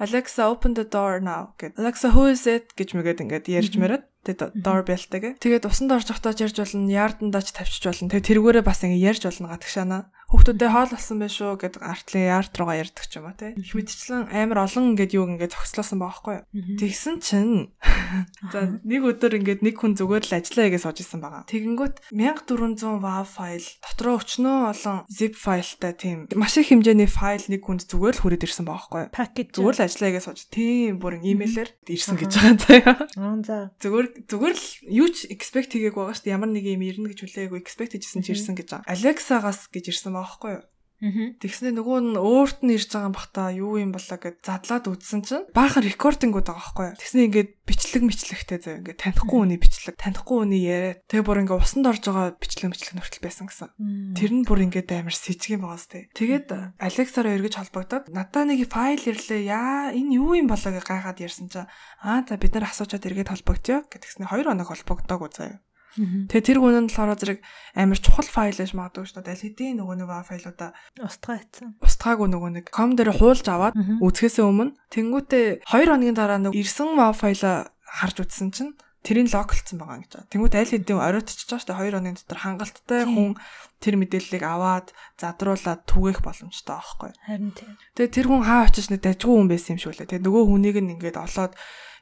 Alexa 0.00 0.48
open 0.48 0.72
the 0.72 0.84
door 0.88 1.20
now 1.20 1.52
гэд. 1.60 1.76
Alexa 1.76 2.16
who 2.16 2.24
is 2.32 2.48
it 2.48 2.72
гэж 2.72 2.96
мэгээд 2.96 3.20
ингээд 3.20 3.46
ярьж 3.52 3.76
мэрээд 3.76 4.04
тэгээд 4.24 4.64
doorbell-тэйгээ. 4.64 5.32
Тэгээд 5.42 5.68
усанд 5.68 5.92
орж 5.92 6.08
тогтоож 6.08 6.38
ярьж 6.40 6.56
болно, 6.56 6.88
яардандаа 6.88 7.42
ч 7.44 7.52
тавьчих 7.52 7.84
болно. 7.84 8.08
Тэгээд 8.08 8.28
тэргүүрээ 8.32 8.64
бас 8.64 8.80
ингээд 8.80 9.06
ярьж 9.12 9.22
болно 9.28 9.52
гадагшаана 9.52 9.98
хүүхдүүдээ 10.26 10.70
хоол 10.74 10.90
болсон 10.90 11.18
байх 11.22 11.32
шүү 11.34 11.52
гэдэг 11.60 11.82
артлын 11.86 12.24
ярд 12.26 12.52
руугаа 12.58 12.76
ярьдаг 12.82 13.04
ч 13.06 13.12
юм 13.18 13.30
уу 13.30 13.36
тий. 13.38 13.54
Их 13.54 13.72
мэдчлэн 13.78 14.26
амар 14.34 14.58
олон 14.66 14.94
ингээд 14.94 15.14
юу 15.14 15.26
ингээд 15.30 15.54
зогслоосон 15.54 16.02
байгаа 16.02 16.14
байхгүй 16.16 16.34
юу. 16.42 16.78
Тэгсэн 16.82 17.16
чинь 17.22 17.70
за 18.52 18.80
нэг 18.82 19.02
өдөр 19.06 19.38
ингээд 19.38 19.62
нэг 19.62 19.76
хүн 19.78 19.94
зүгээр 19.94 20.24
л 20.26 20.36
ажиллаа 20.42 20.68
гэж 20.74 20.82
сууж 20.82 20.98
исэн 20.98 21.20
байгаа. 21.22 21.46
Тэгэнгүүт 21.46 21.96
1400 22.10 22.98
WAV 23.02 23.26
файл 23.26 23.66
дотроо 23.84 24.18
өчнөө 24.18 24.56
олон 24.74 24.98
zip 25.06 25.34
файлтай 25.38 25.94
тийм 25.94 26.18
маш 26.34 26.58
их 26.58 26.74
хэмжээний 26.74 27.06
файл 27.06 27.46
нэг 27.46 27.62
хүнд 27.62 27.86
зүгээр 27.86 28.14
л 28.18 28.22
хүрээд 28.26 28.46
ирсэн 28.50 28.66
байгаа 28.66 28.76
байхгүй 28.76 29.00
юу. 29.06 29.14
Пакет 29.14 29.48
зүгээр 29.54 29.76
л 29.78 29.84
ажиллаа 29.86 30.10
гэж 30.10 30.22
сууж 30.26 30.40
тийм 30.50 30.98
бүр 30.98 31.22
имэйлэр 31.22 31.70
ирсэн 31.86 32.16
гэж 32.18 32.32
байгаа 32.34 32.56
заяа. 32.66 32.94
За. 33.46 33.70
Зүгээр 33.78 34.06
зүгээр 34.26 34.54
л 34.58 34.66
юу 34.90 35.08
ч 35.14 35.30
expect 35.30 35.70
хийгээгүй 35.70 36.02
байгаа 36.02 36.16
шүү 36.18 36.24
дээ. 36.26 36.36
Ямар 36.36 36.50
нэг 36.50 36.64
юм 36.66 36.82
ирнэ 36.82 37.14
гэж 37.14 37.20
хүлээгүй 37.22 37.58
expect 37.62 37.94
хийжсэн 37.94 38.22
ч 38.26 38.34
ирсэн 38.34 38.54
гэж 38.58 38.68
байгаа. 38.74 38.90
Alexa-гаас 38.90 39.70
гэж 39.70 39.84
ирсэн 39.94 40.12
байгаа 40.16 40.25
байхгүй 40.26 40.52
юу? 40.58 40.64
Тэгснэ 40.96 41.76
нөгөө 41.76 41.98
нь 42.00 42.16
өөрт 42.16 42.64
нь 42.64 42.72
ирж 42.72 42.88
байгаа 42.88 43.12
бахта 43.12 43.52
юу 43.52 43.76
юм 43.76 43.92
болоо 43.92 44.16
гэд 44.16 44.40
задлаад 44.40 44.88
үзсэн 44.88 45.20
чинь 45.28 45.44
баахан 45.52 45.84
рекордингууд 45.84 46.48
байгаа 46.48 46.56
байхгүй. 46.56 46.88
Тэгснэ 46.96 47.20
ингээд 47.28 47.50
бичлэг 47.68 48.02
мэчлэгтэй 48.08 48.58
зав 48.64 48.80
ингээд 48.80 49.04
танихгүй 49.04 49.38
хүний 49.44 49.60
бичлэг, 49.60 50.00
танихгүй 50.00 50.36
хүний 50.40 50.62
яриа. 50.64 50.96
Тэгээ 51.04 51.26
бүр 51.28 51.40
ингээд 51.44 51.60
усанд 51.60 51.84
орж 51.84 52.00
байгаа 52.00 52.40
бичлэг 52.40 52.68
мэчлэг 52.72 52.96
нөртөл 52.96 53.24
байсан 53.28 53.44
гэсэн. 53.44 53.68
Тэр 54.16 54.30
нь 54.40 54.48
бүр 54.48 54.64
ингээд 54.64 54.88
амар 54.96 55.12
сэжгийн 55.12 55.60
байгаа 55.60 55.80
сте. 55.84 56.08
Тэгээд 56.16 56.80
Алексаараа 56.80 57.36
эргэж 57.36 57.54
холбогдоод 57.60 58.04
надаа 58.08 58.48
нэг 58.48 58.64
файл 58.64 59.04
ирлээ. 59.04 59.52
Яа 59.52 59.92
энэ 59.92 60.16
юу 60.16 60.32
юм 60.32 60.48
болоо 60.48 60.72
гэж 60.72 60.84
гайхаад 60.88 61.20
ярьсан 61.20 61.52
чинь 61.52 61.68
аа 62.00 62.24
за 62.24 62.40
бид 62.40 62.56
нар 62.56 62.72
асуучаад 62.72 63.04
эргээд 63.04 63.36
холбогдё 63.36 63.84
гэдгснэ 63.84 64.32
2 64.32 64.48
хоног 64.48 64.72
холбогдоагүй 64.72 65.28
заяа. 65.28 65.60
Тэгээ 65.96 66.46
тэр 66.46 66.58
хүн 66.60 66.76
нь 66.84 66.88
болохоор 66.92 67.16
зэрэг 67.16 67.40
амар 67.74 67.98
чухал 68.00 68.28
файл 68.28 68.58
гэж 68.60 68.72
магадгүй 68.76 69.04
шүү 69.08 69.24
дээ. 69.24 69.32
Аль 69.32 69.44
хэдийн 69.48 69.76
нөгөө 69.80 69.96
нэг 69.96 70.10
файлуудаа 70.28 70.70
устгаа 71.00 71.36
хийсэн. 71.40 71.68
Устгаагүй 71.80 72.28
нөгөө 72.30 72.50
нэг 72.60 72.66
ком 72.68 72.92
дээр 72.96 73.16
хуулж 73.16 73.46
аваад 73.48 73.74
үзэхээс 74.04 74.44
өмнө 74.44 74.76
тэнгуүтээ 74.92 75.64
2 75.64 75.88
хоногийн 75.88 76.16
дараа 76.16 76.40
нэг 76.40 76.52
ирсэн 76.52 76.96
WAV 76.96 77.14
файлаа 77.16 77.72
харж 77.84 78.16
үзсэн 78.20 78.50
чинь 78.52 78.72
тэрийг 79.06 79.30
локлцсон 79.30 79.78
байгаа 79.78 80.02
гэж 80.02 80.12
байна. 80.18 80.30
Тэнгүүд 80.34 80.54
аль 80.58 80.72
хэдийн 80.74 80.98
оройтчихж 80.98 81.46
байгаа 81.46 81.62
шүү 81.62 81.70
дээ. 81.70 81.78
2 81.78 81.94
хоногийн 81.94 82.18
дотор 82.18 82.40
хангалттай 82.42 83.02
хүн 83.06 83.32
тэр 83.78 83.94
мэдээллийг 84.02 84.42
аваад 84.42 84.88
задруулаад 85.20 85.80
түгээх 85.86 86.20
боломжтой 86.26 86.74
аахгүй. 86.74 87.10
Харин 87.22 87.52
тийм. 87.54 87.78
Тэгээ 87.94 88.14
тэр 88.18 88.26
хүн 88.26 88.42
хаа 88.42 88.66
очиж 88.66 88.90
нэг 88.90 89.00
дажгүй 89.06 89.30
хүн 89.30 89.46
байсан 89.46 89.78
юм 89.78 89.80
шиг 89.80 89.90
үлээ. 89.94 90.10
Тэгээ 90.10 90.26
нөгөө 90.26 90.44
хүнийг 90.50 90.76
нь 90.82 90.92
ингээд 90.98 91.22
олоод 91.22 91.52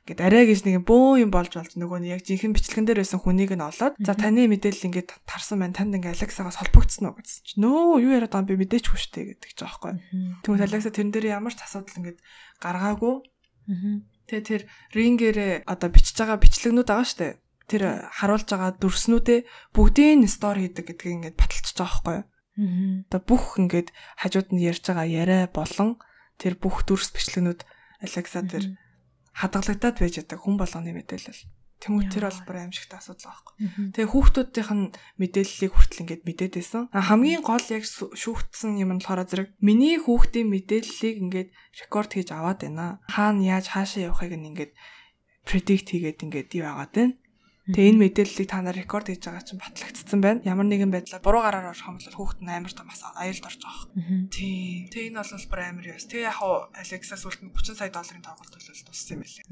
Гэт 0.05 0.20
арай 0.20 0.44
гэж 0.44 0.68
нэг 0.68 0.84
бөө 0.84 1.24
юм 1.24 1.32
болж 1.32 1.57
болж 1.57 1.80
нөгөө 1.80 1.98
нь 2.05 2.12
яг 2.12 2.20
жинхэнэ 2.28 2.52
бичлэгэн 2.52 2.84
дээр 2.84 3.00
байсан 3.00 3.24
хүнийг 3.24 3.57
нь 3.57 3.64
олоод 3.64 3.96
за 3.96 4.12
таны 4.12 4.44
мэдээлэл 4.52 4.92
ингээд 4.92 5.16
тарсан 5.24 5.64
байна. 5.64 5.72
Танд 5.72 5.96
ингээд 5.96 6.20
Алексагаас 6.20 6.61
холбогдсон 6.61 7.09
уу 7.09 7.16
гэсэн 7.16 7.40
чинь 7.40 7.64
нөө 7.64 8.05
юу 8.05 8.12
яриад 8.12 8.28
байгаа 8.28 8.44
юм 8.44 8.50
би 8.52 8.61
мэдээчгүй 8.68 8.98
шүү 9.00 9.12
дээ 9.16 9.28
гэдэг 9.32 9.50
ч 9.57 9.61
аахгүй. 9.64 9.96
Тэгвэл 10.44 10.66
Алекса 10.68 10.92
тэрэн 10.92 11.09
дээр 11.09 11.26
ямар 11.40 11.57
ч 11.57 11.64
асуудал 11.64 11.96
ингээд 12.05 12.20
гаргаагүй. 12.61 13.14
Тэгээ 14.28 14.44
тэр 14.44 14.62
рингээрээ 14.92 15.52
одоо 15.64 15.88
бичиж 15.88 16.16
байгаа 16.20 16.36
бичлэгнүүд 16.36 16.84
байгаа 16.84 17.09
шүү 17.09 17.20
дээ. 17.24 17.32
Тэр 17.64 17.82
харуулж 18.12 18.48
байгаа 18.52 18.72
дүрснүүдээ 18.76 19.40
бүгдийн 19.72 20.20
стори 20.28 20.68
хийдэг 20.68 20.84
гэдгийг 20.84 21.32
ингээд 21.32 21.40
баталчихж 21.40 21.80
байгаа 21.80 22.05
байхгүй. 22.05 22.20
Одоо 23.09 23.20
бүх 23.24 23.57
ингээд 23.57 23.88
хажууд 24.20 24.48
нь 24.52 24.61
ярьж 24.68 24.84
байгаа 24.84 25.09
яриа 25.09 25.48
болон 25.48 25.96
тэр 26.36 26.61
бүх 26.61 26.84
дүрс 26.84 27.09
бичлэгнүүд 27.16 27.64
Алекса 28.05 28.44
тэр 28.44 28.76
хадгалагдаад 29.35 29.97
байж 29.99 30.14
байгаа 30.22 30.41
хүн 30.41 30.57
болгоны 30.59 30.91
мэдээлэл. 30.95 31.43
Тэнгүү 31.85 32.05
тэр 32.09 32.24
бол 32.30 32.41
бүр 32.49 32.59
аимшигт 32.64 32.97
асуудал 32.97 33.28
байхгүй. 33.28 33.55
Тэгээ 33.93 34.09
хүүхдүүдийнх 34.09 34.72
нь 34.72 34.87
мэдээллийг 35.20 35.72
хүртэл 35.74 36.03
ингээд 36.07 36.22
мэдээд 36.24 36.53
байсан. 36.57 36.82
Хамгийн 36.95 37.43
гол 37.45 37.66
яг 37.68 37.85
шүүхтсэн 37.85 38.80
юм 38.80 38.97
нь 38.97 39.03
болохоор 39.05 39.28
зэрэг 39.28 39.49
миний 39.61 40.01
хүүхдийн 40.01 40.49
мэдээллийг 40.49 41.16
ингээд 41.28 41.49
рекорд 41.85 42.11
хийж 42.16 42.32
аваад 42.32 42.64
байна. 42.64 43.05
Хаана 43.11 43.45
яаж 43.45 43.68
хаашаа 43.74 44.09
явахыг 44.09 44.32
ингээд 44.32 44.72
predict 45.45 45.93
хийгээд 45.93 46.24
ингээд 46.24 46.57
юу 46.57 46.64
яагаад 46.72 46.93
байна. 46.97 47.14
Тэгээ 47.64 47.90
энэ 47.96 48.02
мэдээллийг 48.12 48.48
та 48.52 48.60
нар 48.60 48.76
рекорд 48.76 49.08
хийж 49.08 49.24
байгаа 49.24 49.40
чинь 49.40 49.56
батлагдсан 49.56 50.20
байна. 50.20 50.44
Ямар 50.44 50.68
нэгэн 50.68 50.92
байдлаар 50.92 51.24
буруу 51.24 51.40
гараар 51.40 51.72
орох 51.72 51.88
юм 51.88 51.96
бол 51.96 52.12
хүүхэд 52.12 52.40
нь 52.44 52.52
амар 52.52 52.72
том 52.76 52.92
аюулд 52.92 53.44
орж 53.48 53.60
байгаа. 53.64 53.88
Тийм. 54.28 54.92
Тэгээ 54.92 55.08
энэ 55.08 55.20
бол 55.24 55.48
бүр 55.48 55.60
амар 55.64 55.86
яс. 55.96 56.04
Тэгээ 56.04 56.28
яг 56.28 56.36
хуу 56.44 56.68
Alexa 56.76 57.16
сүлд 57.16 57.40
нь 57.40 57.56
30 57.56 57.80
сая 57.80 57.88
долларын 57.88 58.20
тоглолт 58.20 58.52
төлөөл 58.52 58.84
туссан 58.84 59.16
юм 59.16 59.20
байлээ. 59.24 59.44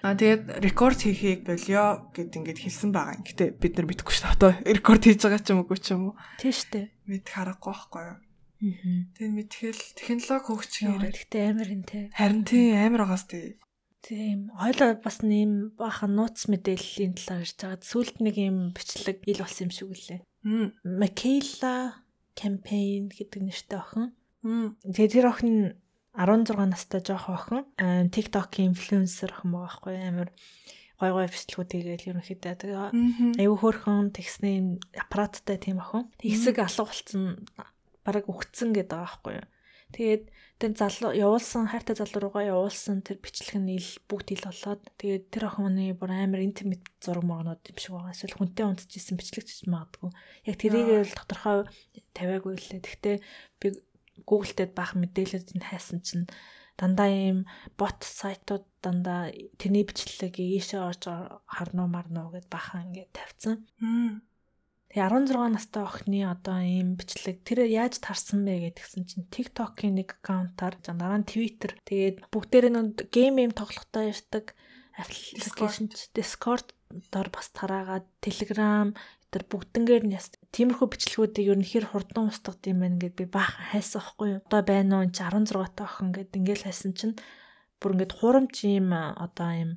Аа 0.00 0.16
тэгээд 0.16 0.42
рекорд 0.64 1.00
хийхийг 1.04 1.44
болио 1.44 2.08
гэд 2.16 2.32
ингээд 2.40 2.60
хэлсэн 2.64 2.88
байгаа 2.88 3.20
юм. 3.20 3.28
Гэтэ 3.28 3.44
бид 3.60 3.74
нар 3.76 3.86
мэдэхгүй 3.92 4.14
шүү 4.16 4.24
дээ. 4.24 4.36
Одоо 4.40 4.52
рекорд 4.64 5.02
хийж 5.04 5.20
байгаа 5.20 5.42
ч 5.44 5.48
юм 5.52 5.60
уу 5.60 5.76
ч 5.76 5.86
юм 5.92 6.02
уу. 6.08 6.14
Тийм 6.40 6.52
шүү 6.56 6.68
дээ. 6.72 6.86
Мэд 7.04 7.26
харахгүй 7.28 7.68
байхгүй 7.76 8.02
юу? 8.08 8.18
Тэгээд 8.58 9.34
мэдхэл 9.38 9.82
технологи 9.94 10.50
хөгжих 10.50 10.82
юм. 10.88 10.98
Гэтэ 10.98 11.38
амар 11.52 11.70
те. 11.86 12.00
Харин 12.10 12.42
тийм 12.42 12.74
амар 12.74 13.06
байгаас 13.06 13.30
тий. 13.30 13.54
Тийм. 14.02 14.50
Хойлоо 14.54 14.94
бас 15.02 15.20
нэм 15.26 15.74
баахан 15.74 16.14
нууц 16.14 16.46
мэдээллийн 16.46 17.18
талаар 17.18 17.42
ярьж 17.42 17.58
байгаа. 17.58 17.82
Сүүлд 17.82 18.16
нэг 18.22 18.36
юм 18.38 18.58
бичлэг 18.70 19.26
ил 19.26 19.42
болсон 19.42 19.68
юм 19.68 19.72
шиг 19.74 19.88
үлээ. 19.90 20.20
Макейла 20.86 21.98
campaign 22.38 23.10
гэдэг 23.10 23.42
нэртэй 23.42 23.78
охин. 23.78 24.14
Тэгээ 24.86 25.12
тэр 25.18 25.26
охин 25.34 25.56
16 26.14 26.54
настай 26.70 27.02
жоох 27.02 27.26
охин. 27.26 27.66
TikTok 28.14 28.62
инфлюенсер 28.62 29.34
охин 29.34 29.50
байгаа 29.50 29.66
байхгүй 29.66 29.94
амар 29.98 30.30
гой 30.98 31.10
гой 31.14 31.26
бичлэгүүд 31.30 31.70
хийгээл 31.74 32.08
ерөнхийдөө 32.14 32.54
тэгээ 32.58 33.42
аюу 33.42 33.56
хөөрхөн 33.58 34.14
тэгсний 34.14 34.78
аппараттай 34.94 35.58
тийм 35.58 35.82
охин. 35.82 36.10
Тэгсэг 36.22 36.58
алга 36.62 36.86
болцсон 36.86 37.46
бараг 38.06 38.26
үхсэн 38.30 38.74
гэдэг 38.74 38.94
байгаа 38.94 39.06
байхгүй 39.06 39.34
юу. 39.42 39.46
Тэгээд 39.88 40.24
тэр 40.60 40.72
залуу 40.76 41.12
явуулсан 41.16 41.72
хайртай 41.72 41.96
залуу 41.96 42.28
руугаа 42.28 42.44
явуулсан 42.44 43.00
тэр 43.00 43.22
бичлэг 43.24 43.56
нь 43.56 43.78
ил 43.78 43.90
бүгд 44.04 44.36
ил 44.36 44.44
болоод 44.44 44.82
тэгээд 45.00 45.24
тэр 45.32 45.48
охины 45.48 45.96
бүр 45.96 46.12
амар 46.12 46.44
интимэт 46.44 46.84
зураг 47.00 47.24
мөргнүүд 47.24 47.72
юм 47.72 47.78
шиг 47.80 47.92
байгаа. 47.96 48.12
Эсвэл 48.12 48.36
хүнтэй 48.36 48.66
унтчихсэн 48.68 49.16
бичлэг 49.16 49.48
ч 49.48 49.64
магадгүй. 49.64 50.12
Яг 50.44 50.56
тэрийг 50.60 51.08
л 51.08 51.16
тодорхой 51.16 51.64
тавиагүй 52.12 52.54
лээ. 52.60 52.84
Гэхдээ 52.84 53.16
би 53.64 53.66
Google-тэй 54.28 54.68
бах 54.68 54.92
мэдээлэлд 54.98 55.56
нь 55.56 55.64
хайсан 55.64 56.04
чинь 56.04 56.26
дандаа 56.76 57.08
ийм 57.08 57.38
бот 57.80 58.04
сайтууд 58.04 58.66
дандаа 58.84 59.32
тэрний 59.56 59.88
бичлэгийг 59.88 60.36
ийшээ 60.38 60.84
орж 60.84 61.08
харнуу 61.46 61.88
марнуу 61.90 62.30
гэд 62.34 62.46
бахан 62.50 62.92
ингээд 62.92 63.10
тавьсан. 63.16 63.66
Тэгээ 64.88 65.04
16 65.04 65.52
настай 65.52 65.84
охины 65.84 66.24
одоо 66.24 66.64
ийм 66.64 66.96
бичлэг. 66.96 67.44
Тэр 67.44 67.68
яаж 67.68 68.00
тарсан 68.00 68.48
бэ 68.48 68.72
гэдгсэн 68.72 69.04
чинь 69.04 69.28
TikTok-ийн 69.28 70.00
нэг 70.00 70.16
аккаунтаар 70.16 70.80
дараа 70.80 71.20
нь 71.20 71.28
Twitter. 71.28 71.76
Тэгээд 71.84 72.32
бүгдээрээ 72.32 72.72
нүд 72.72 73.12
гейм 73.12 73.36
юм 73.36 73.52
тоглохтой 73.52 74.16
ярьдаг 74.16 74.56
application 74.96 75.92
Discord 76.16 76.72
дор 77.12 77.28
бас 77.28 77.52
тараагаад 77.52 78.08
Telegram 78.24 78.96
тэр 79.28 79.44
бүгднгээр 79.44 80.04
нь 80.08 80.16
яс 80.16 80.32
тиймэрхүү 80.56 80.88
бичлэгүүдийг 80.88 81.52
ер 81.52 81.58
нь 81.60 81.68
хэр 81.68 81.92
хурдан 81.92 82.32
устгад 82.32 82.64
юм 82.64 82.80
байна 82.80 82.96
гэд 82.96 83.14
би 83.20 83.24
баахан 83.28 83.76
хайсан 83.76 84.00
байхгүй 84.00 84.28
юу. 84.32 84.40
Одоо 84.48 84.62
байна 84.64 85.04
уу 85.04 85.12
16 85.12 85.52
та 85.76 85.84
охин 85.84 86.16
гэд 86.16 86.32
ингээл 86.32 86.64
хайсан 86.64 86.96
чинь 86.96 87.14
бүр 87.76 87.92
ингээд 87.92 88.16
хурамч 88.16 88.56
юм 88.64 88.88
одоо 88.96 89.50
юм 89.52 89.72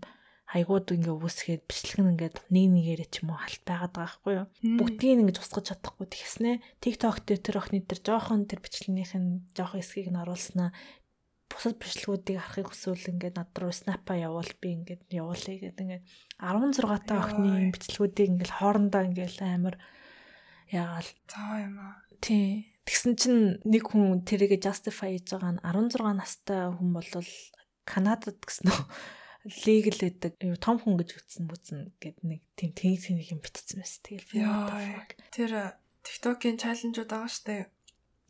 хайгууд 0.52 0.88
ингээ 0.92 1.16
үүсгээд 1.16 1.64
бичлэг 1.64 2.00
нь 2.04 2.12
ингээд 2.12 2.36
нэг 2.52 2.68
нэгээрээ 2.76 3.08
ч 3.08 3.24
юм 3.24 3.32
уу 3.32 3.40
халт 3.40 3.64
байгаад 3.64 3.96
байгаа 3.96 4.04
байхгүй 4.04 4.34
юу. 4.36 4.48
Бүгдийг 4.84 5.20
ингэж 5.24 5.38
устгаж 5.40 5.66
чадахгүй 5.72 6.08
тэгснэ. 6.12 6.60
TikTok 6.84 7.24
дээр 7.24 7.40
тэр 7.40 7.56
охины 7.64 7.80
тэр 7.88 8.00
жоохон 8.04 8.52
тэр 8.52 8.60
бичлэгнийх 8.60 9.16
нь 9.16 9.48
жоохон 9.56 9.80
эсхийг 9.80 10.12
нь 10.12 10.20
оруулснаа 10.20 10.76
бусад 11.48 11.80
бичлэгүүдийг 11.80 12.40
харахыг 12.40 12.68
хүсвэл 12.68 13.12
ингээд 13.16 13.36
над 13.40 13.52
руу 13.56 13.72
снапа 13.72 14.12
явуул 14.20 14.52
би 14.60 14.68
ингээд 14.76 15.08
явуулъя 15.12 15.56
гэдэг 15.56 15.84
ингээд 15.88 16.04
16 16.36 17.08
та 17.08 17.14
охины 17.24 17.72
бичлэгүүдийг 17.72 18.30
ингээд 18.36 18.52
хоорондоо 18.60 19.02
ингээд 19.08 19.40
амар 19.40 19.76
яагаал 20.68 21.10
цаа 21.32 21.56
юм 21.64 21.76
аа. 21.80 21.96
Тий. 22.20 22.76
Тэгсэн 22.84 23.14
чинь 23.16 23.44
нэг 23.64 23.88
хүн 23.88 24.28
тэрийгэ 24.28 24.60
justify 24.60 25.16
хийж 25.16 25.32
байгаа 25.32 25.56
нь 25.56 25.64
16 25.64 26.12
настай 26.12 26.72
хүн 26.76 26.92
бол 26.92 27.08
Канадад 27.88 28.40
гэсэн 28.44 28.68
үү 28.72 28.84
легл 29.46 29.98
байдаг. 29.98 30.34
Юу 30.42 30.58
том 30.58 30.78
хүн 30.78 30.96
гэж 31.02 31.10
үтсэн 31.18 31.46
бүзэн 31.50 31.80
гэд 31.98 32.18
нэг 32.22 32.42
тийм 32.54 32.72
тэнэг 32.78 33.02
тэнэг 33.02 33.28
юм 33.34 33.42
битсэн 33.42 33.82
байсан. 33.82 34.02
Тэгэл 34.06 34.30
би 34.30 34.40
тэр 35.34 35.52
TikTok-ийн 36.06 36.58
чаленжууд 36.62 37.10
байгаа 37.10 37.32
штэ. 37.32 37.70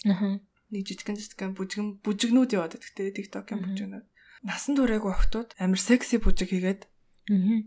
Аа 0.07 0.39
нэг 0.72 0.88
жижигэн 0.88 1.20
жижигэн 1.20 1.51
бүжгэн 1.55 1.88
бүжигнүүд 1.99 2.55
яваад 2.55 2.80
байдаг 2.80 2.95
те 2.95 3.12
TikTok-ын 3.12 3.59
бүжигнүүд. 3.59 4.05
Насан 4.47 4.74
туршаагүй 4.80 5.12
охтууд 5.12 5.49
амар 5.59 5.78
секси 5.78 6.18
бүжиг 6.24 6.49
хийгээд 6.55 6.88
аа 6.88 7.59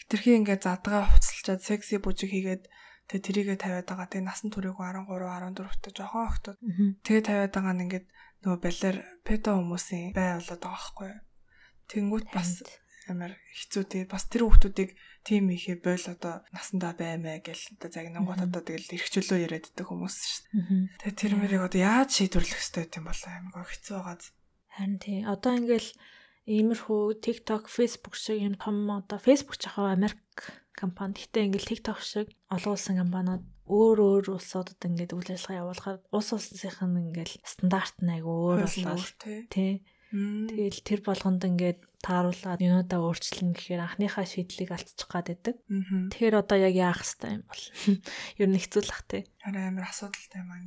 хитрхи 0.00 0.40
ингээд 0.40 0.64
задгаа 0.64 1.04
хувцалчаад 1.12 1.60
секси 1.60 2.00
бүжиг 2.00 2.32
хийгээд 2.32 2.64
тэгээ 3.12 3.24
тэрийгэ 3.28 3.56
тавиад 3.60 3.86
байгаа. 3.86 4.08
Тэгээ 4.08 4.24
насан 4.24 4.48
туршаагүй 4.48 4.84
13 4.88 5.04
14 5.04 5.84
та 5.84 5.88
жоохон 5.92 6.24
охтууд. 6.24 6.58
Тэгээ 7.04 7.24
тавиад 7.28 7.52
байгаа 7.52 7.74
нь 7.76 7.84
ингээд 7.84 8.06
нөгөө 8.40 8.60
балер 8.64 8.96
пето 9.20 9.50
хүмүүсийн 9.60 10.16
бай 10.16 10.40
болоод 10.40 10.62
байгаа 10.64 10.80
байхгүй 10.80 11.08
юу. 11.12 11.20
Тэнгүүт 11.90 12.26
бас 12.30 12.62
амар 13.10 13.34
хэцүү 13.50 13.84
тий 13.90 14.02
бас 14.06 14.30
тэр 14.30 14.46
хүмүүсийг 14.46 14.94
тим 15.26 15.50
ихээр 15.50 15.80
бойл 15.82 16.06
одоо 16.14 16.46
насандаа 16.54 16.94
баймаа 16.94 17.42
гэл 17.42 17.64
одоо 17.76 17.90
загнангууд 17.90 18.40
одоо 18.46 18.62
тэгэл 18.62 18.94
эрхчлөө 18.94 19.38
яриад 19.42 19.66
байдаг 19.68 19.86
хүмүүс 19.90 20.16
шүү 20.16 20.42
дээ. 20.54 21.10
Тэгээ 21.10 21.20
тэр 21.20 21.32
мэрийг 21.36 21.62
одоо 21.66 21.80
яаж 21.82 22.08
шийдвэрлэх 22.14 22.56
хэрэгтэй 22.56 22.98
юм 23.02 23.06
бол 23.10 23.22
амар 23.26 23.68
хэцүү 23.68 23.96
байгааз. 23.98 24.24
Харин 24.70 24.96
тий 25.02 25.18
одоо 25.26 25.52
ингээл 25.58 25.90
иймэрхүү 26.48 27.02
TikTok, 27.20 27.68
Facebook 27.68 28.16
шиг 28.16 28.40
юм 28.40 28.54
том 28.56 28.88
одоо 28.88 29.18
Facebook 29.20 29.60
ч 29.60 29.68
ахаа 29.68 29.92
Америк 29.92 30.24
компани. 30.72 31.20
Гэтэ 31.20 31.52
ингээл 31.52 31.70
TikTok 31.76 31.98
шиг 32.00 32.26
олон 32.48 32.74
улсын 32.74 32.96
компаниуд 32.96 33.44
өөр 33.68 33.98
өөр 34.00 34.24
улсуудад 34.34 34.80
ингээд 34.82 35.14
үйл 35.14 35.30
ажиллагаа 35.36 35.60
явуулахад 35.62 36.00
улс 36.10 36.30
улсынх 36.32 36.80
нь 36.80 37.12
ингээл 37.12 37.34
стандарт 37.44 37.96
нь 38.02 38.14
айгүй 38.18 38.34
өөр 38.34 38.60
болоо 38.66 38.98
тий. 39.52 39.84
Тэгэл 40.10 40.80
тэр 40.82 41.00
болгонд 41.06 41.46
ингээд 41.46 41.80
тааруулаад 42.02 42.58
юунуудаа 42.58 42.98
өөрчлөн 42.98 43.54
гэхээр 43.54 43.86
анхныхаа 43.86 44.26
шийдлийг 44.26 44.74
алдчих 44.74 45.06
гад 45.06 45.30
байдаг. 45.30 45.56
Тэгэхээр 46.10 46.34
одоо 46.42 46.58
яг 46.58 46.74
яах 46.74 47.00
хэвтэй 47.06 47.38
юм 47.38 47.44
бол 47.46 47.64
ер 48.42 48.48
нь 48.50 48.58
хэцүүлэх 48.58 49.00
тий. 49.06 49.22
Харин 49.38 49.70
амар 49.70 49.86
асуудалтай 49.86 50.42
аа. 50.42 50.66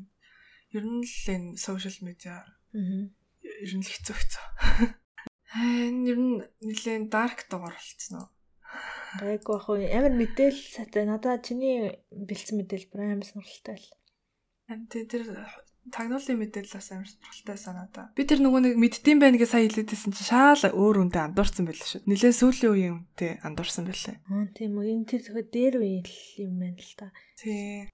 Ер 0.71 0.85
нь 0.87 1.03
л 1.03 1.27
энэ 1.27 1.59
сошиал 1.59 1.99
медиа 2.07 2.47
ер 2.71 3.73
нь 3.75 3.83
л 3.83 3.91
хэцүү 3.91 4.15
хэцүү. 4.15 4.45
Хэн 5.53 6.07
ер 6.07 6.19
нь 6.23 6.33
нэлээд 6.63 7.11
дарк 7.11 7.43
дугаар 7.51 7.75
болцсон 7.75 8.15
уу? 8.23 8.29
Гайгүй 9.19 9.55
ах 9.59 9.67
уу 9.69 9.77
амар 9.77 10.13
мэдээлэл 10.17 10.71
сайтай. 10.71 11.03
Надаа 11.05 11.37
чиний 11.43 11.99
бэлдсэн 12.09 12.57
мэдээлэл 12.57 12.89
бүр 12.89 13.01
амар 13.05 13.27
сонирхолтой 13.27 13.77
л. 13.77 13.89
Амт 14.71 14.95
тэр 14.95 15.27
тагнуулын 15.91 16.39
мэдээлэл 16.39 16.77
бас 16.79 16.89
амар 16.95 17.09
сонирхолтой 17.11 17.57
санаадаа. 17.59 18.05
Би 18.15 18.23
тэр 18.23 18.39
нөгөө 18.39 18.61
нэг 18.63 18.75
мэддэм 18.79 19.17
байх 19.19 19.35
гэж 19.35 19.49
сая 19.51 19.67
хэлээдсэн 19.67 20.11
чинь 20.15 20.29
шаал 20.31 20.63
өөр 20.71 20.97
үнтэй 21.03 21.21
андуурсан 21.27 21.67
байлаа 21.67 21.87
шүү. 21.89 22.07
Нилээ 22.07 22.31
сүүлийн 22.31 22.71
үеийн 22.71 22.95
үнтэй 23.03 23.31
андуурсан 23.43 23.83
байлаа. 23.83 24.15
Аа 24.31 24.47
тийм 24.55 24.79
үү. 24.79 24.87
Энэ 24.95 25.09
тэр 25.11 25.21
зөвхөн 25.27 25.51
дээр 25.51 25.75
үеийн 25.83 26.07
юм 26.39 26.53
байна 26.63 26.79
л 26.79 26.93
та. 26.95 27.07
Тий. 27.35 27.91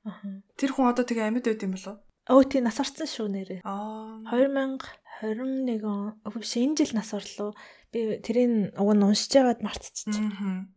Тэр 0.53 0.69
хүн 0.69 0.91
одоо 0.93 1.03
тэгээ 1.07 1.25
амьд 1.33 1.45
байд 1.49 1.65
юм 1.65 1.73
болов? 1.73 1.97
Өө 2.29 2.45
тий 2.45 2.61
нас 2.61 2.77
орсон 2.77 3.09
шүү 3.09 3.27
нэрээ. 3.33 3.59
Аа 3.65 4.21
2021 4.37 5.81
он 5.81 6.13
биш 6.37 6.53
энэ 6.61 6.77
жил 6.77 6.93
нас 6.93 7.09
орлоо. 7.17 7.57
Би 7.89 8.21
тэрийг 8.21 8.77
уг 8.77 8.89
нь 8.93 9.01
уншиж 9.01 9.33
байгаад 9.33 9.65
мартчихсан. 9.65 10.69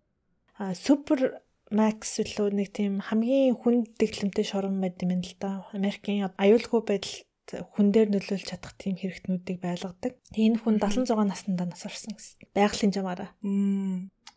Аа 0.56 0.72
супер 0.72 1.44
Max 1.72 2.20
үлээ 2.20 2.52
нэг 2.52 2.68
тийм 2.76 3.00
хамгийн 3.00 3.56
хүнд 3.56 3.96
дэглэмтэй 3.96 4.44
шорон 4.44 4.76
байд 4.78 5.00
юм 5.00 5.18
л 5.24 5.34
да. 5.40 5.64
Америкийн 5.72 6.28
аюулгүй 6.36 6.80
байдалд 6.84 7.26
хүн 7.72 7.88
дээр 7.90 8.08
нөлөөлж 8.12 8.44
чадах 8.44 8.76
тийм 8.76 9.00
хэрэгтнүүдийг 9.00 9.58
байлгадаг. 9.64 10.20
Энэ 10.36 10.60
хүн 10.60 10.76
76 10.76 11.16
наснда 11.16 11.64
нас 11.64 11.82
орсон 11.88 12.16
гэсэн. 12.16 12.52
Байгалийн 12.52 12.92
жамаараа. 12.92 13.32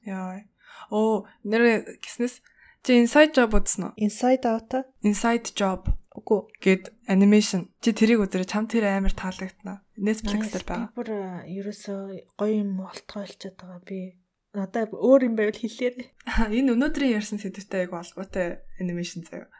Яа. 0.07 0.47
Оо, 0.89 1.27
нэр 1.43 1.99
гиснэс 1.99 2.39
чи 2.85 3.01
Inside 3.01 3.33
Job 3.33 3.51
үзсэн 3.57 3.89
үү? 3.89 3.91
Inside 3.97 4.45
Out. 4.45 4.71
Inside 5.01 5.51
Job. 5.57 5.89
Үгүй. 6.15 6.47
Гэт 6.61 6.93
анимашн. 7.09 7.67
Чи 7.81 7.91
тэрийг 7.91 8.23
үзэрэй 8.23 8.47
чам 8.47 8.69
тэр 8.69 8.87
амар 8.87 9.11
таалагдана. 9.11 9.83
Netflix 9.97 10.53
дээр 10.53 10.65
байгаа. 10.67 10.89
Бүр 10.95 11.09
ерөөсөө 11.43 12.39
гоё 12.39 12.53
юм 12.55 12.77
болтгойлчод 12.79 13.55
байгаа 13.59 13.81
би 13.83 14.15
надаа 14.55 14.87
өөр 14.89 15.21
юм 15.27 15.35
байвал 15.35 15.59
хэлээрэй. 15.59 16.07
Энэ 16.55 16.73
өнөөдрийн 16.73 17.15
ярьсан 17.19 17.39
сэдвтэй 17.39 17.85
айгу 17.85 17.99
албатай 17.99 18.63
анимашн 18.79 19.27
заяа. 19.27 19.51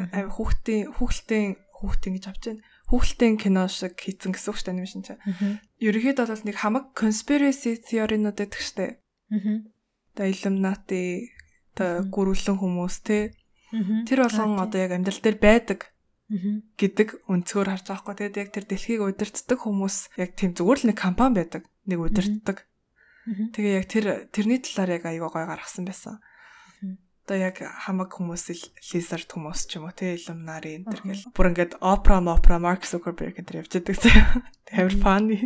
Ай 0.00 0.24
хүүхдийн 0.26 0.96
хүүхэлтийн 0.96 1.60
хүүхдийн 1.80 2.14
гэж 2.16 2.24
авч 2.28 2.42
байна. 2.48 2.64
Хүүхэлтийн 2.88 3.34
кино 3.36 3.64
шиг 3.68 3.94
хийцэн 4.00 4.32
гэсэн 4.32 4.50
үг 4.50 4.56
шүү 4.56 4.66
дээ 4.66 4.74
анимашн 4.76 5.02
чинь. 5.04 5.22
Ерөнхийдөө 5.80 6.26
бол 6.26 6.46
нэг 6.48 6.56
хамаг 6.58 6.84
conspiracy 6.96 7.76
theory-нууд 7.80 8.38
байдаг 8.38 8.60
дээ. 8.60 8.90
Аа. 10.18 10.26
Illuminati 10.26 11.32
та 11.76 12.04
гүрүүлэн 12.04 12.58
хүмүүс 12.60 12.96
те. 13.06 13.32
Тэр 14.04 14.26
болгон 14.26 14.60
одоо 14.60 14.80
яг 14.80 14.92
амьдрал 14.92 15.20
дээр 15.22 15.38
байдаг 15.40 15.88
гэдэг 16.30 17.26
өнцгөр 17.26 17.68
харж 17.70 17.86
байгаа 17.90 18.02
хгүй. 18.02 18.14
Тэгээд 18.18 18.38
яг 18.38 18.50
тэр 18.54 18.64
дэлхийг 18.70 19.00
удирддаг 19.02 19.58
хүмүүс 19.58 19.96
яг 20.18 20.30
тийм 20.38 20.54
зүгээр 20.54 20.78
л 20.82 20.88
нэг 20.90 20.98
компани 20.98 21.34
байдаг. 21.42 21.66
Нэг 21.90 21.98
удирддаг. 21.98 22.69
Тэгээ 23.28 23.74
яг 23.76 23.86
тэр 23.86 24.04
тэрний 24.32 24.60
талаар 24.60 24.96
яг 24.96 25.04
аюу 25.04 25.28
гой 25.28 25.44
гаргасан 25.44 25.84
байсан. 25.84 26.20
Одоо 27.28 27.36
яг 27.36 27.60
хамаг 27.62 28.10
хүмүүс 28.10 28.50
лизард 28.90 29.28
хүмүүс 29.30 29.60
ч 29.70 29.78
юм 29.78 29.86
уу 29.86 29.94
те 29.94 30.16
илумнари 30.18 30.80
энэ 30.80 30.88
төр 30.88 31.00
гэл 31.04 31.30
бүр 31.36 31.50
ингээд 31.52 31.78
опера 31.78 32.18
опера 32.18 32.58
Марк 32.58 32.82
Зукерберг 32.88 33.38
энэ 33.38 33.46
төр 33.46 33.60
явж 33.62 33.70
байгаа 33.76 34.02
заяа. 34.02 34.26
Амар 34.74 34.96
фаны. 34.98 35.38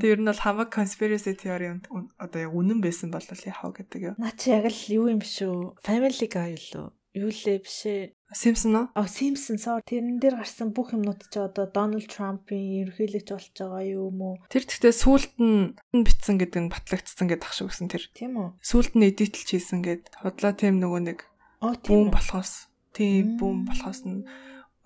Тэр 0.00 0.16
ер 0.16 0.20
нь 0.24 0.30
бол 0.30 0.40
хамаг 0.40 0.72
conspiracy 0.72 1.36
theory 1.36 1.68
одоо 2.16 2.40
яг 2.40 2.52
үнэн 2.54 2.80
байсан 2.80 3.12
бол 3.12 3.20
яах 3.20 3.60
вэ 3.60 3.84
гэдэг 3.84 4.00
юм. 4.00 4.16
Наа 4.16 4.32
чи 4.32 4.56
яг 4.56 4.64
л 4.70 4.82
юу 4.88 5.12
юм 5.12 5.20
шүү. 5.20 5.76
Family 5.84 6.26
Guy 6.32 6.56
юу? 6.56 6.96
Юу 7.12 7.28
лээ 7.28 7.60
бишээ. 7.60 8.14
Simpson 8.30 8.72
уу? 8.78 8.86
А 8.94 9.10
Simpson 9.10 9.58
сор 9.58 9.82
тэрэн 9.82 10.22
дээр 10.22 10.38
гарсан 10.38 10.70
бүх 10.70 10.94
юмнууд 10.94 11.26
ч 11.26 11.34
одоо 11.42 11.66
Donald 11.66 12.06
Trump-ийн 12.06 12.86
ерөнхийлөгч 12.86 13.28
болж 13.34 13.50
байгаа 13.58 13.82
юм 13.82 14.18
уу? 14.22 14.34
Тэр 14.46 14.64
гэхдээ 14.70 14.94
сүулт 14.94 15.34
нь 15.42 15.74
битсэн 15.90 16.38
гэдэг 16.38 16.60
нь 16.62 16.70
батлагдсан 16.70 17.26
гэдэг 17.26 17.46
ах 17.46 17.54
шиг 17.58 17.74
гэсэн 17.74 17.90
тэр. 17.90 18.06
Тийм 18.14 18.38
үү? 18.38 18.48
Сүулт 18.62 18.94
нь 18.94 19.06
эдитэлж 19.10 19.48
хийсэн 19.50 19.82
гэд 19.82 20.14
худлаа 20.22 20.54
тийм 20.54 20.78
нөгөө 20.78 21.00
нэг 21.10 21.18
бүүн 21.58 22.08
болохоос 22.14 22.70
тийм 22.94 23.34
бүүн 23.36 23.66
болохоос 23.66 24.06
нь 24.06 24.22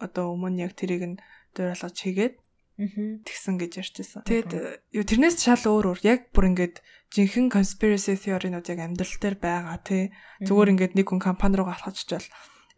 одоо 0.00 0.32
өмнө 0.32 0.64
яг 0.64 0.72
тэрийг 0.72 1.04
нь 1.04 1.16
дуурлаж 1.52 1.96
хийгээд 2.00 2.40
тэгсэн 2.74 3.54
гэж 3.60 3.72
ярьжсэн. 3.78 4.26
Тэгэд 4.26 4.52
юу 4.90 5.04
тэрнээс 5.06 5.38
шал 5.38 5.62
өөр 5.62 5.94
өөр 5.94 6.00
яг 6.02 6.20
бүр 6.34 6.50
ингээд 6.50 6.82
жинхэнэ 7.14 7.54
conspiracy 7.54 8.18
theory-нууд 8.18 8.66
яг 8.66 8.80
амьдрал 8.82 9.14
дээр 9.22 9.36
байгаа 9.38 9.78
тий. 9.86 10.10
Зүгээр 10.42 10.72
ингээд 10.74 10.94
нэг 10.98 11.06
хүн 11.06 11.22
компани 11.22 11.54
руу 11.54 11.70
алхаж 11.70 12.02
чичвэл 12.02 12.26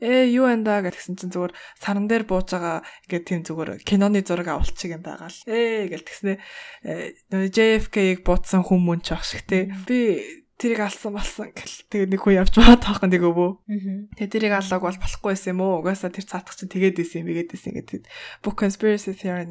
ээ 0.03 0.37
юу 0.37 0.47
энэ 0.51 0.65
да 0.65 0.85
гэсэн 0.85 1.17
чинь 1.17 1.33
зүгээр 1.33 1.53
саран 1.81 2.07
дээр 2.11 2.25
бууж 2.29 2.53
байгаа 2.53 2.85
ингээд 3.09 3.25
тийм 3.25 3.41
зүгээр 3.47 3.71
киноны 3.85 4.21
зураг 4.21 4.49
авалчих 4.53 4.93
юм 4.93 5.03
байгаа 5.05 5.33
л. 5.33 5.41
Ээ 5.49 5.89
гэл 5.93 6.05
тэгснэ. 6.05 6.35
Нөгөө 7.33 7.51
JFK-ийг 7.53 8.21
буутсан 8.27 8.63
хүмүүн 8.67 9.01
ч 9.01 9.17
ах 9.17 9.25
шиг 9.25 9.49
тий 9.49 9.73
би 9.89 10.21
тэрийг 10.61 10.85
алсан 10.85 11.17
болсон 11.17 11.53
гэл. 11.53 11.77
Тэгээ 11.89 12.13
нэг 12.13 12.21
хүн 12.21 12.39
явж 12.41 12.53
байгаа 12.57 12.81
таахгүй 12.81 13.09
нэг 13.13 13.25
өвөө. 13.25 13.51
Тэгээ 14.21 14.33
тэрийг 14.33 14.55
аллаг 14.57 14.81
бол 14.81 15.01
болохгүй 15.01 15.31
байсан 15.33 15.53
юм 15.53 15.61
уу? 15.65 15.81
Угаасаа 15.85 16.13
тэр 16.13 16.25
цаатах 16.29 16.57
чинь 16.57 16.73
тэгээд 16.73 17.01
исэн 17.01 17.25
юм 17.25 17.33
игээд 17.33 17.53
исэн 17.53 17.77
гэдэг. 17.77 18.09
Бүх 18.41 18.57
conspiracy 18.57 19.13
theory 19.13 19.49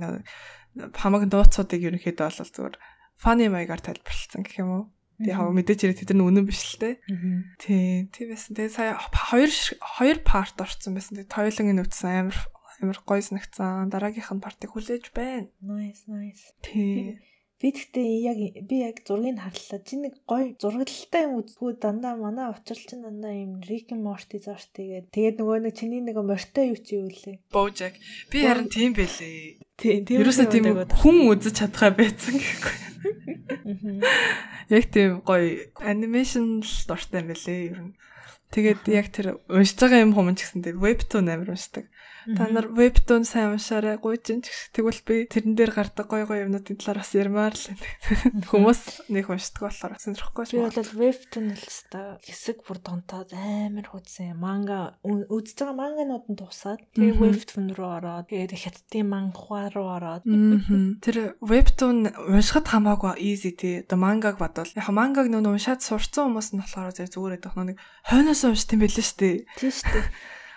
хамаг 0.76 1.30
дууцуудыг 1.32 1.82
ерөнхийдөө 1.88 2.26
бол 2.26 2.52
зүгээр 2.52 2.76
funny 3.22 3.48
маягаар 3.48 3.82
тайлбарлсан 3.82 4.44
гэх 4.44 4.60
юм 4.60 4.70
уу 4.76 4.84
Тэгээ 5.20 5.38
хав 5.40 5.52
мэдээч 5.56 5.80
хэрэг 5.80 6.00
тэд 6.04 6.12
нар 6.16 6.28
үнэн 6.28 6.46
биш 6.48 6.76
л 6.76 6.82
те. 6.84 7.00
Тийм, 7.62 8.12
тийм 8.12 8.28
байсан. 8.36 8.52
Тэгээ 8.52 8.74
сая 8.76 9.00
хоёр 9.00 9.52
хоёр 9.80 10.18
парт 10.28 10.60
орсон 10.60 11.00
байсан. 11.00 11.16
Тэгээ 11.16 11.32
тойлонгийн 11.32 11.80
нүцсэн 11.80 12.28
амар 12.28 12.38
амар 12.84 13.00
гоё 13.08 13.22
санагцсан. 13.24 13.88
Дараагийнх 13.88 14.32
нь 14.36 14.44
партыг 14.44 14.76
хүлээж 14.76 15.16
байна. 15.16 15.48
Nice, 15.64 16.04
nice. 16.12 16.52
Тийм. 16.60 17.24
Би 17.56 17.72
тэгтээ 17.72 18.10
яг 18.28 18.40
би 18.68 18.76
яг 18.84 19.00
зургийг 19.08 19.40
харлаа. 19.40 19.80
Чи 19.80 19.96
нэг 19.96 20.20
гоё 20.28 20.52
зургалтай 20.60 21.24
юм 21.24 21.40
үзгүй 21.40 21.80
дандаа 21.80 22.20
манай 22.20 22.52
учрал 22.52 22.84
чин 22.84 23.08
дандаа 23.08 23.32
юм 23.32 23.64
Рик 23.64 23.96
Морти 23.96 24.44
зурт 24.44 24.76
тэгээд 24.76 25.08
тэгээд 25.16 25.40
нөгөө 25.40 25.58
нэг 25.64 25.74
чиний 25.80 26.04
нэг 26.04 26.20
мортой 26.20 26.76
юу 26.76 26.80
чи 26.84 27.00
юу 27.00 27.08
лээ. 27.08 27.40
Боужак. 27.56 27.96
Би 28.28 28.44
харин 28.44 28.68
тийм 28.68 28.92
байлээ. 28.92 29.65
Тийм 29.76 30.06
тийм. 30.08 30.24
Ерөөсөө 30.24 30.48
тийм 30.52 30.66
хүн 30.88 31.18
үзэж 31.36 31.56
чадхаа 31.60 31.92
байсан 31.92 32.40
гэхгүй. 32.40 32.76
Яг 34.72 34.86
тийм 34.90 35.20
гоё 35.28 35.68
анимашн 35.84 36.64
л 36.64 36.76
дуртай 36.88 37.20
юм 37.22 37.28
байлээ 37.30 37.60
ер 37.76 37.80
нь. 37.92 37.94
Тэгээд 38.56 38.82
яг 38.88 39.08
тэр 39.12 39.42
уншиж 39.52 39.76
байгаа 39.76 40.06
юм 40.06 40.16
хүмүүс 40.16 40.38
ч 40.40 40.42
гэсэн 40.48 40.64
тийм 40.64 40.80
вебтун 40.80 41.28
амир 41.28 41.52
уншдаг. 41.52 41.92
Та 42.26 42.50
нар 42.50 42.66
вебтун 42.74 43.22
сайн 43.22 43.54
уншаарай. 43.54 44.02
Гуйж 44.02 44.42
ч 44.42 44.50
тэгвэл 44.74 44.98
би 45.06 45.30
тэрэн 45.30 45.54
дээр 45.54 45.72
гардаг 45.78 46.10
гоё 46.10 46.26
гоё 46.26 46.50
юмнуудын 46.50 46.82
талаар 46.82 47.06
бас 47.06 47.14
ярмаар 47.14 47.54
л 47.54 47.66
хүмүүс 48.50 49.14
нэг 49.14 49.30
уншдаг 49.30 49.70
болохоор 49.70 49.94
сонирхгүй 50.02 50.46
шүү. 50.50 50.58
Би 50.58 50.74
бол 50.74 50.92
вебтун 51.06 51.54
л 51.54 51.78
та 51.94 52.18
хэсэг 52.26 52.66
бүр 52.66 52.82
донтоод 52.82 53.30
амар 53.38 53.86
хуудсан 53.86 54.34
манга 54.42 54.98
үзэж 55.06 55.70
байгаа 55.70 55.78
манганууд 55.78 56.26
нь 56.26 56.40
тусаад 56.42 56.82
тэгээ 56.98 57.14
вебтун 57.14 57.66
руу 57.78 57.94
ороод 58.02 58.34
тэгээд 58.34 58.58
хятадын 58.58 59.06
мангахаа 59.06 59.70
руу 59.70 59.90
ороод 59.94 60.26
тэр 61.06 61.38
вебтун 61.46 62.10
уншихад 62.10 62.74
хамаагүй 62.74 63.22
easy 63.22 63.54
тий. 63.54 63.86
Одоо 63.86 64.02
мангаг 64.02 64.42
бодвол 64.42 64.74
яг 64.74 64.90
мангаг 64.90 65.30
нөө 65.30 65.62
уншаад 65.62 65.86
сурцсан 65.86 66.34
хүмүүс 66.34 66.58
нь 66.58 66.62
болохоор 66.66 66.90
зүгээр 66.90 67.38
байдаг. 67.38 67.54
Нэг 67.54 67.78
хойноос 68.10 68.42
уншд 68.50 68.74
юм 68.74 68.82
билээ 68.82 69.06
шүү 69.06 69.20
дээ. 69.22 69.38
Тийм 69.62 69.70
шүү 69.70 69.90
дээ 69.94 70.06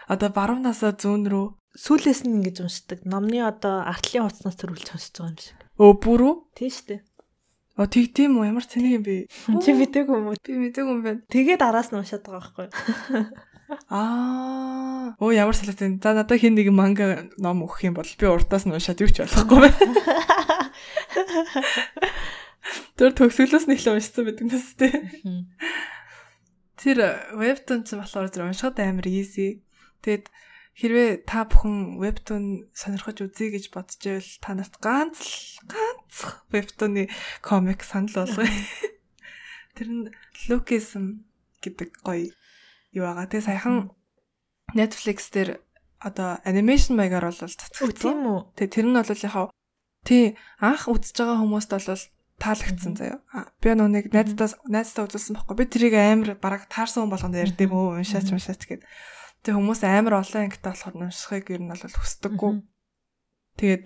одоо 0.08 0.32
баруун 0.32 0.64
насаа 0.64 0.96
зүүн 0.96 1.28
рүү 1.28 1.46
сүүлээс 1.76 2.24
нь 2.24 2.40
ингэж 2.40 2.64
уншдаг. 2.64 3.04
Номны 3.04 3.44
одоо 3.44 3.84
артлын 3.84 4.24
хуцнаас 4.26 4.56
төрүүлж 4.56 4.96
уншиж 4.96 5.12
байгаа 5.14 5.30
юм 5.30 5.38
шиг. 5.38 5.54
Өө 5.78 5.94
бүр 6.02 6.20
үү? 6.26 6.34
Тийм 6.56 6.70
шүү 6.72 6.86
дээ. 6.88 7.00
Оо 7.78 7.86
тэг 7.86 8.10
тийм 8.16 8.40
үү 8.40 8.48
ямар 8.50 8.66
тэнэг 8.66 8.92
юм 8.98 9.04
бэ? 9.06 9.30
Чи 9.62 9.70
мэдээгүй 9.76 10.16
юм 10.18 10.26
уу? 10.32 10.40
Би 10.42 10.58
мэдээгүй 10.58 10.94
юм 10.98 11.06
байна. 11.06 11.22
Тэгээд 11.30 11.62
араас 11.62 11.94
нь 11.94 12.00
уншаад 12.00 12.26
байгаа 12.26 12.42
байхгүй 12.42 12.66
юу? 12.66 12.74
Аа. 13.92 15.12
Оо 15.20 15.30
ямар 15.30 15.54
салаатай. 15.54 15.94
За 16.02 16.10
надад 16.16 16.40
хин 16.40 16.56
нэг 16.56 16.72
манга 16.72 17.28
ном 17.36 17.68
өгөх 17.68 17.84
юм 17.84 17.92
бол 17.94 18.08
би 18.08 18.26
урдаас 18.26 18.64
нь 18.66 18.74
уншаад 18.74 18.98
юу 18.98 19.12
ч 19.12 19.22
болохгүй 19.22 19.60
байна. 19.60 19.78
Тэр 22.98 23.14
төгсгөлөөс 23.14 23.68
нь 23.68 23.76
их 23.76 23.84
л 23.86 23.92
уншсан 23.94 24.24
байдаг 24.26 24.46
нэс 24.48 24.74
тээ. 24.74 24.98
Тэр 26.80 26.98
вебтон 27.36 27.84
ч 27.86 27.94
болохоор 27.94 28.26
зөв 28.32 28.48
уншихад 28.48 28.80
амар 28.82 29.06
easy. 29.06 29.62
Тэгэд 30.04 30.26
хэрвээ 30.78 31.10
та 31.26 31.46
бүхэн 31.50 31.98
вебтун 31.98 32.70
сонирхож 32.70 33.18
үзье 33.26 33.50
гэж 33.50 33.74
бодож 33.74 33.98
байвал 33.98 34.30
та 34.38 34.50
нарт 34.54 34.74
ганц 34.78 35.18
ганц 35.66 36.14
вебтуны 36.54 37.10
комик 37.42 37.82
санал 37.82 38.14
болгоё. 38.14 38.46
Тэр 39.76 39.88
нь 39.90 40.04
Lookism 40.46 41.26
гэдэг 41.58 41.90
гоё 42.06 42.30
юу 42.94 43.04
байгаа. 43.10 43.26
Тэгээ 43.26 43.48
саяхан 43.50 43.90
Netflix 44.74 45.34
дээр 45.34 45.58
одоо 45.98 46.38
анимашн 46.46 46.94
маягаар 46.94 47.34
бол 47.34 47.42
цацгдсан. 47.42 47.90
Тийм 47.90 48.22
үү? 48.22 48.40
Тэгээ 48.54 48.74
тэр 48.74 48.86
нь 48.86 48.94
бол 48.94 49.10
яг 49.10 49.50
тий 50.06 50.24
анх 50.62 50.86
үзэж 50.86 51.16
байгаа 51.18 51.38
хүмүүст 51.42 51.70
бол 51.74 52.02
таалагдсан 52.38 52.94
заяа. 52.94 53.18
Би 53.58 53.74
нүг 53.74 54.14
найздаа 54.14 54.54
найздаа 54.70 55.10
үзүүлсэн 55.10 55.34
байхгүй. 55.34 55.58
Би 55.58 55.64
тэрийг 55.66 55.94
амар 55.98 56.38
бараг 56.38 56.70
таарсан 56.70 57.06
хүн 57.06 57.12
болгонд 57.12 57.34
ярьдээ 57.34 57.66
мөө 57.66 57.98
уншаач 57.98 58.30
уншаач 58.30 58.62
гэд. 58.62 58.86
Тэг 59.46 59.54
хүмүүс 59.54 59.80
амар 59.86 60.20
олон 60.20 60.50
ангитай 60.50 60.72
болохоор 60.74 61.08
уншихыг 61.08 61.46
ер 61.54 61.62
нь 61.62 61.70
бол 61.70 61.82
хүсдэггүй. 61.82 62.52
Тэгээд 63.58 63.84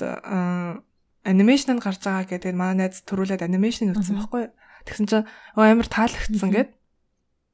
анимашнд 1.23 1.81
гарч 1.81 2.03
байгаа 2.03 2.27
гэдэг 2.29 2.53
манай 2.57 2.89
найз 2.89 3.05
төрүүлээд 3.07 3.47
анимашн 3.47 3.95
үзсэн 3.95 4.17
байхгүй. 4.19 4.45
Тэгсэн 4.89 5.07
чинь 5.07 5.29
амар 5.55 5.89
таалагдсан 5.89 6.51
гэд. 6.51 6.71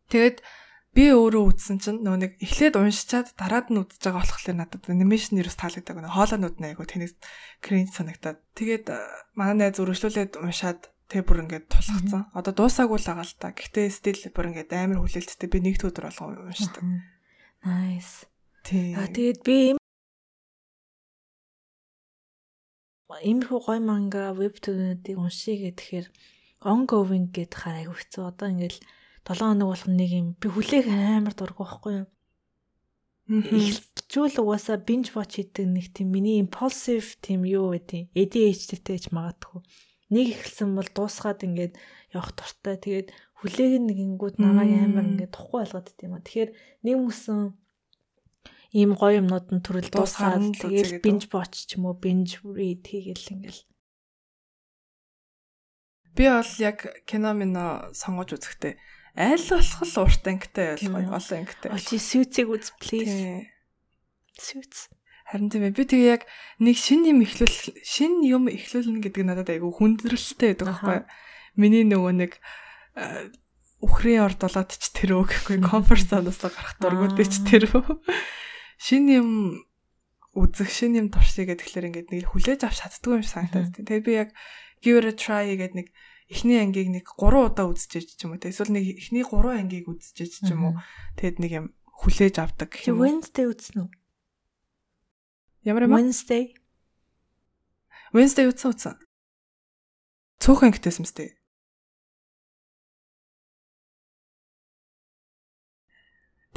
Тэгээд 0.08 0.38
би 0.96 1.04
өөрөө 1.12 1.44
үзсэн 1.52 1.78
чинь 1.78 2.00
нөгөө 2.00 2.20
нэг 2.24 2.32
эхлээд 2.40 2.80
уншичаад 2.80 3.36
дараад 3.36 3.68
нь 3.68 3.78
үзэж 3.84 4.02
байгаа 4.08 4.24
болохоор 4.24 4.56
надад 4.56 4.82
анимашн 4.88 5.36
ерөөс 5.38 5.58
таалагдаагүй. 5.60 6.08
Хоолоонууд 6.08 6.56
нь 6.58 6.68
айгу 6.72 6.88
тэнэс 6.88 7.14
кринж 7.60 7.92
санагтаад. 7.92 8.40
Тэгээд 8.56 8.86
манай 9.36 9.68
найз 9.68 9.76
өргөжлүүлээд 9.78 10.40
уншаад 10.40 10.88
тэг 11.12 11.28
бүр 11.28 11.44
ингээд 11.44 11.68
тулгцсан. 11.68 12.32
Одоо 12.32 12.52
дуусаагүй 12.56 12.98
л 13.00 13.08
байгаа 13.08 13.26
л 13.28 13.36
та. 13.36 13.52
Гэхдээ 13.52 13.86
стил 13.92 14.20
бүр 14.32 14.48
ингээд 14.52 14.72
амар 14.72 15.04
хүлээлттэй 15.04 15.48
би 15.48 15.58
нэг 15.60 15.80
өдөр 15.84 16.08
болгоо 16.08 16.48
уншдаг. 16.48 16.84
Nice. 17.64 18.26
Тий. 18.62 18.94
А 18.94 19.08
тэгээд 19.08 19.40
би 19.42 19.56
ийм 19.72 19.78
иймэрхүү 23.08 23.60
гой 23.64 23.80
манга 23.80 24.30
вебтунуудыг 24.36 25.16
уншия 25.18 25.56
гэхээр 25.72 26.06
ongoing 26.62 27.32
гэдэг 27.32 27.58
хараа 27.58 27.80
айгу 27.82 27.96
хэцүү. 27.96 28.22
Одоо 28.28 28.48
ингээл 28.52 28.78
7 29.24 29.40
хоног 29.42 29.68
болох 29.72 29.88
нэг 29.88 30.10
юм 30.12 30.26
би 30.36 30.46
хүлээх 30.52 30.86
амар 30.88 31.34
дург 31.34 31.56
байхгүй 31.58 31.92
юу? 32.04 32.08
Эхэлжүүл 33.28 34.40
угаасаа 34.40 34.80
binge 34.80 35.12
watch 35.12 35.36
хийдэг 35.36 35.66
нэг 35.68 35.86
тийм 35.92 36.08
миний 36.12 36.40
impulsive 36.40 37.16
тийм 37.20 37.44
юу 37.44 37.76
гэдэг 37.76 38.08
ADHD-тэй 38.16 38.98
ч 39.04 39.12
магадгүй. 39.12 39.60
Нэг 40.08 40.26
эхэлсэн 40.32 40.72
бол 40.72 40.88
дуусгаад 40.88 41.44
ингээд 41.44 41.76
явах 42.16 42.32
дуртай. 42.32 42.80
Тэгээд 42.80 43.08
хүлээг 43.38 43.82
нэгэнгүүд 43.86 44.36
намайг 44.42 44.70
амар 44.82 45.06
ингээд 45.14 45.34
тухгүй 45.34 45.62
болгоод 45.62 45.86
дит 45.86 46.00
юм 46.02 46.14
а. 46.18 46.24
Тэгэхээр 46.26 46.50
нэг 46.82 46.96
мөсөн 46.98 47.40
ийм 48.74 48.92
гоё 48.98 49.22
юмнууд 49.22 49.46
нь 49.54 49.64
төрөл 49.64 49.88
дуусгаад 49.88 50.58
тэгээд 50.58 51.00
binge 51.00 51.30
watch 51.32 51.70
ч 51.70 51.78
юм 51.78 51.88
уу 51.88 51.96
binge 51.96 52.42
read 52.44 52.82
хийгээл 52.84 53.32
ингээл 53.32 53.62
би 56.18 56.24
бол 56.26 56.52
яг 56.58 56.78
кино 57.06 57.30
мино 57.32 57.94
сонгож 57.94 58.34
үзэхдээ 58.34 58.74
аль 59.18 59.46
болох 59.50 59.82
л 59.86 59.96
урт 60.02 60.24
ангитай 60.26 60.74
ойлгоо 60.74 61.14
олон 61.14 61.38
ангитай. 61.42 61.70
Очи 61.70 61.96
сүүцийг 61.98 62.50
үз 62.50 62.74
please. 62.82 63.46
Сүүц. 64.34 64.90
Харин 65.30 65.50
тийм 65.50 65.66
ээ 65.66 65.74
би 65.78 65.84
тэгээ 65.86 66.12
яг 66.14 66.22
нэг 66.58 66.76
шин 66.78 67.02
юм 67.06 67.22
эхлүүл 67.22 67.82
шин 67.82 68.22
юм 68.26 68.50
эхлүүлнэ 68.50 69.02
гэдэг 69.02 69.24
надад 69.26 69.50
айгүй 69.50 69.70
хүндрэлтэй 69.74 70.54
байдаг 70.54 70.66
байхгүй. 70.70 70.98
Миний 71.58 71.84
нөгөө 71.86 72.12
нэг 72.14 72.32
үхрийн 73.78 74.26
орд 74.26 74.42
болоод 74.42 74.74
ч 74.74 74.90
тэрөө 74.90 75.22
гэхгүй 75.30 75.58
комфорт 75.62 76.10
зоноос 76.10 76.42
гарах 76.42 76.74
дургуудээ 76.82 77.26
ч 77.30 77.36
тэрөө 77.46 78.02
шин 78.78 79.06
юм 79.06 79.28
үзэх 80.34 80.70
шин 80.70 80.98
юм 80.98 81.08
туршия 81.10 81.46
гэхэлэр 81.46 81.88
ингээд 81.90 82.08
нэг 82.10 82.30
хүлээж 82.30 82.66
авч 82.66 82.78
чаддгүй 82.82 83.22
юм 83.22 83.26
санагдаад 83.26 83.74
тийм. 83.74 83.86
Тэгээ 83.86 84.06
би 84.06 84.12
яг 84.14 84.30
give 84.82 84.98
it 84.98 85.06
a 85.06 85.14
try 85.14 85.46
гэдэг 85.54 85.74
нэг 85.78 85.88
эхний 86.30 86.58
ангийг 86.58 86.90
нэг 86.90 87.06
3 87.06 87.54
удаа 87.54 87.66
үзчихэж 87.70 88.18
ч 88.18 88.20
юм 88.26 88.34
уу. 88.34 88.42
Эсвэл 88.42 88.74
нэг 88.74 88.84
эхний 88.98 89.24
3 89.26 89.62
ангийг 89.62 89.86
үзчихэж 89.90 90.32
ч 90.42 90.48
юм 90.52 90.70
уу. 90.70 90.74
Тэгэд 91.18 91.38
нэг 91.42 91.52
юм 91.54 91.66
хүлээж 92.02 92.34
авдаг 92.38 92.70
гэх 92.70 92.92
юм. 92.92 93.02
Wednesday 93.02 93.46
үзнэ 93.50 93.82
үү? 93.82 93.90
Ямар 95.66 95.88
юм? 95.88 95.94
Wednesday. 95.96 96.54
Wednesday 98.14 98.46
үтсэн 98.46 98.70
үтсэн. 98.70 98.94
Цөөхөн 100.38 100.70
ангитэйсэн 100.70 101.02
мэт. 101.02 101.37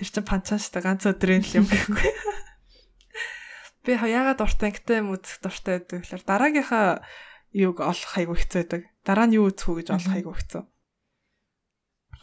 Тэр 0.01 0.09
чин 0.09 0.25
панчаан 0.25 0.57
штэ 0.57 0.81
ганц 0.81 1.05
өдрийн 1.05 1.45
л 1.45 1.61
юм 1.61 1.69
гэхгүй. 1.69 2.09
Би 3.85 3.93
яагаад 3.93 4.41
дуртай 4.41 4.73
ангитай 4.73 4.97
юм 4.97 5.13
үзэх 5.13 5.45
дуртай 5.45 5.77
байдаг 5.77 6.01
гэхээр 6.01 6.25
дараагийнхаа 6.25 7.05
юуг 7.53 7.85
олох 7.85 8.09
хайгуу 8.17 8.33
хэцүү 8.33 8.65
байдаг. 8.65 8.81
Дараа 9.05 9.29
нь 9.29 9.37
юу 9.37 9.53
үзэх 9.53 9.69
үү 9.69 9.77
гэж 9.85 9.87
олох 9.93 10.09
хайгуу 10.09 10.33
хэцүү. 10.33 10.63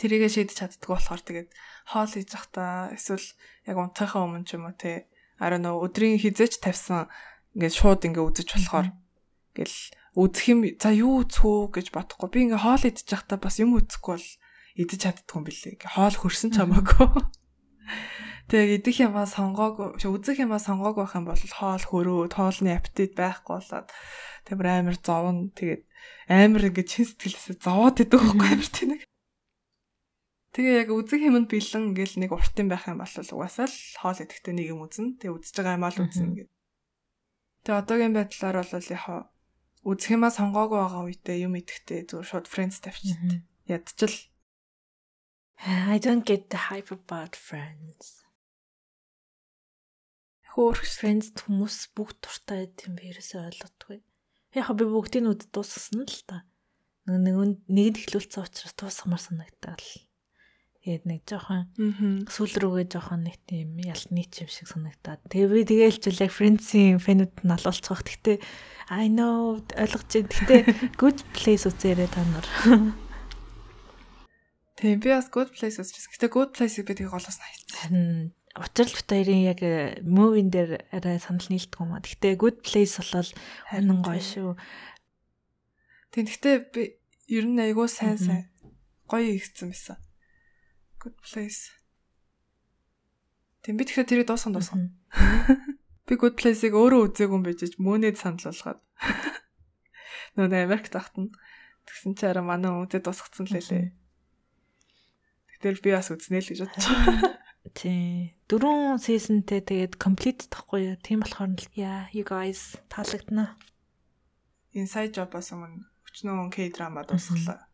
Тэрийгэ 0.03 0.27
шийдэж 0.27 0.57
чаддгүй 0.59 0.91
болохоор 0.91 1.23
тэгээд 1.23 1.51
хоол 1.87 2.11
хийж 2.11 2.29
захтаа 2.35 2.91
эсвэл 2.99 3.27
яг 3.71 3.77
унтахаа 3.79 4.27
өмнө 4.27 4.43
ч 4.43 4.59
юм 4.59 4.67
уу 4.67 4.75
те 4.75 5.07
араа 5.39 5.63
нөө 5.63 5.87
өдрийн 5.87 6.19
хизээч 6.19 6.59
тавьсан 6.59 7.07
ингээд 7.55 7.79
шууд 7.79 8.03
ингээ 8.11 8.27
үзэж 8.27 8.49
болохоор 8.59 8.91
ингээл 8.91 9.79
үзэх 10.19 10.45
юм 10.51 10.61
за 10.83 10.91
юу 10.95 11.23
үзэх 11.23 11.47
үү 11.47 11.79
гэж 11.79 11.87
бодохгүй 11.95 12.27
би 12.31 12.39
ингээ 12.51 12.63
хоол 12.63 12.83
идчих 12.83 13.07
захтаа 13.07 13.39
бас 13.39 13.63
юм 13.63 13.79
үзэхгүй 13.79 14.19
бол 14.19 14.29
идэж 14.79 14.99
чаддгүй 15.03 15.37
юм 15.39 15.45
билээ. 15.47 15.75
Хоол 15.95 16.17
хөрсөн 16.19 16.51
ч 16.55 16.63
хамаагүй. 17.89 18.47
Тэгээ 18.49 18.79
идэх 18.81 18.97
юмаа 19.05 19.27
сонгоог 19.29 19.97
үзэх 19.97 20.39
юмаа 20.41 20.61
сонгоог 20.61 20.97
байх 21.01 21.17
юм 21.17 21.25
бол 21.29 21.37
хоол 21.37 21.85
хөрөө, 21.85 22.33
тоолны 22.33 22.73
аппетит 22.73 23.13
байхгүй 23.17 23.61
болоод 23.61 23.89
тэр 24.45 24.57
амар 24.65 24.97
зовно. 25.01 25.53
Тэгээд 25.53 25.83
амар 26.29 26.63
ингээд 26.73 26.89
чин 26.89 27.05
сэтгэлээсээ 27.09 27.57
зовоод 27.61 28.01
идэг 28.01 28.21
байхгүй 28.21 28.49
амар 28.49 28.71
тэнэг. 28.73 29.01
Тэгээ 30.57 30.75
яг 30.85 30.91
үзэх 30.97 31.23
юмд 31.29 31.49
бэлэн 31.53 31.93
ингээл 31.93 32.17
нэг 32.25 32.31
уртын 32.33 32.69
байх 32.73 32.89
юм 32.89 33.05
бол 33.05 33.13
угаасаа 33.13 33.69
л 33.69 33.79
хоол 34.01 34.19
идэхтэй 34.25 34.55
нэг 34.57 34.67
юм 34.73 34.81
үзэн. 34.85 35.21
Тэгээ 35.21 35.37
үзэж 35.37 35.55
байгаа 35.61 35.77
юм 35.77 35.85
аа 35.85 35.93
л 35.93 36.03
үзнэ 36.09 36.35
гэдэг. 36.41 36.55
Тэгээ 37.69 37.81
одоогийн 37.85 38.15
байдлаар 38.17 38.57
бол 38.65 38.89
яг 38.89 39.05
үзэх 39.85 40.11
юмаа 40.17 40.33
сонгоогүй 40.33 40.79
байгаа 40.81 41.03
үедээ 41.05 41.37
юм 41.45 41.55
идэхтэй 41.61 42.09
зүгээр 42.09 42.29
шууд 42.33 42.47
friends 42.49 42.81
тавьчихсан. 42.81 43.45
Ядчил 43.69 44.17
I 45.67 45.99
don't 45.99 46.25
get 46.25 46.51
the 46.51 46.71
hype 46.71 46.91
about 46.91 47.35
friends. 47.35 48.23
Хөөх 50.55 50.83
friends 50.83 51.31
хүмүүс 51.35 51.95
бүгд 51.95 52.19
дуртай 52.23 52.67
гэм 52.79 52.99
би 52.99 53.11
ерөөсөй 53.13 53.43
ойлгодгүй. 53.47 53.99
Яг 54.59 54.71
би 54.75 54.85
бүгдийг 54.87 55.31
үд 55.31 55.43
дуусгасан 55.55 56.07
л 56.07 56.23
та. 56.27 56.43
нэг 57.09 57.37
нэгэнд 57.69 57.99
ихлүүлсэн 58.05 58.45
учраас 58.45 58.75
туусгамар 58.75 59.23
санагдаад 59.23 59.81
л 59.81 60.09
Тэгээд 60.89 61.05
нэг 61.05 61.21
жоохон 61.29 61.69
сүүл 62.31 62.55
рүүгээ 62.65 62.87
жоохон 62.89 63.27
нэг 63.27 63.37
тийм 63.45 63.77
ялтны 63.83 64.25
чим 64.31 64.49
шиг 64.49 64.73
санагдаад. 64.73 65.21
Тэгээ 65.29 65.53
би 65.53 65.61
тэгэлжүүл 65.69 66.23
яг 66.25 66.33
Friends-ийн 66.33 66.97
фэнүүд 66.97 67.45
нь 67.45 67.53
алуулцах. 67.53 68.07
Гэхдээ 68.07 68.39
I 68.89 69.13
know 69.13 69.61
ойлгож 69.77 70.09
байна. 70.09 70.33
Гэхдээ 70.33 70.61
good 71.03 71.21
place 71.37 71.69
үзээрэй 71.69 72.09
та 72.09 72.25
нар. 72.25 72.49
Тийм 74.79 75.03
би 75.03 75.11
бас 75.11 75.27
good 75.35 75.51
place 75.51 75.83
үзчихсэн. 75.83 76.15
Гэхдээ 76.15 76.31
good 76.31 76.51
place-ийг 76.55 76.87
би 76.87 76.95
тэгээ 76.95 77.11
голоос 77.11 77.39
хайцсан. 77.43 78.31
Учир 78.55 78.87
л 78.87 78.95
хоёрын 78.95 79.43
яг 79.51 79.61
movie 80.07 80.47
дээр 80.47 80.87
арай 80.95 81.19
санал 81.19 81.51
нийлдэг 81.51 81.83
юм 81.83 81.99
а. 81.99 81.99
Гэхдээ 81.99 82.39
good 82.39 82.63
place 82.63 82.95
болол 83.03 83.31
хонон 83.75 84.01
гоё 84.07 84.23
шүү. 84.23 84.55
Тийм 86.15 86.31
гэхдээ 86.31 86.57
би 86.71 86.83
ер 87.27 87.45
нь 87.51 87.59
айгуу 87.59 87.91
сайн 87.91 88.23
сайн 88.23 88.47
гоё 89.11 89.35
ихсэн 89.35 89.75
байсан. 89.75 89.99
Good 91.03 91.19
place. 91.27 91.75
Тэм 93.67 93.75
би 93.75 93.83
тэгэхээр 93.83 94.07
тэрийг 94.07 94.31
дуусган 94.31 94.55
дуусгана. 94.55 94.95
Би 96.09 96.17
good 96.17 96.41
place-ыг 96.41 96.73
өөрөө 96.73 97.13
үзээгүй 97.13 97.37
юм 97.37 97.45
байж 97.45 97.77
мөнэд 97.77 98.17
санал 98.17 98.41
болгоод. 98.41 98.81
Нөө 100.41 100.57
Америкт 100.57 100.97
тахтана. 100.97 101.29
Тэгсэн 101.85 102.17
чи 102.17 102.25
араа 102.25 102.41
манай 102.49 102.73
үзээ 102.81 103.05
дуусгацсан 103.05 103.45
л 103.45 103.61
лээ. 103.61 103.93
Тэгтэл 105.59 105.83
би 105.83 105.91
бас 105.95 106.11
үзнэ 106.15 106.39
л 106.39 106.51
гэж 106.55 106.61
бодчих. 106.63 106.87
Тий. 107.79 108.39
Дөрөв 108.49 109.03
сизонтэй 109.03 109.61
тэгээд 109.61 109.99
complete 109.99 110.47
тахгүй 110.49 110.95
юу? 110.95 110.97
Тийм 111.03 111.21
болохоор 111.21 111.53
л 111.53 111.67
яа, 111.75 112.07
you 112.15 112.23
guys 112.23 112.79
таалагдана. 112.89 113.59
Inside 114.73 115.13
Job-аас 115.19 115.53
өмнө 115.53 115.85
өчнөө 116.07 116.49
K-драма 116.55 117.05
дуусглаа. 117.05 117.67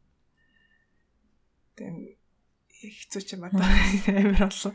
Тэгээд 1.77 2.19
хэцүү 2.81 3.23
ч 3.23 3.29
юм 3.37 3.47
аа 3.47 3.53
амар 4.09 4.49
болов. 4.49 4.73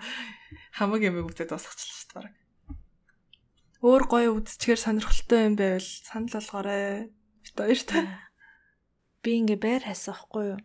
Хамаг 0.78 1.02
юм 1.04 1.20
үзээд 1.26 1.50
дуусгачихлаа 1.50 2.30
шүү 2.30 2.30
дээ. 2.30 2.50
Өөр 3.80 4.04
гоё 4.12 4.30
үзчихээр 4.38 4.80
сонирхолтой 4.80 5.42
юм 5.48 5.56
байвал 5.56 5.84
санал 5.84 6.32
болгоорой. 6.36 7.12
Бит 7.44 7.58
хоёр 7.58 7.82
та. 7.88 8.30
Би 9.24 9.40
ингээ 9.40 9.60
байр 9.60 9.84
хайсаахгүй 9.88 10.44
юу? 10.56 10.60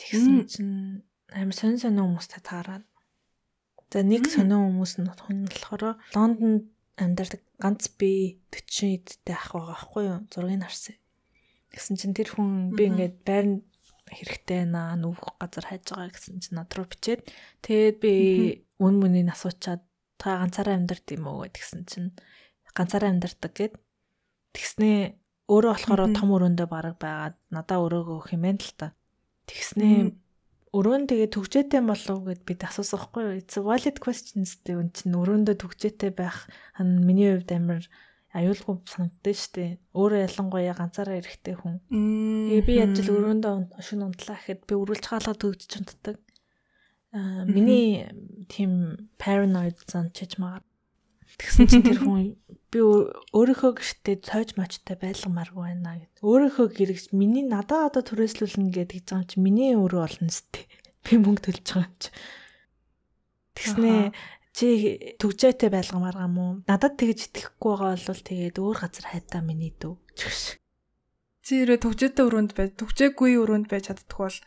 Тэгсэн 0.00 0.48
чинь 0.48 1.04
амар 1.28 1.54
сонь 1.54 1.76
сонь 1.76 2.00
хүмүүстэй 2.00 2.40
таараад. 2.40 2.84
За 3.92 4.00
нэг 4.00 4.24
сонин 4.32 4.64
хүмүүс 4.80 4.92
нь 4.96 5.06
болохоор 5.06 6.00
Лондонд 6.16 6.72
амьдардаг 6.96 7.42
ганц 7.60 7.92
би 8.00 8.40
40 8.48 8.96
эдтэй 8.96 9.36
ах 9.36 9.52
байгаа 9.52 9.76
байхгүй 9.76 10.02
юу? 10.08 10.18
Зургийг 10.32 10.64
харсан. 10.64 10.96
Тэгсэн 11.74 11.96
чинь 12.00 12.16
тэр 12.16 12.32
хүн 12.32 12.72
би 12.72 12.88
ингээд 12.88 13.16
байр 13.26 13.46
хэрэгтэй 14.10 14.66
наа 14.66 14.98
нүвх 14.98 15.38
газар 15.38 15.66
хайж 15.70 15.90
байгаа 15.90 16.10
гэсэн 16.10 16.42
чинь 16.42 16.58
над 16.58 16.70
руу 16.74 16.86
бичээд 16.90 17.30
тэгээд 17.62 17.96
би 18.02 18.14
үн 18.82 18.94
мөнийг 18.98 19.30
асуучаад 19.30 19.82
та 20.18 20.42
ганцаараа 20.42 20.76
амьдард 20.78 21.06
юм 21.14 21.30
уу 21.30 21.46
гэдгсэн 21.46 21.86
чинь 21.86 22.10
ганцаараа 22.74 23.10
амьдардаг 23.14 23.52
гэд 23.54 23.74
тэгснээ 24.54 24.98
өөрөө 25.50 25.72
болохоор 25.74 26.02
том 26.14 26.28
өрөөндөө 26.34 26.68
бараг 26.70 26.96
байгаад 26.98 27.36
надаа 27.54 27.78
өрөөгөө 27.86 28.38
байна 28.38 28.58
л 28.58 28.74
та. 28.74 28.86
Тэгснээ 29.50 30.14
өрөөнд 30.70 31.10
тэгээ 31.10 31.34
төгжээтэй 31.34 31.82
болов 31.82 32.18
гэд 32.30 32.42
бид 32.46 32.62
асуусан 32.62 33.00
хгүй 33.02 33.22
юу? 33.26 33.38
It's 33.42 33.58
valid 33.58 33.98
questions 33.98 34.62
дээ. 34.62 34.78
Үн 34.78 34.94
чинь 34.94 35.18
өрөөндөө 35.18 35.56
төгжээтэй 35.58 36.14
байх 36.14 36.46
миний 36.78 37.34
хувьд 37.34 37.50
амар 37.50 37.82
аюулгүй 38.30 38.78
санагдсан 38.86 39.34
шүү 39.34 39.52
дээ. 39.58 39.70
Өөрөө 39.98 40.20
ялангуяа 40.30 40.74
ганцаараа 40.78 41.18
эрэхтэй 41.18 41.56
хүн. 41.58 41.82
Тэгээ 41.90 42.62
би 42.62 42.74
яаж 42.78 42.96
л 43.02 43.14
өрөөндөө 43.18 43.54
шин 43.82 44.06
унтлаа 44.06 44.38
гэхэд 44.38 44.60
би 44.70 44.74
өрүүлж 44.78 45.04
хаалгаа 45.10 45.34
төгжиж 45.34 45.72
унтдаг. 45.82 46.16
Аа 47.10 47.42
миний 47.42 48.06
тийм 48.46 49.10
paranoid 49.18 49.82
зан 49.90 50.14
чиж 50.14 50.38
магаад. 50.38 50.62
Тэгсэн 51.38 51.66
чинь 51.70 51.86
тэр 51.86 52.00
хүн 52.02 52.34
би 52.70 52.78
өөрийнхөө 52.80 53.72
гэртээ 53.76 54.16
цойж 54.22 54.48
мочтой 54.54 54.96
байлгамааргүй 54.98 55.62
байна 55.62 55.98
гэд. 55.98 56.22
Өөрийнхөө 56.22 56.66
гэрэгч 56.70 57.06
миний 57.14 57.42
надаа 57.42 57.90
одоо 57.90 58.02
түрээслүүлнэ 58.06 58.70
гэдэг 58.70 59.10
юм 59.10 59.22
чи 59.26 59.36
миний 59.42 59.74
өөрөө 59.74 60.00
болно 60.06 60.30
сте. 60.30 60.66
Би 61.02 61.18
мөнгө 61.18 61.50
төлж 61.50 61.66
байгаа 61.66 61.90
юм 61.90 61.98
чи. 61.98 62.10
Тэгснээ 63.58 64.02
чи 64.54 64.68
төгжөөтэй 65.18 65.70
байлгамаар 65.70 66.16
гам 66.18 66.34
уу? 66.38 66.52
Надад 66.66 66.94
тэгж 66.98 67.30
итгэхгүй 67.30 67.72
байгаа 67.74 67.98
бол 67.98 68.22
тэгээд 68.22 68.56
өөр 68.62 68.76
газар 68.78 69.06
хайдаа 69.10 69.42
миний 69.42 69.74
дүү. 69.74 69.94
Чи 71.46 71.52
ирээ 71.66 71.82
төгжөөтэй 71.82 72.24
өрөөнд 72.26 72.52
байж, 72.54 72.70
төгжээгүй 72.78 73.34
өрөөнд 73.42 73.66
байж 73.66 73.90
чаддгүй 73.90 74.22
бол 74.30 74.38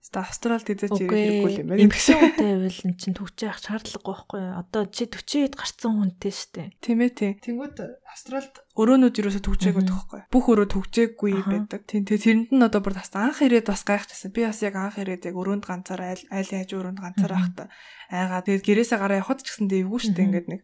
Ста 0.00 0.24
Австралид 0.24 0.64
идэж 0.64 0.96
ирэхгүй 0.96 1.60
юм 1.60 1.68
байна. 1.68 1.84
Импсэнтэй 1.84 2.56
байвал 2.56 2.80
эн 2.88 2.96
чинь 2.96 3.12
төгчөө 3.20 3.52
авах 3.52 3.60
шаардлагагүй 3.60 4.08
байхгүй 4.16 4.40
юу? 4.40 4.56
Одоо 4.56 4.82
чи 4.88 5.04
40-д 5.04 5.54
гарцсан 5.60 5.92
хүнтэй 5.92 6.32
штэ. 6.32 6.72
Тийм 6.80 7.04
ээ 7.04 7.12
тий. 7.12 7.32
Тэнгүүд 7.36 7.76
Австралид 8.08 8.54
өрөөнүүд 8.80 9.20
юусоо 9.20 9.44
төгжээгүй 9.44 9.84
тоххой. 9.84 10.24
Бүх 10.32 10.46
өрөө 10.48 10.72
төгжээгүй 10.72 11.32
байдаг. 11.44 11.84
Тийм 11.84 12.08
тэгээ 12.08 12.48
тэрэнд 12.48 12.48
нь 12.48 12.64
одоо 12.64 12.80
бүр 12.80 12.96
тас 12.96 13.12
анх 13.12 13.44
ирээд 13.44 13.68
бас 13.68 13.84
гайхчихсан. 13.84 14.32
Би 14.32 14.48
бас 14.48 14.64
яг 14.64 14.80
анх 14.80 14.96
ирээд 14.96 15.28
яг 15.28 15.36
өрөөнд 15.36 15.68
ганцаар 15.68 16.00
айл 16.00 16.24
айл 16.32 16.48
яаж 16.48 16.70
өрөөнд 16.72 16.96
ганцаар 17.04 17.32
байхдаа 17.36 17.68
айгаа 18.08 18.40
тэгээд 18.40 18.64
гэрээсээ 18.64 18.98
гараа 19.04 19.20
явхад 19.20 19.44
ч 19.44 19.52
гэсэн 19.52 19.68
дэвгүй 19.68 20.00
штэ 20.00 20.24
ингээд 20.24 20.48
нэг 20.48 20.60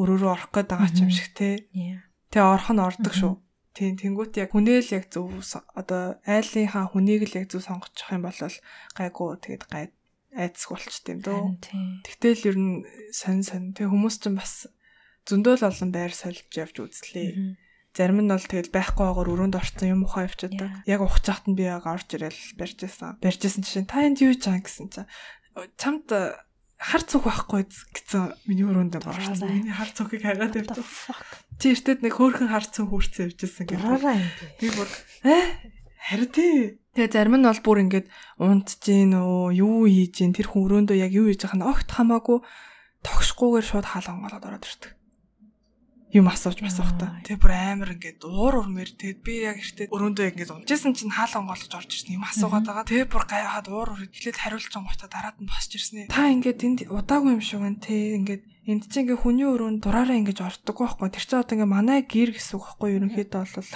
өрөө 0.00 0.16
рүү 0.16 0.30
орох 0.32 0.48
гээд 0.48 0.68
байгаа 0.72 0.90
ч 0.96 0.98
юм 1.04 1.12
шиг 1.12 1.28
тий. 1.36 1.68
Тэгээ 2.32 2.48
орох 2.56 2.72
нь 2.72 2.80
ордог 2.80 3.12
шүү. 3.12 3.36
Тийм 3.78 3.94
тэнгуут 3.94 4.34
яг 4.34 4.50
хүнээл 4.50 4.90
яг 4.98 5.06
зөв 5.14 5.30
одоо 5.78 6.18
айлынхаа 6.26 6.90
хүнийг 6.90 7.30
л 7.30 7.38
яг 7.38 7.46
зөв 7.46 7.62
сонгочих 7.62 8.10
юм 8.10 8.26
бол 8.26 8.34
гайгүй 8.34 9.38
тэгээд 9.38 9.64
гай 9.70 9.84
айцсг 10.34 10.74
болчт 10.74 11.06
юм 11.06 11.22
дөө. 11.22 11.62
Тэгтэл 12.02 12.48
ер 12.50 12.56
нь 12.58 12.74
сонь 13.14 13.46
сонь. 13.46 13.70
Тэгээ 13.78 13.86
хүмүүс 13.94 14.16
ч 14.18 14.34
бас 14.34 14.66
зөндөөл 15.30 15.62
олон 15.70 15.90
байр 15.94 16.10
сольж 16.10 16.50
явж 16.58 16.74
үзлээ. 16.82 17.54
Зарим 17.94 18.26
нь 18.26 18.30
бол 18.30 18.42
тэгэл 18.42 18.74
байхгүй 18.74 19.02
байгаагаар 19.06 19.32
өрөөнд 19.32 19.58
орсон 19.58 19.86
юм 19.94 20.02
ухаа 20.06 20.26
явчихдаг. 20.26 20.82
Яг 20.82 21.00
ухаж 21.02 21.24
хахт 21.24 21.46
нь 21.46 21.54
би 21.54 21.70
яг 21.70 21.86
орж 21.86 22.10
ирэл 22.18 22.42
барьж 22.58 22.78
байсан. 22.82 23.18
Барьж 23.22 23.40
байсан 23.46 23.62
чинь 23.62 23.86
та 23.86 24.02
энд 24.02 24.18
юу 24.22 24.34
жаа 24.34 24.58
гэсэн 24.58 24.90
чинь 24.90 25.08
чамд 25.78 26.06
хар 26.78 27.02
цуг 27.02 27.26
байхгүй 27.26 27.66
гэсэн 27.66 28.38
миний 28.46 28.66
өрөөнд 28.66 29.02
орсон. 29.02 29.50
Миний 29.50 29.74
хар 29.74 29.90
цугийг 29.90 30.22
хагаад 30.22 30.54
явж. 30.54 30.78
Чи 31.58 31.74
эртэд 31.74 32.06
нэг 32.06 32.14
хөөхөн 32.14 32.48
хар 32.54 32.62
цуг 32.62 32.94
хүрцэн 32.94 33.34
явжсэн 33.34 33.66
гэдэг. 33.66 33.82
Би 34.62 34.70
бүр 34.70 34.88
э 35.26 35.38
харин 35.98 36.30
тий. 36.30 36.78
Тэгээ 36.94 37.10
зарим 37.10 37.42
нь 37.42 37.46
бол 37.50 37.62
бүр 37.66 37.78
ингээд 37.82 38.06
унтж 38.38 38.78
гин 38.78 39.18
өө 39.18 39.58
юу 39.58 39.90
хийж 39.90 40.22
гин 40.22 40.34
тэр 40.34 40.50
хүн 40.54 40.64
өрөөндөө 40.66 40.96
яг 41.02 41.10
юу 41.10 41.26
хийж 41.26 41.42
байгаа 41.46 41.58
нь 41.58 41.66
огт 41.66 41.90
хамаагүй 41.90 42.38
тогшгүйгээр 43.02 43.66
шууд 43.66 43.86
хаалган 43.86 44.22
голоод 44.22 44.46
ороод 44.46 44.66
ирдэг 44.66 44.97
юм 46.08 46.28
асууж 46.32 46.64
масуухта. 46.64 47.20
Тэгээ 47.28 47.36
бүр 47.36 47.52
амар 47.52 47.90
ингээд 47.92 48.24
уур 48.24 48.64
урмэр 48.64 48.96
тэгээд 48.96 49.20
би 49.20 49.34
яг 49.44 49.60
ихтэй 49.60 49.92
өрөөндөө 49.92 50.26
ингээд 50.32 50.54
унжсэн 50.56 50.96
чинь 50.96 51.12
хаалан 51.12 51.44
голж 51.44 51.68
орж 51.68 51.90
ирсэн 51.92 52.16
юм 52.16 52.24
асуугаад 52.24 52.64
байгаа. 52.64 52.88
Тэгээ 52.88 53.12
бүр 53.12 53.24
гайхаад 53.28 53.68
уур 53.68 53.88
ур 53.92 54.00
эхлээд 54.08 54.40
хариулж 54.40 54.72
байгаа 54.72 54.88
гутаа 54.88 55.10
дараад 55.12 55.36
нь 55.36 55.50
босч 55.52 55.70
ирсэн. 55.76 56.08
Та 56.08 56.32
ингээд 56.32 56.64
энд 56.64 56.80
удаагүй 56.88 57.36
юм 57.36 57.44
шиг 57.44 57.60
байна 57.60 57.76
те 57.84 58.16
ингээд 58.16 58.42
энд 58.72 58.82
чинь 58.88 59.04
ингээд 59.04 59.20
хүний 59.20 59.48
өрөөнд 59.52 59.84
дураараа 59.84 60.16
ингээд 60.16 60.40
ордоггүй 60.48 60.84
байхгүй. 60.88 61.12
Тэр 61.12 61.24
чинь 61.28 61.40
одоо 61.44 61.54
ингээд 61.60 61.74
манай 61.76 62.00
гэр 62.08 62.30
гэсэн 62.32 62.56
үг 62.56 62.64
байхгүй 62.64 62.88
ерөнхийдөө 62.96 63.44
бол 63.44 63.72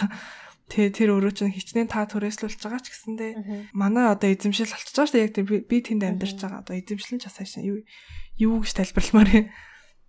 Тэгээ 0.72 0.88
тэр 0.96 1.10
өөрөө 1.12 1.32
чинь 1.36 1.52
хичнээн 1.52 1.90
та 1.92 2.08
түрээслүүлж 2.08 2.64
байгаа 2.64 2.80
ч 2.80 2.88
гэсэндээ 2.96 3.32
манай 3.76 4.08
одоо 4.08 4.32
эзэмшил 4.32 4.72
болчихж 4.72 4.96
байгаа 4.96 5.10
шүү 5.12 5.16
дээ. 5.20 5.26
Яг 5.52 5.68
би 5.68 5.78
тэнд 5.84 6.00
амьдарч 6.00 6.40
байгаа. 6.40 6.64
Одоо 6.64 6.80
эзэмшил 6.80 7.12
нь 7.12 7.20
ч 7.20 7.28
асаашаа 7.28 7.60
юу 7.60 7.84
юу 8.40 8.64
гэж 8.64 8.72
тайлбарламаар 8.80 9.30
юм 9.36 9.46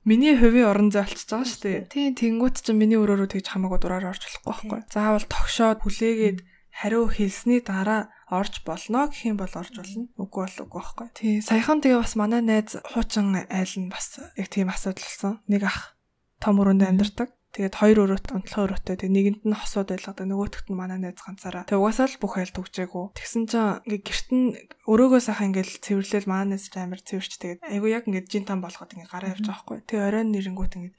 Миний 0.03 0.35
хувийн 0.35 0.67
орон 0.67 0.91
зай 0.91 1.07
болчихж 1.07 1.31
байгаа 1.31 1.47
шүү 1.47 1.61
дээ. 1.63 1.79
Тийм 1.87 2.11
тэнгуут 2.19 2.59
чинь 2.59 2.75
миний 2.75 2.99
өрөөрөө 2.99 3.39
тэгж 3.39 3.47
хамаагүй 3.55 3.79
дураар 3.79 4.11
орж 4.11 4.23
болохгүй 4.27 4.51
байхгүй. 4.51 4.79
Заавал 4.91 5.25
тогшоод 5.31 5.79
хүлээгээд 5.79 6.39
хариу 6.75 7.07
хэлсний 7.07 7.63
дараа 7.63 8.11
орж 8.27 8.67
болно 8.67 9.07
гэх 9.07 9.31
юм 9.31 9.37
бол 9.39 9.53
орж 9.55 9.71
болно. 9.71 10.11
Үгүй 10.19 10.41
бол 10.43 10.57
үгүй 10.67 10.79
байхгүй. 10.83 11.07
Тий, 11.15 11.33
саяхан 11.39 11.79
тэгээ 11.79 12.03
бас 12.03 12.15
манай 12.19 12.41
найз 12.43 12.75
хуучин 12.83 13.31
айл 13.47 13.73
нь 13.79 13.87
бас 13.87 14.19
яг 14.35 14.47
тийм 14.51 14.67
асуудал 14.67 15.07
болсон. 15.07 15.33
Нэг 15.47 15.63
ах 15.63 15.95
том 16.43 16.59
өрөөнд 16.59 16.83
амьдардаг. 16.83 17.31
Тэгээд 17.53 17.75
хоёр 17.77 17.97
өрөөт 18.09 18.33
онцлог 18.33 18.65
өрөөтэй 18.65 18.97
тэгээд 18.97 19.13
нэгэнд 19.13 19.41
нь 19.45 19.53
хосууд 19.53 19.93
байлгадаг 19.93 20.25
нөгөөтгт 20.25 20.67
нь 20.73 20.79
манай 20.79 20.97
найз 20.97 21.21
ганцаараа. 21.21 21.69
Тэгээд 21.69 21.81
угаасаа 21.85 22.09
л 22.09 22.17
бүх 22.17 22.33
айл 22.41 22.49
төгжээгүү. 22.49 23.05
Тэгсэн 23.13 23.43
чинь 23.45 23.77
ингээ 23.85 24.01
гэрт 24.09 24.29
нь 24.33 24.45
өрөөгөө 24.89 25.21
сайхан 25.21 25.53
ингээл 25.53 25.73
цэвэрлэл 25.85 26.25
манай 26.25 26.57
найз 26.57 26.65
амар 26.73 27.01
цэвэрч 27.05 27.33
тэгээд 27.37 27.61
айгу 27.61 27.87
яг 27.93 28.09
ингээ 28.09 28.25
жин 28.25 28.49
там 28.49 28.65
болгоод 28.65 28.97
ингээ 28.97 29.05
гараа 29.05 29.37
явж 29.37 29.45
байгаа 29.45 29.61
хгүй. 29.69 29.77
Тэгээд 29.85 30.07
оройн 30.09 30.29
нэрэнгүүт 30.33 30.73
ингээ 30.81 30.93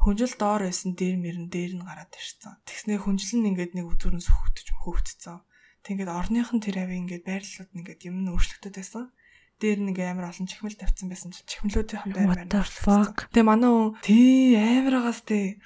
хүнжил 0.00 0.34
доор 0.40 0.62
байсан 0.64 0.96
дээр 0.96 1.16
мөрөн 1.20 1.46
дээр 1.52 1.72
нь 1.76 1.84
гараад 1.84 2.12
ирсэн. 2.16 2.56
Тэгснээ 2.64 2.98
хүнжил 3.04 3.44
нь 3.44 3.48
ингээд 3.52 3.72
нэг 3.76 3.86
үзүүрэн 3.92 4.24
сөхөгдөж 4.24 4.68
хөөгдсөн. 4.80 5.44
Тэгээд 5.84 6.08
орныхан 6.08 6.64
тэр 6.64 6.88
ави 6.88 7.04
ингээд 7.04 7.28
байрлалууд 7.28 7.70
нь 7.76 7.78
ингээд 7.84 8.08
юм 8.08 8.16
нь 8.24 8.32
өөрчлөгдөд 8.32 8.74
байсан 8.80 9.12
дээр 9.58 9.78
нэг 9.82 9.98
амар 9.98 10.30
олон 10.30 10.46
чихмэл 10.46 10.78
тавьсан 10.78 11.10
байсан 11.10 11.34
чинь 11.34 11.50
чихмлүүдийн 11.50 12.00
хамт 12.00 12.16
амар. 12.16 12.46
Тэгээ 13.34 13.42
манай 13.42 13.70
хүн 13.70 13.90
тий 14.06 14.54
амар 14.54 14.94
агаас 15.02 15.26
тий 15.26 15.58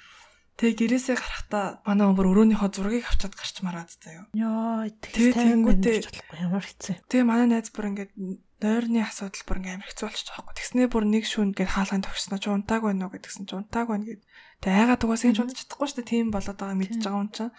Тэгээ 0.53 0.77
гэрээсээ 0.85 1.17
гарахдаа 1.17 1.65
манай 1.81 2.05
өмөр 2.13 2.29
өрөөнийхөө 2.29 2.69
зургийг 2.69 3.09
авчаад 3.09 3.33
гарч 3.33 3.55
мараад 3.65 3.89
заяа. 3.89 4.29
Йоо, 4.37 4.85
тэгээ 5.01 5.33
тэнгүүтээ 5.33 5.97
ямар 6.45 6.61
хэцүү. 6.61 6.95
Тэгээ 7.09 7.25
манай 7.25 7.47
найз 7.49 7.73
бүр 7.73 7.89
ингээд 7.89 8.13
нойрны 8.61 9.01
асуудал 9.01 9.43
бүр 9.49 9.57
ингээм 9.59 9.77
амар 9.81 9.89
хэцүү 9.89 10.05
болчих 10.07 10.27
жоохгүй. 10.29 10.53
Тэгснээ 10.53 10.87
бүр 10.93 11.03
нэг 11.09 11.25
шүүн 11.25 11.51
гээд 11.57 11.73
хаалганд 11.73 12.05
тогсноо 12.05 12.37
ч 12.37 12.45
унтааг 12.53 12.81
байна 12.85 13.09
уу 13.09 13.13
гэдгсэн 13.17 13.49
чи 13.49 13.53
унтааг 13.57 13.87
байна 13.89 14.05
гэд. 14.05 14.21
Тэгээ 14.61 14.79
айгаад 14.87 15.03
угаасаа 15.03 15.33
ч 15.33 15.39
унтаж 15.41 15.57
чадахгүй 15.57 15.87
шүү 15.89 15.97
дээ. 15.99 16.11
Тийм 16.13 16.27
болоод 16.29 16.57
байгаа 16.61 16.77
мэдчихэж 16.77 17.03
байгаа 17.03 17.23
юм 17.25 17.31
чинь. 17.33 17.51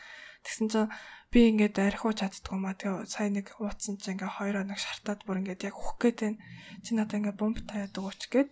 Тэгсэн 0.44 0.68
чинь 0.68 0.92
би 1.32 1.50
ингээд 1.50 1.80
архиу 1.82 2.12
чаддгүй 2.14 2.58
маа. 2.60 2.78
Тэгээ 2.78 3.10
сая 3.10 3.32
нэг 3.32 3.56
ууцсан 3.58 3.98
чинь 3.98 4.20
ингээ 4.20 4.38
хоёр 4.38 4.62
хоног 4.62 4.78
шартаад 4.78 5.20
бүр 5.24 5.40
ингээд 5.42 5.66
яг 5.66 5.74
ухах 5.74 5.98
гээд 5.98 6.18
байна. 6.20 6.38
Чи 6.84 6.90
надаа 6.94 7.18
ингээ 7.18 7.34
бомб 7.34 7.58
таяад 7.64 7.96
өгөөч 7.96 8.22
гээд. 8.30 8.48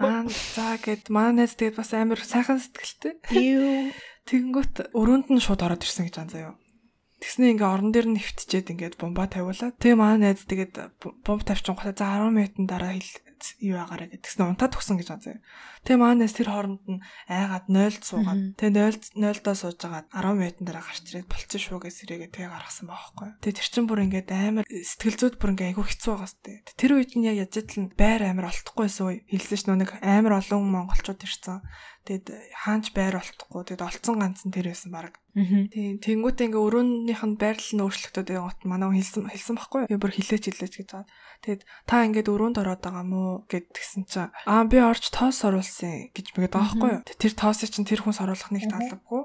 Аа 0.00 0.24
за 0.26 0.80
гээд 0.80 1.12
манай 1.12 1.46
найз 1.46 1.54
тэгээд 1.54 1.78
бас 1.78 1.92
амар 1.94 2.20
сайхан 2.24 2.58
сэтгэлтэй. 2.58 3.14
Тэгэнгүүт 4.26 4.90
өрөөнд 4.96 5.30
нь 5.30 5.44
шууд 5.44 5.62
ороод 5.62 5.86
ирсэн 5.86 6.10
гэж 6.10 6.16
анзаа 6.18 6.42
юу. 6.50 6.54
Тэгснээ 7.22 7.54
ингээ 7.54 7.70
орон 7.70 7.94
дээр 7.94 8.08
нь 8.10 8.16
нэвтчихэд 8.18 8.72
ингээд 8.74 8.94
бомба 8.98 9.30
тавиулаад. 9.30 9.78
Тэгээ 9.78 9.94
манай 9.94 10.34
найз 10.34 10.42
тэгээд 10.42 10.98
бомб 11.22 11.42
тавьчихсан 11.46 11.78
гоо 11.78 11.94
за 11.94 12.02
10 12.02 12.34
минутын 12.34 12.66
дараа 12.66 12.98
хэл 13.36 13.72
юу 13.72 13.78
агаараа 13.80 14.08
гэдгсэн 14.08 14.48
унтаад 14.48 14.72
төгсөн 14.72 14.96
гэж 14.96 15.08
байгаа. 15.12 15.38
Тэгээ 15.84 16.00
маанаас 16.00 16.34
тэр 16.34 16.48
хооронд 16.50 16.84
нь 16.88 17.00
айгаад 17.28 17.66
0-д 17.68 18.02
суугаад 18.02 18.42
тэгээ 18.56 18.72
0 19.14 19.36
0-доо 19.36 19.54
сууж 19.54 19.80
агаад 19.84 20.06
10 20.10 20.40
минутын 20.40 20.66
дараа 20.66 20.84
гарч 20.84 21.04
ирээд 21.06 21.28
болцсон 21.28 21.60
шүү 21.60 21.78
гэж 21.84 21.94
сэрээгээ 21.94 22.30
тэгээ 22.32 22.50
гаргасан 22.50 22.86
байхгүй. 22.90 23.28
Тэгээ 23.44 23.58
тэр 23.60 23.68
чин 23.70 23.84
бүр 23.86 24.04
ингээд 24.06 24.30
амар 24.32 24.64
сэтгэл 24.66 25.20
зүйд 25.20 25.36
бүр 25.36 25.52
ингээ 25.54 25.68
айгүй 25.76 25.84
хэцүү 25.86 26.12
байгаа 26.16 26.30
сте. 26.32 26.52
Тэр 26.74 26.92
үед 26.96 27.12
нь 27.14 27.26
яг 27.28 27.36
яж 27.46 27.52
тал 27.54 27.92
байр 27.94 28.22
амар 28.26 28.50
олдохгүйсэн 28.50 29.04
үе 29.06 29.16
хэлсэн 29.30 29.58
ш 29.60 29.62
нүг 29.70 29.92
амар 30.02 30.40
олон 30.40 30.66
монголчууд 30.66 31.20
ирсэн. 31.22 31.62
Тэгэд 32.06 32.26
хаанч 32.54 32.94
байр 32.94 33.18
олдохгүй. 33.18 33.62
Тэгэд 33.66 33.82
олцсон 33.82 34.16
ганц 34.22 34.46
нь 34.46 34.54
тэр 34.54 34.70
байсан 34.70 34.94
баг. 34.94 35.18
Тийм 35.34 35.98
тэнгуүтээ 35.98 36.54
ингээ 36.54 36.62
өрөөнийх 36.62 37.22
нь 37.26 37.34
байрлал 37.34 37.74
нь 37.74 37.82
өөрчлөгдөд 37.82 38.26
байгаа 38.30 38.46
гот 38.46 38.62
манай 38.62 38.86
хүн 38.86 38.98
хэлсэн 39.02 39.24
хэлсэн 39.26 39.56
байхгүй 39.58 39.80
юу? 39.90 39.98
Бүр 39.98 40.14
хилээч 40.14 40.44
хилээч 40.46 40.74
гэж 40.80 40.88
байгаа. 40.94 41.10
Тэгэд 41.42 41.62
та 41.90 42.06
ингээд 42.06 42.30
өрөөнд 42.30 42.56
ороод 42.62 42.80
байгаа 42.86 43.04
мó 43.04 43.42
гэд 43.50 43.66
тэгсэн 43.74 44.02
чинь 44.06 44.30
аа 44.46 44.62
би 44.70 44.78
орж 44.78 45.10
тоос 45.10 45.42
оруулсан 45.42 46.14
гэж 46.14 46.26
мэгэд 46.38 46.54
байгаа 46.54 47.02
байхгүй? 47.02 47.18
Тэр 47.18 47.32
тоосыг 47.34 47.70
чинь 47.74 47.84
тэр 47.90 48.00
хүнс 48.06 48.22
оруулах 48.22 48.54
нэг 48.54 48.70
талбгүй. 48.70 49.22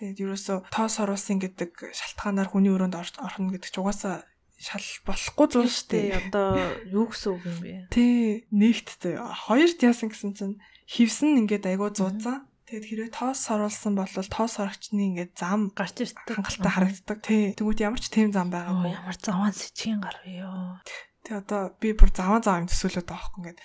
Тэгээд 0.00 0.22
ерөөсө 0.24 0.54
тоос 0.74 0.94
оруулсан 1.04 1.38
гэдэг 1.38 1.70
шалтгаанаар 1.92 2.48
хүний 2.50 2.72
өрөөнд 2.72 2.98
орно 2.98 3.52
гэдэг 3.52 3.70
ч 3.70 3.76
угаасаа 3.78 4.26
шал 4.58 4.86
болохгүй 5.06 5.46
зүйл 5.52 5.70
шүү 5.70 5.88
дээ. 5.92 6.08
Одоо 6.34 6.48
юу 6.88 7.06
гэсэн 7.12 7.30
үг 7.30 7.42
юм 7.46 7.58
бэ? 7.62 7.72
Тий, 7.94 8.48
нэгт 8.50 9.06
хоёрт 9.46 9.78
яасан 9.82 10.08
гэсэн 10.10 10.32
чинь 10.34 10.56
хевсэн 10.88 11.44
ингээд 11.44 11.64
айгуу 11.68 11.90
зузаан. 11.92 12.48
Тэгэд 12.64 12.84
хэрэг 12.88 13.10
тоос 13.12 13.44
оруулсан 13.52 13.92
бол 13.94 14.08
тоос 14.08 14.54
орогчны 14.56 15.12
ингээд 15.12 15.36
зам 15.36 15.68
гарч 15.76 16.00
ирдэг 16.00 16.32
хангалттай 16.32 16.72
харагддаг. 16.72 17.18
Тий. 17.20 17.52
Тэгвэл 17.52 17.84
ямар 17.84 18.00
ч 18.00 18.08
тийм 18.08 18.32
зам 18.32 18.48
байгаагүй. 18.48 18.96
Ямар 18.96 19.16
заван 19.20 19.52
сэжгийн 19.52 20.00
гар 20.00 20.16
вэ 20.24 20.48
ёо. 20.48 20.80
Тэг 21.22 21.44
одоо 21.44 21.76
би 21.76 21.92
бүр 21.92 22.08
заван 22.08 22.40
заван 22.40 22.68
төсөөлөд 22.72 23.04
байгаа 23.04 23.20
хөөхгүй 23.20 23.40
ингээд 23.44 23.60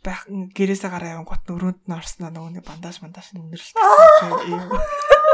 байх 0.00 0.24
гэрээсээ 0.28 0.90
гараа 0.90 1.12
явсан 1.20 1.28
гот 1.28 1.44
өрөөнд 1.44 1.80
нь 1.84 1.96
орсноо 1.96 2.30
нөгөө 2.32 2.52
нэг 2.56 2.64
бандаж 2.64 2.96
бандаж 3.04 3.36
нэрэлтэй. 3.36 3.76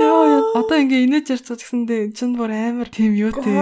Яа 0.00 0.40
одоо 0.56 0.76
ингээ 0.80 1.04
инээж 1.06 1.26
ярьж 1.36 1.46
байгаа 1.46 1.60
гэсэндээ 1.60 2.02
чинь 2.16 2.34
бүр 2.34 2.50
амар 2.50 2.88
тийм 2.88 3.12
юу 3.14 3.30
те. 3.36 3.52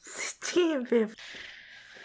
Сэжгийн 0.00 0.70
юм 0.80 0.82
бэ. 0.86 1.10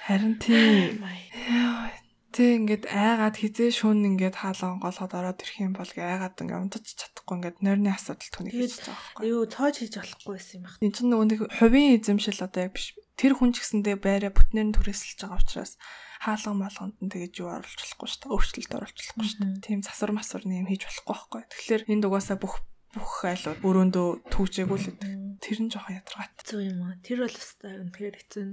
Харин 0.05 0.35
тийм. 0.41 1.05
Яа 1.49 1.94
Тэ 2.35 2.59
ингээд 2.59 2.91
айгаад 2.91 3.39
хизээ 3.39 3.71
шүүн 3.71 4.19
ингээд 4.19 4.43
хаалган 4.43 4.83
голоход 4.83 5.15
ороод 5.15 5.39
ирэх 5.39 5.55
юм 5.63 5.71
бол 5.71 5.87
айгаад 5.87 6.35
ингээд 6.35 6.63
унтаж 6.67 6.83
чадахгүй 6.83 7.35
ингээд 7.39 7.57
нойрны 7.63 7.95
асуудал 7.95 8.27
түүнийг 8.27 8.59
хийж 8.59 8.75
байгаа 8.83 8.91
байхгүй. 8.91 9.23
Юу 9.31 9.43
цоож 9.47 9.75
хийж 9.79 9.93
болохгүй 9.95 10.33
байсан 10.35 10.55
юм 10.59 10.63
байна. 10.67 10.83
Энд 10.83 10.95
чинь 10.99 11.09
нөгөө 11.15 11.27
нэг 11.31 11.41
хувийн 11.55 11.95
эзэмшил 11.95 12.43
одоо 12.43 12.61
яг 12.67 12.73
биш. 12.75 12.91
Тэр 13.15 13.33
хүн 13.39 13.55
ч 13.55 13.63
гэсэндээ 13.63 13.95
байраа 14.03 14.31
бүтнээр 14.35 14.67
нь 14.67 14.75
түрээсэлж 14.75 15.19
байгаа 15.23 15.39
учраас 15.39 15.73
хаалган 16.19 16.57
малганд 16.59 16.95
нь 16.99 17.11
тэгэж 17.15 17.33
юу 17.39 17.49
оруулж 17.55 17.79
болохгүй 17.79 18.07
шүү 18.11 18.19
дээ. 18.19 18.33
Өөрчлөлт 18.35 18.73
оруулж 18.75 18.97
болохгүй 18.99 19.27
шүү 19.31 19.39
дээ. 19.39 19.63
Тийм 19.63 19.79
засвар 19.79 20.11
масвар 20.11 20.43
нэм 20.43 20.67
хийж 20.67 20.83
болохгүй 20.83 21.15
байхгүй. 21.15 21.41
Тэгэхээр 21.55 21.83
энд 21.87 22.03
угаасаа 22.03 22.35
бүх 22.35 22.59
бүх 22.95 23.27
айлууд 23.27 23.59
өрөөндөө 23.63 24.07
гэдэг. 24.91 25.39
Тэр 25.43 25.57
нь 25.63 25.71
жоохон 25.71 25.99
ядаргаат. 25.99 26.35
Зөв 26.47 26.63
юм 26.63 26.79
аа. 26.83 26.99
Тэр 27.03 27.27
бол 27.27 27.35
өстой 27.35 27.75
үнэхээр 27.83 28.15
хэцүү 28.23 28.43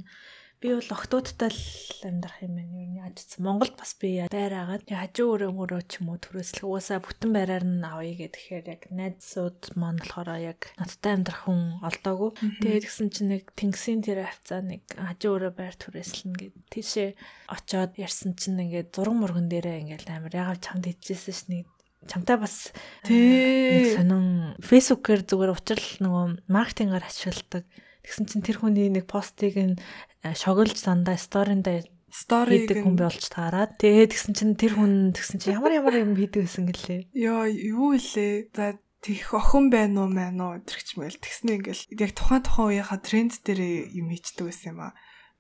Би 0.62 0.70
бол 0.78 0.94
охтуудтай 0.94 1.50
л 1.50 2.06
амьдрах 2.06 2.38
юм 2.38 2.54
байна. 2.54 2.70
Юу 2.78 2.86
нэг 2.94 3.02
ажицсан. 3.10 3.42
Монголд 3.42 3.74
бас 3.74 3.98
би 3.98 4.22
байр 4.30 4.54
агаад 4.54 4.86
хажуу 4.86 5.34
өрөө 5.34 5.50
мөрөө 5.58 5.82
ч 5.90 5.98
юм 5.98 6.14
уу 6.14 6.22
төрөөслөх 6.22 6.62
уусаа 6.62 7.02
бүтэн 7.02 7.34
байраар 7.34 7.66
нь 7.66 7.82
авъя 7.82 8.30
гэхээр 8.30 8.70
яг 8.70 8.86
найзсууд 8.94 9.74
маань 9.74 9.98
болохоор 9.98 10.38
яг 10.38 10.70
надтай 10.78 11.18
амьдрах 11.18 11.50
хүн 11.50 11.82
олдоогүй. 11.82 12.30
Тэгээд 12.62 12.86
гисэн 12.86 13.10
чинь 13.10 13.30
нэг 13.34 13.50
тэнгисийн 13.58 14.06
тэр 14.06 14.22
хавцаа 14.22 14.62
нэг 14.62 14.86
хажуу 14.94 15.34
өрөө 15.34 15.52
байр 15.58 15.74
төрөөслөн 15.74 16.32
гэд 16.38 16.54
тийшээ 16.70 17.10
очоод 17.50 17.98
ярьсан 17.98 18.38
чинь 18.38 18.62
ингээд 18.62 18.94
зураг 18.94 19.18
мөргөн 19.18 19.50
дээрээ 19.50 19.82
ингээд 19.82 20.14
амар 20.14 20.30
ягаад 20.30 20.62
чамд 20.62 20.86
хийжсэн 20.86 21.34
ш 21.34 21.42
нэг 21.50 21.66
чамтай 22.06 22.38
бас 22.38 22.70
нэг 23.06 23.98
сонин 23.98 24.54
фэйсбүүкээр 24.62 25.22
зүгээр 25.26 25.54
учрал 25.54 25.90
нөгөө 26.02 26.24
маркетингаар 26.50 27.06
ашигладаг 27.06 27.66
Тэгсэн 28.02 28.26
чинь 28.26 28.44
тэр 28.44 28.58
хүний 28.62 28.90
нэг 28.90 29.06
постыг 29.06 29.54
нь 29.54 29.78
э, 30.22 30.34
шоглож 30.34 30.78
дандаа 30.82 31.18
сторинда 31.18 31.82
стори 32.12 32.68
гэдэг 32.68 32.84
хүн 32.84 32.96
болж 33.00 33.24
таарад. 33.32 33.80
Тэгээд 33.80 34.12
тэгсэн 34.12 34.34
чинь 34.36 34.54
тэр 34.60 34.76
хүн 34.76 35.16
тэгсэн 35.16 35.40
чинь 35.40 35.56
ямар 35.56 35.72
ямар 35.80 35.96
юм 35.96 36.12
хийдэг 36.12 36.44
байсан 36.44 36.68
гэлээ. 36.68 37.08
Йоо, 37.16 37.48
юу 37.48 37.96
илээ. 37.96 38.52
За 38.52 38.76
тэгэх 39.00 39.32
охин 39.32 39.72
байна 39.72 40.04
уу 40.04 40.10
мэн 40.12 40.36
уу 40.36 40.60
тэрч 40.60 41.00
мэл 41.00 41.16
тэгснэ 41.16 41.58
ингээл 41.58 41.82
яг 41.96 42.12
тухайн 42.12 42.44
тухайн 42.44 42.68
үеийнхаа 42.84 43.00
тренд 43.00 43.32
дээр 43.40 43.90
юм 43.96 44.12
хийчдэг 44.12 44.44
байсан 44.46 44.68
юм 44.76 44.80
аа. 44.84 44.92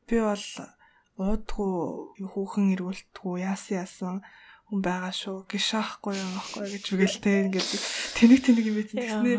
Би 0.08 0.16
бол 0.18 0.46
уудгүй 1.20 2.26
хүүхэн 2.26 2.72
ирүүлтгүү 2.74 3.34
яасан 3.44 3.76
яасан 3.84 4.14
хүн 4.66 4.80
байгаа 4.80 5.12
шүү. 5.12 5.44
Гişаахгүй 5.46 6.14
юм 6.16 6.32
аахгүй 6.40 6.66
гэж 6.72 6.84
үгэлтэй 6.88 7.36
ингээд 7.52 7.70
тэнэг 8.16 8.40
тэнэг 8.48 8.64
юм 8.66 8.76
байсан. 8.80 8.98
Тэгснэ 8.98 9.32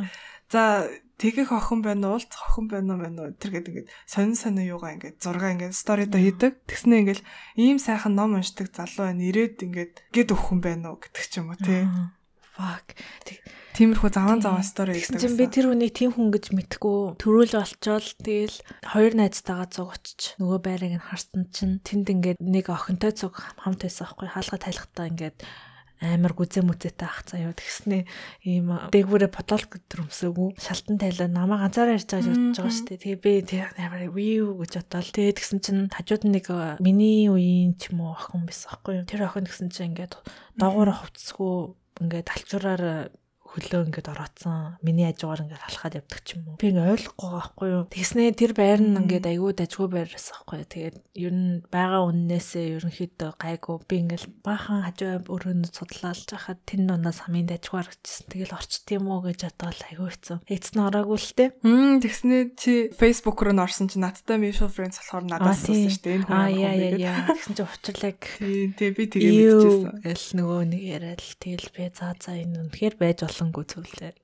за 0.53 0.85
тэгэх 1.21 1.49
охин 1.53 1.81
байна 1.85 2.13
уу 2.13 2.21
уулзах 2.21 2.41
охин 2.49 2.67
байна 2.71 2.95
уу 2.95 3.01
байна 3.03 3.19
уу? 3.27 3.35
Тэр 3.37 3.51
гэдэг 3.59 3.71
ингээд 3.73 3.89
сонин 4.07 4.37
сонин 4.37 4.69
юугаа 4.69 4.95
ингээд 4.97 5.17
зурга 5.21 5.53
ингээд 5.53 5.73
сторидо 5.73 6.17
хийдэг. 6.17 6.61
Тэгснэ 6.65 6.95
ингээд 7.01 7.21
ийм 7.59 7.77
сайхан 7.77 8.13
ном 8.15 8.37
уншдаг 8.37 8.69
залуу 8.73 9.09
байна. 9.09 9.23
Ирээд 9.23 9.61
ингээд 9.63 9.93
гэд 10.13 10.29
өхөн 10.33 10.59
байна 10.61 10.93
уу 10.93 11.01
гэдэг 11.01 11.23
ч 11.27 11.33
юм 11.41 11.53
уу 11.53 11.59
тий. 11.59 11.85
Fuck. 12.53 12.93
Тиймэрхүү 13.73 14.09
заван 14.13 14.37
заван 14.45 14.61
стори 14.61 14.93
хийдэг 14.93 15.17
чинь 15.17 15.33
би 15.33 15.49
тэр 15.49 15.73
хүнийг 15.73 15.97
тийм 15.97 16.13
хүн 16.13 16.29
гэж 16.29 16.53
мэдгүй 16.53 17.17
төрүүл 17.17 17.57
болчоод 17.57 18.05
тэгэл 18.21 18.57
хоёр 18.85 19.17
найзтайгаа 19.17 19.65
цуг 19.73 19.97
очиж 19.97 20.37
нөгөө 20.37 20.59
байрыг 20.61 20.93
нь 20.93 21.01
харсан 21.01 21.49
чинь 21.49 21.81
тэнд 21.81 22.13
ингээд 22.13 22.37
нэг 22.37 22.69
охинтой 22.69 23.17
цуг 23.17 23.33
хамт 23.33 23.81
байсан 23.81 24.05
аахгүй. 24.05 24.29
Хаалга 24.29 24.61
тайлхтаа 24.61 25.09
ингээд 25.09 25.41
амар 26.01 26.33
гүзээ 26.33 26.63
мүзээтэй 26.65 27.07
ах 27.07 27.21
заяа 27.27 27.53
тэгснэ 27.53 28.03
ийм 28.43 28.67
дээгүүрээ 28.91 29.31
подолк 29.31 29.77
төрөмсөөгүй 29.87 30.49
шалтан 30.59 30.97
тайлаа 30.99 31.29
намаа 31.29 31.63
ганцаараа 31.63 31.95
ярьж 31.95 32.09
байгаа 32.09 32.27
гэж 32.27 32.39
бодож 32.39 32.57
байгаа 32.57 32.73
шүү 32.73 32.87
дээ. 32.89 33.01
Тэгээ 33.03 33.19
би 33.23 33.33
тэр 33.45 33.67
амар 33.79 34.03
виу 34.11 34.47
гэж 34.59 34.71
бодоод 34.83 35.07
тэгээ 35.13 35.37
тэгсэн 35.39 35.59
чинь 35.63 35.81
хажууд 35.93 36.23
нэг 36.27 36.45
миний 36.83 37.29
үеийн 37.31 37.79
ч 37.79 37.93
юм 37.93 38.03
уу 38.03 38.17
охин 38.17 38.43
байсан 38.43 38.67
аахгүй 38.73 38.93
юу. 38.99 39.07
Тэр 39.07 39.21
охин 39.29 39.47
гэсэн 39.47 39.69
чинь 39.71 39.95
ингээд 39.95 40.13
доогуур 40.59 40.91
хувцсгүй 40.91 41.55
ингээд 42.03 42.27
алчураар 42.35 42.83
хөлөө 43.53 43.81
ингээд 43.93 44.09
ороодсон. 44.09 44.81
Миний 44.81 45.05
хажуугаар 45.09 45.45
ингээд 45.45 45.63
халахад 45.63 45.97
явдаг 46.01 46.19
ч 46.25 46.37
юм 46.37 46.43
уу. 46.49 46.57
Би 46.57 46.73
ингээд 46.73 46.93
ойлгохгүй 46.93 47.29
байхгүй 47.29 47.67
юу. 47.69 47.83
Тэгснээ 47.93 48.29
тэр 48.33 48.51
байр 48.57 48.81
нь 48.81 48.97
ингээд 48.97 49.29
аягүй 49.29 49.53
дажгүй 49.53 49.87
байраас 49.93 50.27
байхгүй 50.33 50.57
юу. 50.57 50.69
Тэгээд 50.73 50.97
ер 51.21 51.33
нь 51.33 51.61
байгаа 51.69 52.01
үннээсээ 52.09 52.65
ерөнхийдөө 52.81 53.31
гайгүй. 53.37 53.75
Би 53.85 53.95
ингээд 54.01 54.25
баахан 54.41 54.81
хажуу 54.89 55.21
өрөөнд 55.29 55.69
судлаалж 55.69 56.27
хахад 56.33 56.59
тэн 56.65 56.89
нунаас 56.89 57.21
хамгийн 57.29 57.49
дажгүй 57.53 57.77
харагдчихсан. 57.77 58.27
Тэгэл 58.33 58.57
орчт 58.57 58.87
юм 58.89 59.05
уу 59.13 59.21
гэж 59.21 59.39
бодоод 59.53 59.81
аягүй 59.85 60.09
хэцүү. 60.09 60.37
Эцэн 60.49 60.77
ороогүй 60.89 61.17
л 61.21 61.31
те. 61.37 61.45
Мм 61.61 62.01
тэгснээ 62.01 62.41
чи 62.57 62.73
Facebook 62.89 63.37
руу 63.45 63.53
н 63.53 63.61
орсон 63.61 63.85
чи 63.85 64.01
надтай 64.01 64.41
mutual 64.41 64.73
friends 64.73 64.97
болохоор 64.97 65.29
надаас 65.29 65.61
сонссон 65.61 65.93
шүү 65.93 66.03
дээ. 66.03 66.25
Аа 66.25 66.49
яа 66.49 66.73
яа 66.73 66.97
яа. 66.97 67.21
Тэгсэн 67.29 67.53
чи 67.53 67.63
учрлаг. 67.63 68.19
Тий, 68.41 68.89
би 68.89 69.03
тэгээ 69.05 69.31
мэдчихсэн. 69.53 70.01
Эл 70.09 70.25
нөгөө 70.41 70.61
нэг 70.73 70.81
яриад 70.81 71.23
тэгэл 71.37 71.69
би 71.75 71.83
заа 71.93 72.17
заа 72.17 72.35
энэ 72.39 72.67
үнэхээр 72.67 72.95
байж 72.97 73.17
болох 73.23 73.42
болонгүй 73.43 73.65
зүйлээ. 73.67 74.15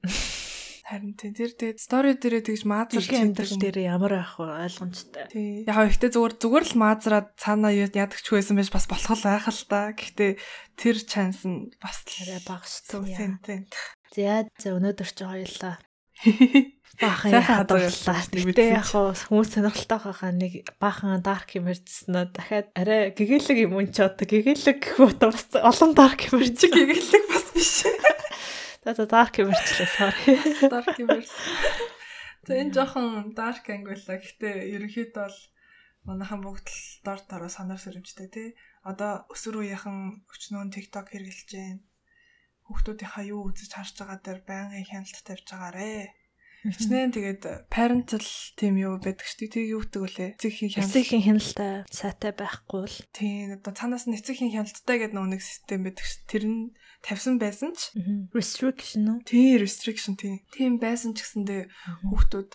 Харин 0.89 1.13
тийм 1.13 1.38
тэр 1.38 1.53
тэгээд 1.53 1.78
стори 1.78 2.17
дээрээ 2.17 2.49
тэгж 2.49 2.63
маазарч 2.65 3.13
амьдрал 3.13 3.61
дээр 3.61 3.78
ямар 3.93 4.13
байх 4.26 4.41
вэ 4.41 4.47
ойлгомжтой. 4.65 5.26
Тийм. 5.30 5.70
Яг 5.70 5.86
ихтэй 5.86 6.09
зүгээр 6.09 6.34
зүгээр 6.41 6.65
л 6.65 6.82
маазраад 6.82 7.28
цаанаа 7.38 7.70
ядагч 7.78 8.26
байсан 8.26 8.57
байж 8.57 8.74
бас 8.74 8.89
болох 8.89 9.13
л 9.13 9.22
байх 9.22 9.45
л 9.53 9.63
та. 9.70 9.93
Гэхдээ 9.93 10.32
тэр 10.82 10.97
чанс 11.05 11.45
нь 11.45 11.70
бас 11.78 12.01
арай 12.26 12.41
бага 12.41 12.65
шүү 12.65 13.05
дээ. 13.05 13.17
Тийм 13.22 13.34
тийм. 13.45 13.61
За 14.17 14.49
за 14.57 14.67
өнөөдөр 14.82 15.09
ч 15.13 15.20
хоёлаа 15.22 15.78
баахан 17.05 17.38
хадгаллаа. 17.38 18.26
Гэтэ 18.34 18.82
яг 18.82 18.89
хүмүүс 18.89 19.49
сонирхолтой 19.53 19.99
байхаа 20.09 20.34
нэг 20.34 20.53
баахан 20.82 21.22
дарк 21.22 21.53
юм 21.53 21.70
ярьжснаа 21.70 22.34
дахиад 22.34 22.74
арай 22.74 23.13
гэгээлэг 23.13 23.70
юм 23.70 23.78
ч 23.93 24.01
одоо 24.01 24.26
гэгээлэг 24.26 24.78
гэхүү 24.82 25.05
одоо 25.05 25.30
бас 25.32 25.45
олон 25.53 25.93
юм 25.93 26.41
ярьж 26.41 26.65
гэгээлэг 26.65 27.24
бас 27.30 27.45
биш. 27.53 27.86
За 28.84 28.94
за 28.96 29.06
дарк 29.06 29.40
юм 29.40 29.52
ярьчлаа 29.52 29.90
sorry. 29.98 30.24
Дарк 30.72 30.96
юм 31.00 31.10
ярьж. 31.12 31.32
За 32.48 32.54
энэ 32.56 32.74
жоохон 32.74 33.36
дарк 33.36 33.66
ангиулаа. 33.68 34.18
Гэтэ 34.24 34.50
ерөнхийдөө 34.76 35.28
бол 35.28 35.38
манайхан 36.08 36.40
бүгд 36.40 36.68
л 36.72 36.84
дор 37.04 37.20
дороо 37.28 37.52
санаар 37.52 37.82
сэрэмжтэй 37.84 38.30
тий. 38.32 38.50
Одоо 38.88 39.28
өсвөр 39.28 39.68
үеийнхэн 39.68 40.24
өчнөө 40.32 40.72
TikTok 40.72 41.12
хэрэглэж 41.12 41.48
जैन. 41.52 41.84
Хүүхдүүдийнхаа 42.72 43.24
юу 43.28 43.52
үзэж 43.52 43.72
харж 43.76 43.96
байгаа 44.00 44.20
дээр 44.24 44.42
байнгын 44.48 44.88
хяналт 44.88 45.20
тавьж 45.28 45.48
байгаарэ 45.52 46.16
Хичнээн 46.60 47.16
тэгээд 47.16 47.72
parental 47.72 48.26
team 48.60 48.76
юу 48.76 49.00
байдаг 49.00 49.24
ч 49.24 49.40
тийг 49.40 49.56
юу 49.56 49.80
гэдэг 49.80 50.02
вүлээ. 50.04 50.30
Эцэгхийн 50.36 50.72
хяналт. 50.76 50.92
Эцэгхийн 50.92 51.24
хяналттай 51.24 51.72
сайтай 51.88 52.32
байхгүй 52.36 52.84
л. 52.84 52.98
Тийм 53.16 53.56
одоо 53.56 53.72
цаанаас 53.72 54.12
нь 54.12 54.20
эцэгхийн 54.20 54.52
хяналттай 54.52 54.98
гэдэг 55.00 55.24
нэг 55.24 55.40
систем 55.40 55.88
байдаг 55.88 56.04
ш. 56.04 56.20
Тэр 56.28 56.44
нь 56.52 56.76
тавьсан 57.06 57.39
байсан 57.39 57.72
ч 57.76 57.95
restriction 58.36 59.04
уу? 59.08 59.20
Тийм 59.24 59.60
restriction 59.60 60.14
тийм. 60.20 60.43
Тийм 60.52 60.80
байсан 60.80 61.16
ч 61.16 61.24
гэсэндээ 61.24 61.62
хүүхдүүд 62.08 62.52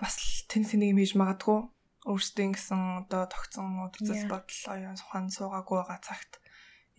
бас 0.00 0.14
тэн 0.48 0.64
тэнийг 0.64 0.96
имиж 0.96 1.12
магадгүй 1.14 1.68
өөрсдөө 2.04 2.44
ингэсэн 2.48 2.80
одоо 3.08 3.24
тогтсон 3.32 3.88
үзэл 3.88 4.28
бодол 4.28 4.62
оюун 4.72 4.96
ухаан 5.00 5.28
суугаагүй 5.32 5.76
байгаа 5.80 6.00
цагт 6.04 6.32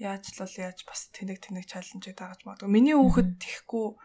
яаж 0.02 0.24
л 0.34 0.60
яаж 0.60 0.82
бас 0.84 1.14
тэнэг 1.14 1.40
тэнэг 1.40 1.66
чаленжийг 1.70 2.18
дагаж 2.18 2.42
магадгүй. 2.44 2.70
Миний 2.74 2.98
хүүхэд 2.98 3.38
тийхгүй 3.38 3.96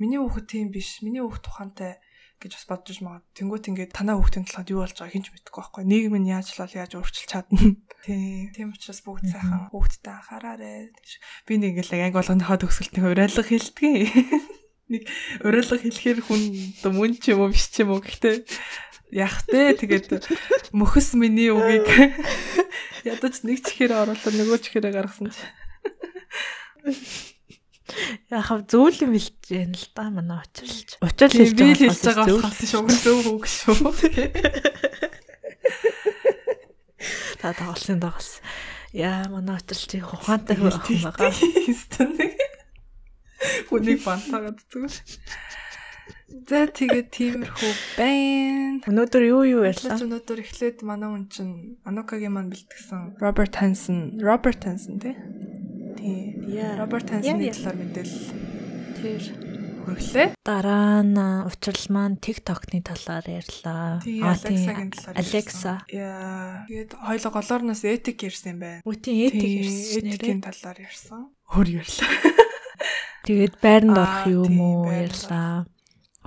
миний 0.00 0.18
хүүхэд 0.18 0.46
тийм 0.48 0.66
биш. 0.72 1.04
Миний 1.04 1.22
хүүхэд 1.22 1.44
тухантай 1.44 1.92
гэж 2.38 2.52
бас 2.54 2.66
бодож 2.70 2.98
магад. 3.02 3.24
Тэнгүүт 3.34 3.68
ингээд 3.68 3.92
танаа 3.92 4.16
хүүхдийн 4.18 4.46
талаад 4.46 4.70
юу 4.70 4.80
болж 4.86 4.94
байгааг 4.94 5.14
хинч 5.14 5.28
мэдэхгүй 5.34 5.62
байхгүй. 5.62 5.84
Нийгэм 5.84 6.16
нь 6.22 6.30
яаж 6.30 6.48
лал 6.58 6.70
яаж 6.70 6.92
өөрчилж 6.94 7.26
чадна. 7.26 7.58
Тийм. 8.06 8.54
Тийм 8.54 8.68
учраас 8.72 9.02
бүгд 9.02 9.26
сайхан 9.26 9.68
хүүхдтэй 9.74 10.14
анхаараарэ. 10.14 10.94
Би 11.50 11.54
нэг 11.58 11.82
ингээд 11.82 11.98
анги 11.98 12.14
болгоныхоо 12.14 12.56
төгсгөлтний 12.62 13.04
уриалга 13.04 13.42
хэлдэг. 13.42 13.94
Нэг 14.88 15.04
уриалга 15.44 15.76
хэлэхээр 15.76 16.18
хүн 16.24 16.42
оо 16.88 16.92
мөн 16.96 17.12
ч 17.20 17.36
юм 17.36 17.44
уу 17.44 17.52
биш 17.52 17.68
ч 17.68 17.84
юм 17.84 17.92
уу 17.92 18.00
гэхдээ 18.00 18.40
яах 19.12 19.44
вэ? 19.48 19.76
Тэгээд 19.76 20.32
мөхөс 20.72 21.12
миний 21.12 21.52
үгийг 21.52 21.84
ядаж 23.08 23.44
нэг 23.44 23.60
чихээр 23.64 23.92
оруулаад 24.08 24.34
нөгөө 24.36 24.58
чихээрээ 24.64 24.92
гаргасан 24.96 25.28
чи. 25.28 25.44
Яг 28.28 28.68
зөвл 28.68 28.92
юм 29.04 29.12
хэлж 29.16 29.48
яана 29.48 29.76
л 29.76 29.88
да 29.96 30.10
манай 30.12 30.44
очирлж. 30.44 31.00
Учир 31.00 31.32
хэлж 31.32 31.56
байгаа 31.56 32.28
болохоос 32.28 32.60
шүү 32.68 32.84
зөв 33.00 33.24
үг 33.32 33.48
шүү. 33.48 33.88
Та 37.40 37.56
тоглосон 37.56 37.96
дагас. 38.02 38.42
Яа 38.92 39.24
манай 39.32 39.56
очирлж 39.56 40.04
ухаантай 40.04 40.60
юм 40.60 40.68
байгаа. 40.68 41.32
Хүнийг 43.72 44.04
бантагаад 44.04 44.60
зүгээр. 44.68 44.92
За 46.48 46.68
тэгээд 46.68 47.08
тиймэрхүү 47.08 47.72
байна. 47.96 48.84
Өнөөдөр 48.84 49.22
юу 49.32 49.48
юу 49.48 49.64
ярьлаа? 49.64 49.96
Өнөөдөр 49.96 50.44
эхлээд 50.44 50.84
манай 50.84 51.08
хүн 51.08 51.24
чинь 51.32 51.80
Анукагийн 51.88 52.36
маань 52.36 52.52
бэлтгэсэн 52.52 53.16
Роберт 53.16 53.56
Хансон, 53.56 54.20
Роберт 54.20 54.68
Хансон 54.68 55.00
тий 55.00 55.16
Тийм. 55.98 56.78
Роберт 56.78 57.10
Хансны 57.10 57.50
талаар 57.50 57.76
мэдээлэл 57.82 58.22
тэр 59.02 59.22
хүргэлээ. 59.88 60.28
Дараа 60.46 61.02
нь 61.02 61.18
учрал 61.48 61.84
маань 61.90 62.20
TikTok-ны 62.22 62.86
талаар 62.86 63.26
ярьлаа. 63.26 63.98
Аа 63.98 64.36
тийм. 64.38 64.94
Alexa. 65.16 65.82
Яа. 65.90 66.68
Тэгээд 66.70 66.92
хоёлоо 66.94 67.30
голоорноос 67.34 67.82
этик 67.82 68.22
ярьсан 68.22 68.54
юм 68.54 68.58
байна. 68.62 68.80
Үтийн 68.86 69.32
этик 69.32 69.50
ярьсан. 69.66 70.06
Этикийн 70.06 70.40
талаар 70.44 70.78
ярьсан. 70.78 71.20
Өөр 71.50 71.68
ярьлаа. 71.82 72.12
Тэгээд 73.26 73.54
байранд 73.58 73.98
орох 73.98 74.24
юм 74.28 74.54
уу 74.60 74.86
ярьлаа. 74.92 75.66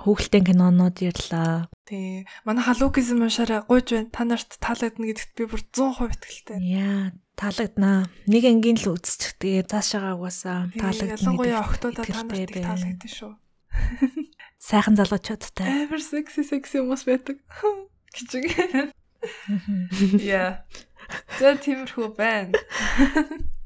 Хүүхэлдэйн 0.02 0.44
кинонууд 0.50 0.98
ярьлаа. 0.98 1.70
Тий. 1.86 2.26
Манай 2.42 2.66
халукизм 2.66 3.22
уншаараа 3.22 3.62
гуйж 3.70 3.94
байна. 3.94 4.10
Та 4.10 4.26
нарт 4.26 4.58
таалагдана 4.58 5.06
гэдэгт 5.14 5.32
би 5.38 5.46
бүр 5.46 5.62
100% 5.62 6.18
итгэлтэй. 6.18 6.58
Яа, 6.58 7.14
таалагдана. 7.36 8.08
Нэг 8.26 8.44
ангийн 8.48 8.78
л 8.80 8.94
үзчих. 8.96 9.36
Тэгээ 9.40 9.68
цаашаагаа 9.70 10.16
угаасаа 10.16 10.70
таалагдана. 10.76 11.18
Ялангуяа 11.18 11.60
охтуудаа 11.64 12.04
та 12.04 12.22
нарт 12.22 12.52
таалагдсан 12.56 13.10
шүү. 13.12 13.32
Сайхан 14.68 14.94
залуучуудтай. 14.94 15.66
Ever 15.86 15.98
sexy 15.98 16.44
sexy 16.46 16.78
хүмүүс 16.82 17.02
байдаг. 17.08 17.36
Кичиг. 18.14 18.46
Яа. 20.22 20.62
За 21.40 21.56
тиймэрхүү 21.58 22.08
байна. 22.14 22.54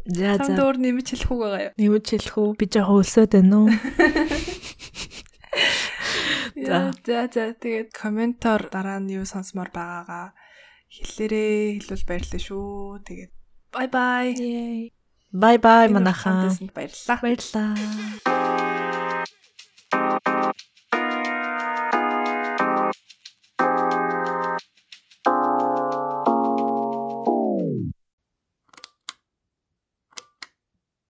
За 0.07 0.39
за. 0.39 0.47
Танд 0.47 0.63
өөр 0.63 0.79
нэмж 0.79 1.07
хэлэх 1.11 1.31
үг 1.35 1.41
байгаа 1.43 1.63
юу? 1.67 1.73
Нэмж 1.83 2.07
хэлэх 2.15 2.37
үү? 2.39 2.51
Би 2.55 2.65
жоохон 2.71 3.03
өлсөд 3.03 3.35
байна 3.35 3.57
уу? 3.59 3.71
За 6.55 6.95
за 7.03 7.27
за 7.27 7.45
тэгээд 7.59 7.91
комментоор 7.91 8.71
дараа 8.71 9.03
нь 9.03 9.19
юу 9.19 9.27
сонсомоор 9.27 9.75
байгаагаа 9.75 10.31
хэлээрээ 10.95 11.83
хэлвэл 11.83 12.07
баярлалаа 12.07 12.43
шүү. 12.47 13.03
Тэгээд 13.03 13.33
Bye 13.77 13.89
bye. 13.89 14.91
Bye 15.33 15.59
bye 15.59 15.89
манайхаа. 15.93 16.49
Баярлалаа. 16.75 17.21
Баярлалаа. 17.21 18.36